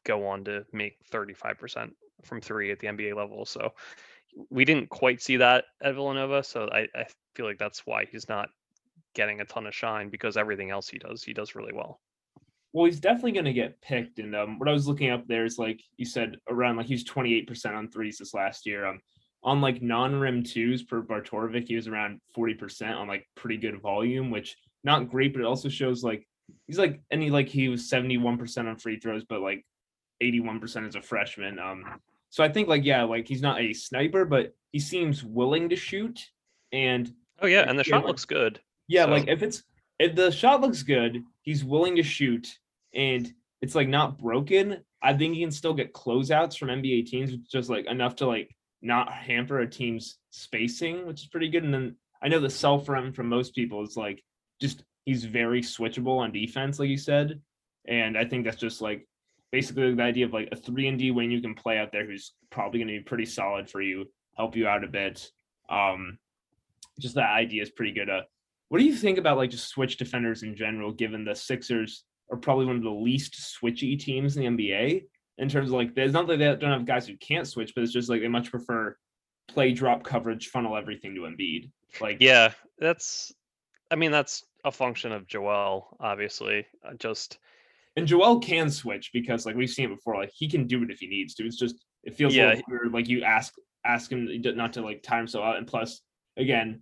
go 0.04 0.28
on 0.28 0.44
to 0.46 0.66
make 0.74 0.98
35% 1.12 1.92
from 2.24 2.42
3 2.42 2.72
at 2.72 2.80
the 2.80 2.88
NBA 2.88 3.16
level. 3.16 3.46
So 3.46 3.74
we 4.50 4.66
didn't 4.66 4.90
quite 4.90 5.22
see 5.22 5.38
that 5.38 5.66
at 5.82 5.96
Villanova 5.96 6.44
so 6.44 6.70
I, 6.72 6.88
I 6.96 7.06
feel 7.36 7.46
like 7.46 7.58
that's 7.60 7.86
why 7.86 8.06
he's 8.06 8.30
not 8.30 8.50
getting 9.14 9.42
a 9.42 9.46
ton 9.46 9.68
of 9.68 9.76
shine 9.76 10.10
because 10.10 10.38
everything 10.38 10.70
else 10.70 10.88
he 10.88 10.98
does 10.98 11.24
he 11.24 11.34
does 11.34 11.56
really 11.56 11.74
well 11.74 12.00
Well, 12.74 12.86
he's 12.86 13.00
definitely 13.00 13.34
going 13.34 13.46
to 13.46 13.54
get 13.54 13.82
picked. 13.82 14.20
And 14.20 14.36
um, 14.36 14.58
what 14.60 14.70
I 14.70 14.74
was 14.74 14.88
looking 14.88 15.10
up 15.10 15.28
there 15.28 15.46
is 15.46 15.58
like 15.58 15.82
you 15.98 16.06
said, 16.06 16.38
around 16.50 16.78
like 16.78 16.86
he's 16.86 17.04
28% 17.04 17.76
on 17.76 17.90
threes 17.90 18.18
this 18.18 18.34
last 18.34 18.66
year. 18.66 18.86
Um, 18.86 19.00
on 19.44 19.60
like 19.60 19.82
non-rim 19.82 20.44
twos 20.44 20.84
per 20.84 21.02
Bart 21.02 21.28
Torvik, 21.30 21.68
he 21.68 21.76
was 21.76 21.88
around 21.88 22.22
40% 22.38 22.96
on 22.96 23.08
like 23.08 23.28
pretty 23.36 23.58
good 23.58 23.82
volume, 23.82 24.30
which 24.30 24.56
not 24.84 25.10
great, 25.10 25.34
but 25.34 25.42
it 25.42 25.46
also 25.46 25.68
shows 25.68 26.04
like 26.04 26.28
he's 26.68 26.78
like 26.78 27.02
and 27.12 27.22
he 27.22 27.30
like 27.32 27.50
he 27.50 27.68
was 27.68 27.90
71% 27.90 28.68
on 28.68 28.78
free 28.78 29.00
throws, 29.00 29.24
but 29.28 29.42
like 29.42 29.66
81% 30.22 30.88
as 30.88 30.96
a 30.96 31.02
freshman. 31.02 31.60
Um, 31.60 31.84
so 32.30 32.44
I 32.44 32.50
think 32.50 32.68
like 32.68 32.86
yeah, 32.86 33.04
like 33.04 33.28
he's 33.28 33.42
not 33.42 33.60
a 33.60 33.74
sniper, 33.74 34.26
but 34.26 34.54
he 34.72 34.80
seems 34.80 35.24
willing 35.24 35.70
to 35.70 35.76
shoot. 35.76 36.20
And 36.72 37.12
Oh 37.42 37.48
yeah, 37.48 37.66
and 37.68 37.78
the 37.78 37.84
shot 37.84 37.98
like- 38.04 38.08
looks 38.08 38.26
good. 38.26 38.60
Yeah, 38.88 39.06
So- 39.06 39.12
like 39.12 39.28
if 39.28 39.42
it's 39.44 39.64
if 40.00 40.16
the 40.16 40.32
shot 40.32 40.62
looks 40.62 40.84
good, 40.84 41.24
he's 41.42 41.64
willing 41.64 41.96
to 41.96 42.04
shoot, 42.04 42.48
and 42.94 43.32
it's 43.62 43.76
like 43.76 43.88
not 43.88 44.18
broken. 44.18 44.84
I 45.02 45.14
think 45.14 45.36
he 45.36 45.42
can 45.42 45.52
still 45.52 45.74
get 45.74 45.94
closeouts 45.94 46.58
from 46.58 46.70
NBA 46.70 47.08
teams, 47.08 47.32
which 47.32 47.50
just 47.50 47.70
like 47.70 47.86
enough 47.86 48.16
to 48.18 48.28
like 48.28 48.56
not 48.82 49.12
hamper 49.12 49.60
a 49.60 49.70
team's 49.70 50.18
spacing, 50.32 51.06
which 51.06 51.22
is 51.22 51.28
pretty 51.28 51.50
good. 51.50 51.64
And 51.64 51.74
then 51.74 51.96
I 52.22 52.28
know 52.28 52.40
the 52.40 52.50
sell 52.50 52.80
for 52.80 52.96
him 52.96 53.14
from 53.14 53.28
most 53.28 53.56
people 53.56 53.84
is 53.84 53.98
like 53.98 54.24
just 54.60 54.84
he's 55.06 55.26
very 55.26 55.62
switchable 55.62 56.20
on 56.20 56.32
defense, 56.32 56.80
like 56.80 56.90
you 56.90 56.98
said, 56.98 57.42
and 57.88 58.18
I 58.18 58.26
think 58.26 58.46
that's 58.46 58.58
just 58.58 58.82
like 58.82 59.08
basically 59.52 59.94
the 59.94 60.04
idea 60.04 60.26
of 60.26 60.34
like 60.34 60.50
a 60.52 60.56
three 60.56 60.88
and 60.88 60.98
D 60.98 61.12
wing 61.12 61.32
you 61.32 61.42
can 61.42 61.56
play 61.56 61.78
out 61.78 61.92
there 61.92 62.06
who's 62.06 62.34
probably 62.50 62.80
going 62.80 62.88
to 62.88 63.00
be 63.00 63.04
pretty 63.04 63.26
solid 63.26 63.70
for 63.70 63.82
you, 63.82 64.06
help 64.38 64.56
you 64.56 64.68
out 64.68 64.84
a 64.84 64.88
bit. 64.88 65.30
Um, 65.70 66.18
just 67.00 67.16
that 67.16 67.34
idea 67.34 67.62
is 67.62 67.70
pretty 67.70 67.92
good. 67.92 68.10
Uh, 68.10 68.22
what 68.70 68.80
do 68.80 68.86
you 68.86 68.96
think 68.96 69.18
about 69.18 69.38
like 69.38 69.50
just 69.50 69.68
switch 69.68 69.98
defenders 69.98 70.44
in 70.44 70.56
general, 70.56 70.92
given 70.92 71.26
the 71.26 71.36
Sixers 71.36 72.04
are 72.32 72.38
probably 72.38 72.66
one 72.66 72.78
of 72.78 72.84
the 72.84 72.90
least 72.90 73.58
switchy 73.62 74.00
teams 74.00 74.38
in 74.38 74.56
the 74.56 74.64
NBA 74.64 75.04
in 75.38 75.50
terms 75.50 75.70
of 75.70 75.76
like, 75.76 75.94
there's 75.94 76.14
not 76.14 76.28
that 76.28 76.38
they 76.38 76.56
don't 76.56 76.72
have 76.72 76.86
guys 76.86 77.08
who 77.08 77.18
can't 77.18 77.48
switch, 77.48 77.74
but 77.76 77.84
it's 77.84 77.94
just 77.94 78.10
like 78.10 78.22
they 78.22 78.28
much 78.28 78.50
prefer 78.50 78.96
play 79.48 79.74
drop 79.74 80.04
coverage, 80.04 80.48
funnel 80.48 80.78
everything 80.78 81.16
to 81.16 81.22
Embiid. 81.22 81.70
Like, 82.00 82.18
Yeah, 82.20 82.54
that's. 82.80 83.34
I 83.90 83.96
mean, 83.96 84.12
that's 84.12 84.44
a 84.64 84.72
function 84.72 85.12
of 85.12 85.28
Joel, 85.28 85.98
obviously. 86.00 86.66
Uh, 86.86 86.94
Just 86.94 87.40
and 87.98 88.08
Joel 88.08 88.40
can 88.40 88.70
switch 88.70 89.10
because 89.12 89.46
like 89.46 89.56
we've 89.56 89.70
seen 89.70 89.92
it 89.92 89.96
before, 89.96 90.16
like 90.16 90.32
he 90.34 90.48
can 90.48 90.66
do 90.68 90.82
it 90.84 90.92
if 90.92 91.00
he 91.00 91.08
needs 91.08 91.34
to. 91.36 91.46
It's 91.46 91.58
just 91.58 91.76
it 92.04 92.16
feels 92.16 92.34
Yeah, 92.34 92.60
weird, 92.70 92.94
like 92.94 93.10
you 93.10 93.24
ask 93.24 93.54
ask 93.84 94.12
him 94.12 94.30
not 94.56 94.74
to 94.74 94.82
like 94.82 95.04
time 95.04 95.28
so 95.28 95.44
out. 95.44 95.58
And 95.58 95.68
plus, 95.68 96.02
again, 96.38 96.82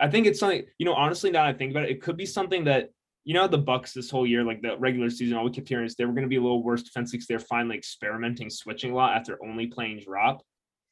I 0.00 0.08
think 0.08 0.26
it's 0.26 0.38
something 0.38 0.64
you 0.78 0.86
know. 0.86 0.94
Honestly, 0.94 1.30
now 1.30 1.44
that 1.44 1.54
I 1.54 1.58
think 1.58 1.72
about 1.72 1.84
it, 1.84 1.90
it 1.90 2.02
could 2.02 2.16
be 2.16 2.26
something 2.26 2.64
that 2.64 2.90
you 3.28 3.34
know 3.34 3.46
the 3.46 3.58
Bucks 3.58 3.92
this 3.92 4.08
whole 4.08 4.26
year, 4.26 4.42
like 4.42 4.62
the 4.62 4.78
regular 4.78 5.10
season, 5.10 5.36
all 5.36 5.44
we 5.44 5.50
kept 5.50 5.68
hearing 5.68 5.84
is 5.84 5.94
they 5.94 6.06
were 6.06 6.14
going 6.14 6.22
to 6.22 6.30
be 6.30 6.36
a 6.36 6.40
little 6.40 6.62
worse 6.62 6.82
defensively 6.82 7.26
they're 7.28 7.38
finally 7.38 7.76
experimenting 7.76 8.48
switching 8.48 8.90
a 8.90 8.94
lot 8.94 9.14
after 9.14 9.38
only 9.44 9.66
playing 9.66 10.00
drop. 10.00 10.42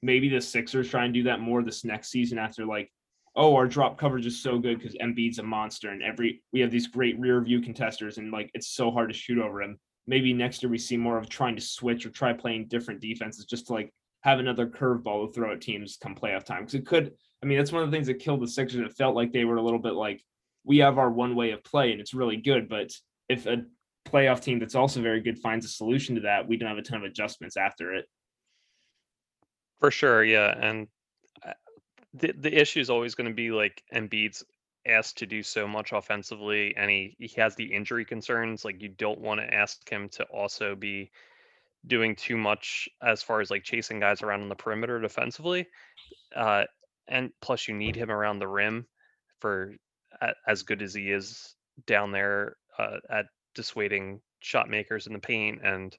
Maybe 0.03 0.29
the 0.29 0.43
Sixers 0.43 0.91
try 0.91 1.07
and 1.07 1.15
do 1.15 1.23
that 1.23 1.41
more 1.41 1.63
this 1.63 1.83
next 1.83 2.11
season 2.11 2.37
after 2.37 2.67
like, 2.67 2.93
oh, 3.37 3.57
our 3.57 3.67
drop 3.67 3.97
coverage 3.97 4.27
is 4.27 4.43
so 4.43 4.59
good 4.59 4.79
because 4.79 4.95
Embiid's 4.97 5.39
a 5.39 5.43
monster 5.43 5.89
and 5.89 6.03
every 6.03 6.43
we 6.53 6.61
have 6.61 6.71
these 6.71 6.89
great 6.89 7.19
rear 7.19 7.41
view 7.41 7.63
contesters 7.63 8.19
and 8.19 8.31
like 8.31 8.51
it's 8.53 8.69
so 8.69 8.91
hard 8.91 9.09
to 9.09 9.19
shoot 9.19 9.39
over 9.39 9.63
him. 9.63 9.79
Maybe 10.07 10.35
next 10.35 10.63
year 10.63 10.69
we 10.69 10.77
see 10.77 10.99
more 10.99 11.17
of 11.17 11.31
trying 11.31 11.57
to 11.57 11.63
switch 11.63 12.05
or 12.05 12.11
try 12.11 12.35
playing 12.35 12.69
different 12.69 13.01
defenses 13.01 13.47
just 13.47 13.69
to 13.69 13.73
like 13.73 13.91
have 14.25 14.41
another 14.41 14.67
curveball 14.67 15.27
to 15.27 15.33
throw 15.33 15.55
at 15.55 15.63
teams 15.63 15.97
come 16.03 16.15
playoff 16.15 16.45
time 16.45 16.65
because 16.65 16.75
it 16.75 16.85
could. 16.85 17.15
I 17.43 17.47
mean, 17.47 17.57
that's 17.57 17.73
one 17.73 17.83
of 17.83 17.91
the 17.91 17.97
things 17.97 18.09
that 18.09 18.19
killed 18.19 18.43
the 18.43 18.49
Sixers. 18.49 18.81
It 18.81 18.95
felt 18.95 19.17
like 19.17 19.33
they 19.33 19.47
were 19.47 19.57
a 19.57 19.63
little 19.63 19.79
bit 19.79 19.95
like 19.95 20.23
we 20.67 20.79
have 20.79 20.99
our 20.99 21.11
one 21.11 21.35
way 21.35 21.53
of 21.53 21.65
play 21.65 21.93
and 21.93 22.01
it's 22.01 22.13
really 22.13 22.37
good, 22.37 22.69
but 22.69 22.91
if 23.29 23.47
a 23.47 23.65
playoff 24.07 24.43
team 24.43 24.59
that's 24.59 24.75
also 24.75 25.01
very 25.01 25.21
good 25.21 25.39
finds 25.39 25.65
a 25.65 25.69
solution 25.69 26.17
to 26.17 26.21
that, 26.23 26.47
we 26.47 26.57
don't 26.57 26.69
have 26.69 26.79
a 26.79 26.83
ton 26.83 26.99
of 26.99 27.05
adjustments 27.05 27.57
after 27.57 27.95
it. 27.95 28.07
For 29.81 29.91
sure, 29.91 30.25
yeah, 30.25 30.55
and 30.59 30.89
uh, 31.47 31.53
the 32.15 32.33
the 32.33 32.61
issue 32.61 32.81
is 32.81 32.91
always 32.91 33.15
going 33.15 33.29
to 33.29 33.35
be 33.35 33.51
like 33.51 33.83
Embiid's 33.95 34.45
asked 34.87 35.19
to 35.19 35.27
do 35.27 35.43
so 35.43 35.69
much 35.69 35.93
offensively, 35.93 36.75
and 36.77 36.91
he 36.91 37.15
he 37.19 37.29
has 37.41 37.55
the 37.55 37.65
injury 37.65 38.05
concerns. 38.05 38.65
Like 38.65 38.81
you 38.81 38.89
don't 38.89 39.21
want 39.21 39.41
to 39.41 39.55
ask 39.55 39.89
him 39.89 40.09
to 40.11 40.25
also 40.25 40.75
be 40.75 41.11
doing 41.87 42.17
too 42.17 42.37
much 42.37 42.89
as 43.03 43.23
far 43.23 43.41
as 43.41 43.51
like 43.51 43.63
chasing 43.63 44.01
guys 44.01 44.23
around 44.23 44.43
on 44.43 44.49
the 44.49 44.55
perimeter 44.57 45.01
defensively. 45.01 45.67
Uh, 46.35 46.65
and 47.07 47.31
plus, 47.41 47.69
you 47.69 47.75
need 47.75 47.97
him 47.97 48.11
around 48.11 48.39
the 48.39 48.49
rim 48.49 48.87
for 49.41 49.75
a- 50.21 50.35
as 50.47 50.63
good 50.63 50.83
as 50.83 50.95
he 50.95 51.11
is 51.11 51.55
down 51.87 52.13
there 52.13 52.57
uh, 52.79 52.99
at 53.11 53.27
dissuading 53.55 54.21
shot 54.41 54.69
makers 54.69 55.07
in 55.07 55.13
the 55.13 55.19
paint 55.19 55.61
and 55.65 55.97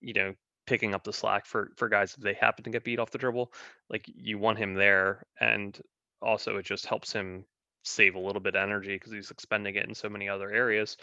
you 0.00 0.12
know 0.12 0.34
picking 0.66 0.94
up 0.94 1.02
the 1.02 1.12
slack 1.12 1.46
for 1.46 1.70
for 1.76 1.88
guys 1.88 2.14
if 2.14 2.22
they 2.22 2.34
happen 2.34 2.62
to 2.62 2.70
get 2.70 2.84
beat 2.84 2.98
off 2.98 3.10
the 3.10 3.18
dribble 3.18 3.52
like 3.88 4.04
you 4.06 4.38
want 4.38 4.58
him 4.58 4.74
there 4.74 5.26
and 5.40 5.80
also 6.22 6.56
it 6.56 6.64
just 6.64 6.86
helps 6.86 7.12
him 7.12 7.44
save 7.82 8.14
a 8.14 8.20
little 8.20 8.40
bit 8.40 8.54
of 8.54 8.62
energy 8.62 8.94
because 8.94 9.12
he's 9.12 9.30
expending 9.30 9.74
it 9.74 9.88
in 9.88 9.94
so 9.94 10.08
many 10.08 10.28
other 10.28 10.50
areas 10.50 10.96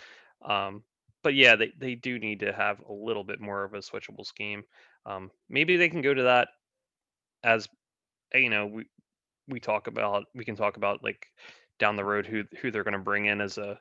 um 0.45 0.83
but 1.23 1.33
yeah 1.33 1.55
they, 1.55 1.71
they 1.79 1.95
do 1.95 2.19
need 2.19 2.39
to 2.39 2.53
have 2.53 2.79
a 2.87 2.93
little 2.93 3.23
bit 3.23 3.41
more 3.41 3.63
of 3.63 3.73
a 3.73 3.79
switchable 3.79 4.25
scheme 4.25 4.63
um 5.05 5.31
maybe 5.49 5.75
they 5.75 5.89
can 5.89 6.01
go 6.01 6.13
to 6.13 6.23
that 6.23 6.49
as 7.43 7.67
you 8.33 8.49
know 8.49 8.67
we 8.67 8.85
we 9.47 9.59
talk 9.59 9.87
about 9.87 10.25
we 10.35 10.45
can 10.45 10.55
talk 10.55 10.77
about 10.77 11.03
like 11.03 11.27
down 11.79 11.95
the 11.95 12.05
road 12.05 12.25
who 12.25 12.43
who 12.61 12.71
they're 12.71 12.83
going 12.83 12.93
to 12.93 12.99
bring 12.99 13.25
in 13.25 13.41
as 13.41 13.57
a 13.57 13.79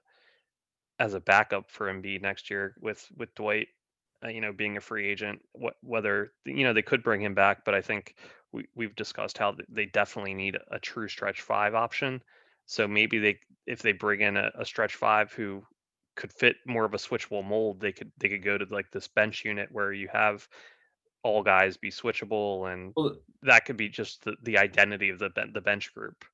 as 0.98 1.14
a 1.14 1.20
backup 1.20 1.70
for 1.70 1.92
Embiid 1.92 2.22
next 2.22 2.50
year 2.50 2.74
with 2.80 3.06
with 3.16 3.34
Dwight 3.34 3.68
uh, 4.24 4.28
you 4.28 4.40
know 4.40 4.52
being 4.52 4.76
a 4.76 4.80
free 4.80 5.08
agent 5.08 5.40
what 5.52 5.74
whether 5.82 6.32
you 6.44 6.64
know 6.64 6.72
they 6.72 6.82
could 6.82 7.02
bring 7.02 7.20
him 7.20 7.34
back 7.34 7.64
but 7.64 7.74
I 7.74 7.80
think 7.80 8.14
we 8.52 8.66
we've 8.74 8.96
discussed 8.96 9.38
how 9.38 9.54
they 9.68 9.86
definitely 9.86 10.34
need 10.34 10.56
a 10.70 10.78
true 10.78 11.08
stretch 11.08 11.42
5 11.42 11.74
option. 11.74 12.22
So 12.66 12.88
maybe 12.88 13.18
they 13.18 13.38
if 13.66 13.82
they 13.82 13.92
bring 13.92 14.20
in 14.22 14.36
a, 14.36 14.50
a 14.58 14.64
stretch 14.64 14.94
5 14.96 15.32
who 15.32 15.62
could 16.16 16.32
fit 16.32 16.56
more 16.66 16.84
of 16.84 16.94
a 16.94 16.98
switchable 16.98 17.44
mold 17.44 17.80
they 17.80 17.92
could 17.92 18.10
they 18.18 18.28
could 18.28 18.42
go 18.42 18.56
to 18.56 18.66
like 18.70 18.90
this 18.90 19.06
bench 19.06 19.44
unit 19.44 19.68
where 19.70 19.92
you 19.92 20.08
have 20.10 20.48
all 21.22 21.42
guys 21.42 21.76
be 21.76 21.90
switchable 21.90 22.72
and 22.72 22.92
Well, 22.96 23.16
that 23.42 23.66
could 23.66 23.76
be 23.76 23.88
just 23.88 24.24
the, 24.24 24.34
the 24.42 24.58
identity 24.58 25.10
of 25.10 25.18
the 25.18 25.30
the 25.52 25.60
bench 25.60 25.92
group 25.92 26.24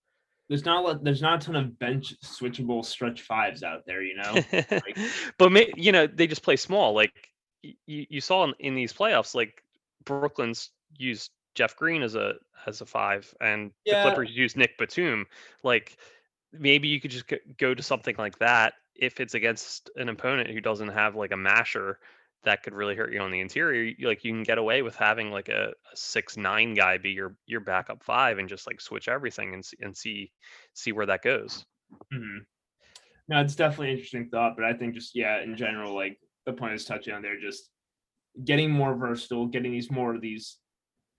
there's 0.53 0.67
not 0.67 0.85
a 0.85 0.87
lot, 0.87 1.03
there's 1.03 1.23
not 1.23 1.43
a 1.43 1.47
ton 1.47 1.57
of 1.57 1.79
bench 1.79 2.13
switchable 2.23 2.85
stretch 2.85 3.23
fives 3.23 3.63
out 3.63 3.87
there, 3.87 4.03
you 4.03 4.15
know. 4.17 4.35
like- 4.71 4.99
but 5.39 5.51
may, 5.51 5.73
you 5.79 5.93
know 5.93 6.07
they 6.07 6.27
just 6.27 6.43
play 6.43 6.57
small 6.57 6.93
like 6.93 7.31
you, 7.63 7.75
you 7.87 8.21
saw 8.21 8.45
in, 8.45 8.53
in 8.59 8.75
these 8.75 8.93
playoffs 8.93 9.35
like 9.35 9.63
brooklyn's 10.05 10.71
used 10.99 11.31
jeff 11.55 11.75
green 11.77 12.03
as 12.03 12.15
a 12.17 12.35
as 12.67 12.81
a 12.83 12.87
five 12.87 13.33
and 13.41 13.71
Yeah. 13.87 14.03
the 14.03 14.11
clippers 14.11 14.37
used 14.37 14.57
nick 14.57 14.77
batum 14.79 15.27
like 15.63 15.97
maybe 16.53 16.89
you 16.89 17.01
could 17.01 17.13
just 17.13 17.25
go 17.59 17.73
to 17.73 17.83
something 17.83 18.17
like 18.19 18.39
that 18.41 18.75
if 18.95 19.21
it's 19.21 19.35
against 19.35 19.91
an 19.97 20.09
opponent 20.11 20.51
who 20.51 20.61
doesn't 20.61 20.89
have 20.89 21.15
like 21.15 21.33
a 21.33 21.37
masher 21.37 21.99
that 22.45 22.63
could 22.63 22.75
really 22.75 22.97
hurt 22.97 23.13
you 23.13 23.21
on 23.21 23.31
the 23.31 23.41
interior 23.41 23.83
you, 23.83 24.09
like 24.09 24.25
you 24.25 24.33
can 24.33 24.43
get 24.43 24.59
away 24.59 24.83
with 24.83 24.97
having 24.97 25.31
like 25.31 25.49
a, 25.49 25.69
a 25.93 25.97
six 25.97 26.37
nine 26.37 26.75
guy 26.75 26.99
be 26.99 27.11
your 27.11 27.37
your 27.47 27.61
backup 27.61 28.03
five 28.03 28.39
and 28.39 28.49
just 28.49 28.67
like 28.67 28.81
switch 28.81 29.09
everything 29.09 29.55
and 29.55 29.65
and 29.81 29.97
see 29.97 30.31
see 30.75 30.93
where 30.93 31.07
that 31.07 31.23
goes 31.23 31.65
Mm-hmm. 32.13 32.39
No, 33.29 33.41
it's 33.41 33.55
definitely 33.55 33.89
an 33.89 33.93
interesting 33.95 34.29
thought, 34.29 34.57
but 34.57 34.65
I 34.65 34.73
think 34.73 34.95
just 34.95 35.15
yeah, 35.15 35.43
in 35.43 35.57
general, 35.57 35.95
like 35.95 36.19
the 36.47 36.53
point 36.53 36.75
is 36.75 36.85
touching 36.85 37.15
on 37.15 37.23
there, 37.23 37.41
just 37.41 37.71
getting 38.45 38.71
more 38.71 38.95
versatile, 38.95 39.47
getting 39.47 39.73
these 39.73 39.91
more 39.91 40.15
of 40.15 40.21
these 40.21 40.59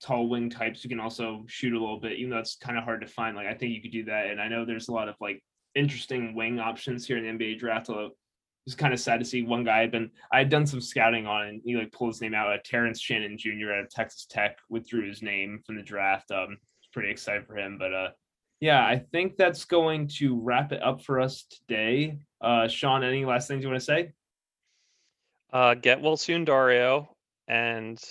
tall 0.01 0.27
wing 0.27 0.49
types 0.49 0.83
who 0.83 0.89
can 0.89 0.99
also 0.99 1.43
shoot 1.47 1.73
a 1.73 1.79
little 1.79 1.99
bit, 1.99 2.13
even 2.13 2.31
though 2.31 2.39
it's 2.39 2.55
kind 2.55 2.77
of 2.77 2.83
hard 2.83 3.01
to 3.01 3.07
find. 3.07 3.35
Like 3.35 3.47
I 3.47 3.53
think 3.53 3.73
you 3.73 3.81
could 3.81 3.91
do 3.91 4.05
that, 4.05 4.27
and 4.27 4.41
I 4.41 4.47
know 4.47 4.65
there's 4.65 4.89
a 4.89 4.93
lot 4.93 5.09
of 5.09 5.15
like 5.21 5.41
interesting 5.75 6.35
wing 6.35 6.59
options 6.59 7.07
here 7.07 7.17
in 7.17 7.37
the 7.37 7.45
NBA 7.45 7.59
draft. 7.59 7.89
Although 7.89 8.11
it's 8.65 8.75
kind 8.75 8.93
of 8.93 8.99
sad 8.99 9.19
to 9.19 9.25
see 9.25 9.43
one 9.43 9.63
guy 9.63 9.81
I'd 9.81 9.91
been 9.91 10.09
I 10.31 10.39
had 10.39 10.49
done 10.49 10.65
some 10.65 10.81
scouting 10.81 11.27
on, 11.27 11.47
and 11.47 11.61
he 11.63 11.75
like 11.75 11.91
pulled 11.91 12.11
his 12.11 12.21
name 12.21 12.33
out. 12.33 12.51
Uh, 12.51 12.57
Terrence 12.63 12.99
Shannon 12.99 13.37
Jr. 13.37 13.73
out 13.73 13.83
of 13.83 13.89
Texas 13.89 14.25
Tech 14.25 14.57
withdrew 14.69 15.07
his 15.07 15.21
name 15.21 15.61
from 15.65 15.75
the 15.75 15.83
draft. 15.83 16.31
Um, 16.31 16.57
pretty 16.93 17.09
excited 17.09 17.45
for 17.45 17.57
him, 17.57 17.77
but 17.77 17.93
uh, 17.93 18.09
yeah, 18.59 18.85
I 18.85 19.03
think 19.11 19.35
that's 19.35 19.65
going 19.65 20.07
to 20.19 20.39
wrap 20.39 20.71
it 20.71 20.81
up 20.81 21.01
for 21.01 21.19
us 21.19 21.43
today. 21.43 22.19
Uh, 22.39 22.67
Sean, 22.67 23.03
any 23.03 23.25
last 23.25 23.47
things 23.47 23.63
you 23.63 23.69
want 23.69 23.81
to 23.81 23.85
say? 23.85 24.11
Uh, 25.51 25.73
get 25.73 26.01
well 26.01 26.15
soon, 26.15 26.45
Dario, 26.45 27.15
and 27.47 28.01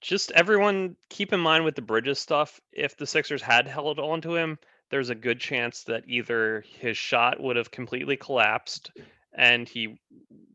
just 0.00 0.30
everyone 0.32 0.96
keep 1.10 1.32
in 1.32 1.40
mind 1.40 1.64
with 1.64 1.74
the 1.74 1.82
Bridges 1.82 2.18
stuff. 2.18 2.60
If 2.72 2.96
the 2.96 3.06
Sixers 3.06 3.42
had 3.42 3.66
held 3.66 3.98
on 3.98 4.20
to 4.22 4.34
him, 4.34 4.58
there's 4.90 5.10
a 5.10 5.14
good 5.14 5.40
chance 5.40 5.82
that 5.84 6.04
either 6.06 6.64
his 6.78 6.96
shot 6.96 7.40
would 7.40 7.56
have 7.56 7.70
completely 7.70 8.16
collapsed, 8.16 8.90
and 9.34 9.68
he 9.68 9.98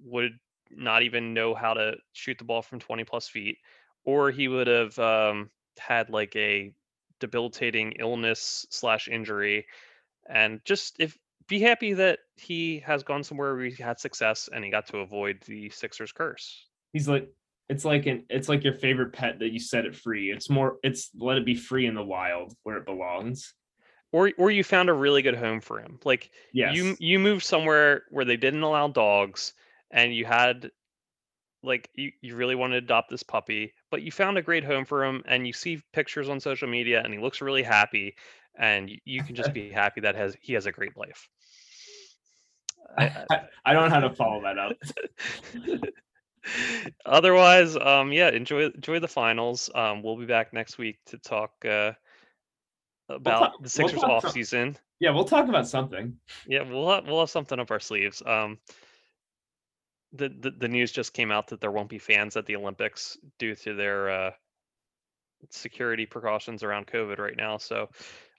would 0.04 0.38
not 0.72 1.04
even 1.04 1.34
know 1.34 1.54
how 1.54 1.74
to 1.74 1.96
shoot 2.14 2.38
the 2.38 2.44
ball 2.44 2.62
from 2.62 2.80
20 2.80 3.04
plus 3.04 3.28
feet, 3.28 3.58
or 4.04 4.32
he 4.32 4.48
would 4.48 4.68
have 4.68 4.98
um, 5.00 5.50
had 5.78 6.10
like 6.10 6.36
a 6.36 6.72
debilitating 7.20 7.94
illness 8.00 8.66
slash 8.70 9.08
injury, 9.08 9.66
and 10.28 10.62
just 10.64 10.96
if 11.00 11.18
be 11.50 11.60
happy 11.60 11.94
that 11.94 12.20
he 12.38 12.80
has 12.86 13.04
gone 13.04 13.24
somewhere 13.24 13.56
where 13.56 13.66
he 13.66 13.84
had 13.84 14.00
success 14.00 14.48
and 14.54 14.64
he 14.64 14.70
got 14.70 14.86
to 14.88 15.00
avoid 15.00 15.42
the 15.48 15.70
Sixers 15.72 16.12
curse. 16.12 16.68
He's 16.94 17.10
like, 17.10 17.28
it's 17.68 17.84
like 17.84 18.06
an, 18.06 18.24
it's 18.30 18.48
like 18.48 18.64
your 18.64 18.74
favorite 18.74 19.14
pet 19.14 19.40
that 19.40 19.52
you 19.52 19.60
set 19.60 19.86
it 19.86 19.96
free. 19.96 20.32
It's 20.32 20.50
more, 20.50 20.78
it's 20.84 21.10
let 21.18 21.38
it 21.38 21.46
be 21.46 21.56
free 21.56 21.88
in 21.88 21.96
the 21.96 22.04
wild 22.04 22.54
where 22.64 22.78
it 22.78 22.86
belongs. 22.86 23.54
Or 24.12 24.32
or 24.38 24.50
you 24.50 24.64
found 24.64 24.90
a 24.90 24.94
really 24.94 25.22
good 25.22 25.36
home 25.36 25.62
for 25.62 25.80
him. 25.80 26.00
Like 26.04 26.32
Yes. 26.54 26.76
you 26.76 26.96
you 27.00 27.20
moved 27.20 27.44
somewhere 27.44 28.04
where 28.10 28.26
they 28.26 28.38
didn't 28.38 28.64
allow 28.64 28.88
dogs 28.88 29.54
and 29.92 30.16
you 30.16 30.26
had 30.26 30.72
like 31.62 31.90
you, 31.94 32.12
you 32.22 32.36
really 32.36 32.56
wanted 32.56 32.80
to 32.80 32.86
adopt 32.86 33.10
this 33.10 33.24
puppy, 33.24 33.74
but 33.92 34.02
you 34.02 34.12
found 34.12 34.38
a 34.38 34.42
great 34.42 34.64
home 34.64 34.86
for 34.86 35.04
him 35.04 35.24
and 35.28 35.46
you 35.46 35.54
see 35.54 35.82
pictures 35.94 36.30
on 36.30 36.40
social 36.40 36.68
media 36.68 37.02
and 37.04 37.14
he 37.14 37.20
looks 37.20 37.42
really 37.42 37.64
happy 37.64 38.16
and 38.58 38.90
you 39.06 39.22
can 39.24 39.36
just 39.36 39.54
be 39.54 39.70
happy 39.70 40.02
that 40.02 40.16
has 40.16 40.36
he 40.42 40.54
has 40.54 40.66
a 40.66 40.72
great 40.72 40.98
life. 40.98 41.30
I, 42.98 43.26
I, 43.30 43.42
I 43.66 43.74
don't 43.74 43.90
know 43.90 43.96
how 43.96 44.00
to 44.02 44.16
follow 44.16 44.42
that 44.42 44.58
up. 44.58 44.78
Otherwise, 47.06 47.76
um, 47.76 48.12
yeah, 48.12 48.30
enjoy 48.30 48.66
enjoy 48.66 49.00
the 49.00 49.08
finals. 49.08 49.70
Um, 49.76 50.02
we'll 50.02 50.18
be 50.18 50.26
back 50.26 50.54
next 50.54 50.78
week 50.78 50.98
to 51.08 51.18
talk 51.18 51.52
uh, 51.66 51.92
about 53.10 53.40
talk- 53.40 53.54
the 53.58 53.62
we'll 53.64 53.70
Sixers 53.90 54.04
off 54.04 54.22
some- 54.24 54.32
season. 54.32 54.78
Yeah, 55.00 55.12
we'll 55.12 55.26
talk 55.26 55.48
about 55.48 55.68
something. 55.68 56.18
Yeah, 56.48 56.62
we'll 56.70 56.90
have, 56.90 57.06
we'll 57.08 57.20
have 57.22 57.30
something 57.30 57.58
up 57.60 57.72
our 57.72 57.80
sleeves. 57.80 58.22
Um, 58.26 58.58
the, 60.14 60.30
the 60.30 60.52
the 60.52 60.68
news 60.68 60.92
just 60.92 61.14
came 61.14 61.32
out 61.32 61.48
that 61.48 61.62
there 61.62 61.72
won't 61.72 61.90
be 61.90 62.00
fans 62.00 62.36
at 62.36 62.46
the 62.46 62.56
Olympics 62.56 63.18
due 63.38 63.56
to 63.56 63.74
their 63.76 64.10
uh, 64.10 64.32
security 65.52 66.06
precautions 66.06 66.64
around 66.64 66.88
COVID 66.88 67.20
right 67.20 67.38
now. 67.38 67.58
So, 67.58 67.90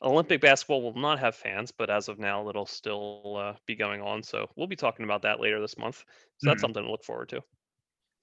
Olympic 0.02 0.40
basketball 0.40 0.82
will 0.82 0.94
not 1.00 1.18
have 1.20 1.34
fans, 1.36 1.70
but 1.70 1.88
as 1.88 2.08
of 2.08 2.18
now, 2.18 2.48
it'll 2.48 2.66
still 2.66 3.36
uh, 3.38 3.54
be 3.66 3.74
going 3.76 4.02
on. 4.02 4.22
So, 4.22 4.50
we'll 4.56 4.66
be 4.66 4.76
talking 4.76 5.04
about 5.04 5.22
that 5.22 5.40
later 5.40 5.60
this 5.60 5.78
month. 5.78 6.04
So 6.38 6.50
that's 6.50 6.58
Mhm. 6.58 6.60
something 6.62 6.84
to 6.84 6.90
look 6.90 7.04
forward 7.04 7.28
to. 7.30 7.42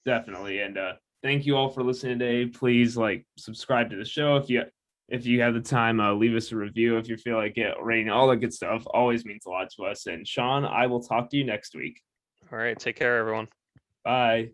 definitely 0.06 0.60
and 0.62 0.78
uh 0.78 0.94
thank 1.22 1.46
you 1.46 1.58
all 1.58 1.68
for 1.70 1.84
listening 1.84 2.18
today 2.18 2.46
please 2.50 2.96
like 2.96 3.26
subscribe 3.38 3.90
to 3.90 3.98
the 3.98 4.06
show 4.06 4.38
if 4.38 4.50
you 4.50 4.64
if 5.10 5.26
you 5.26 5.42
have 5.42 5.54
the 5.54 5.62
time 5.62 6.00
uh 6.00 6.14
leave 6.14 6.36
us 6.36 6.52
a 6.52 6.56
review 6.56 6.98
if 6.98 7.08
you 7.08 7.18
feel 7.18 7.38
like 7.38 7.58
it. 7.58 7.74
Rating 7.82 8.10
all 8.10 8.28
that 8.28 8.38
good 8.38 8.54
stuff 8.54 8.84
always 8.88 9.26
means 9.26 9.46
a 9.46 9.50
lot 9.50 9.70
to 9.78 9.86
us. 9.86 10.08
And 10.08 10.28
sean 10.28 10.66
i 10.66 10.88
will 10.88 11.02
talk 11.02 11.30
to 11.32 11.38
you 11.38 11.44
next 11.44 11.76
week. 11.76 12.02
All 12.52 12.58
right, 12.58 12.78
take 12.78 12.96
care, 12.96 13.18
everyone. 13.18 13.48
bye 14.04 14.50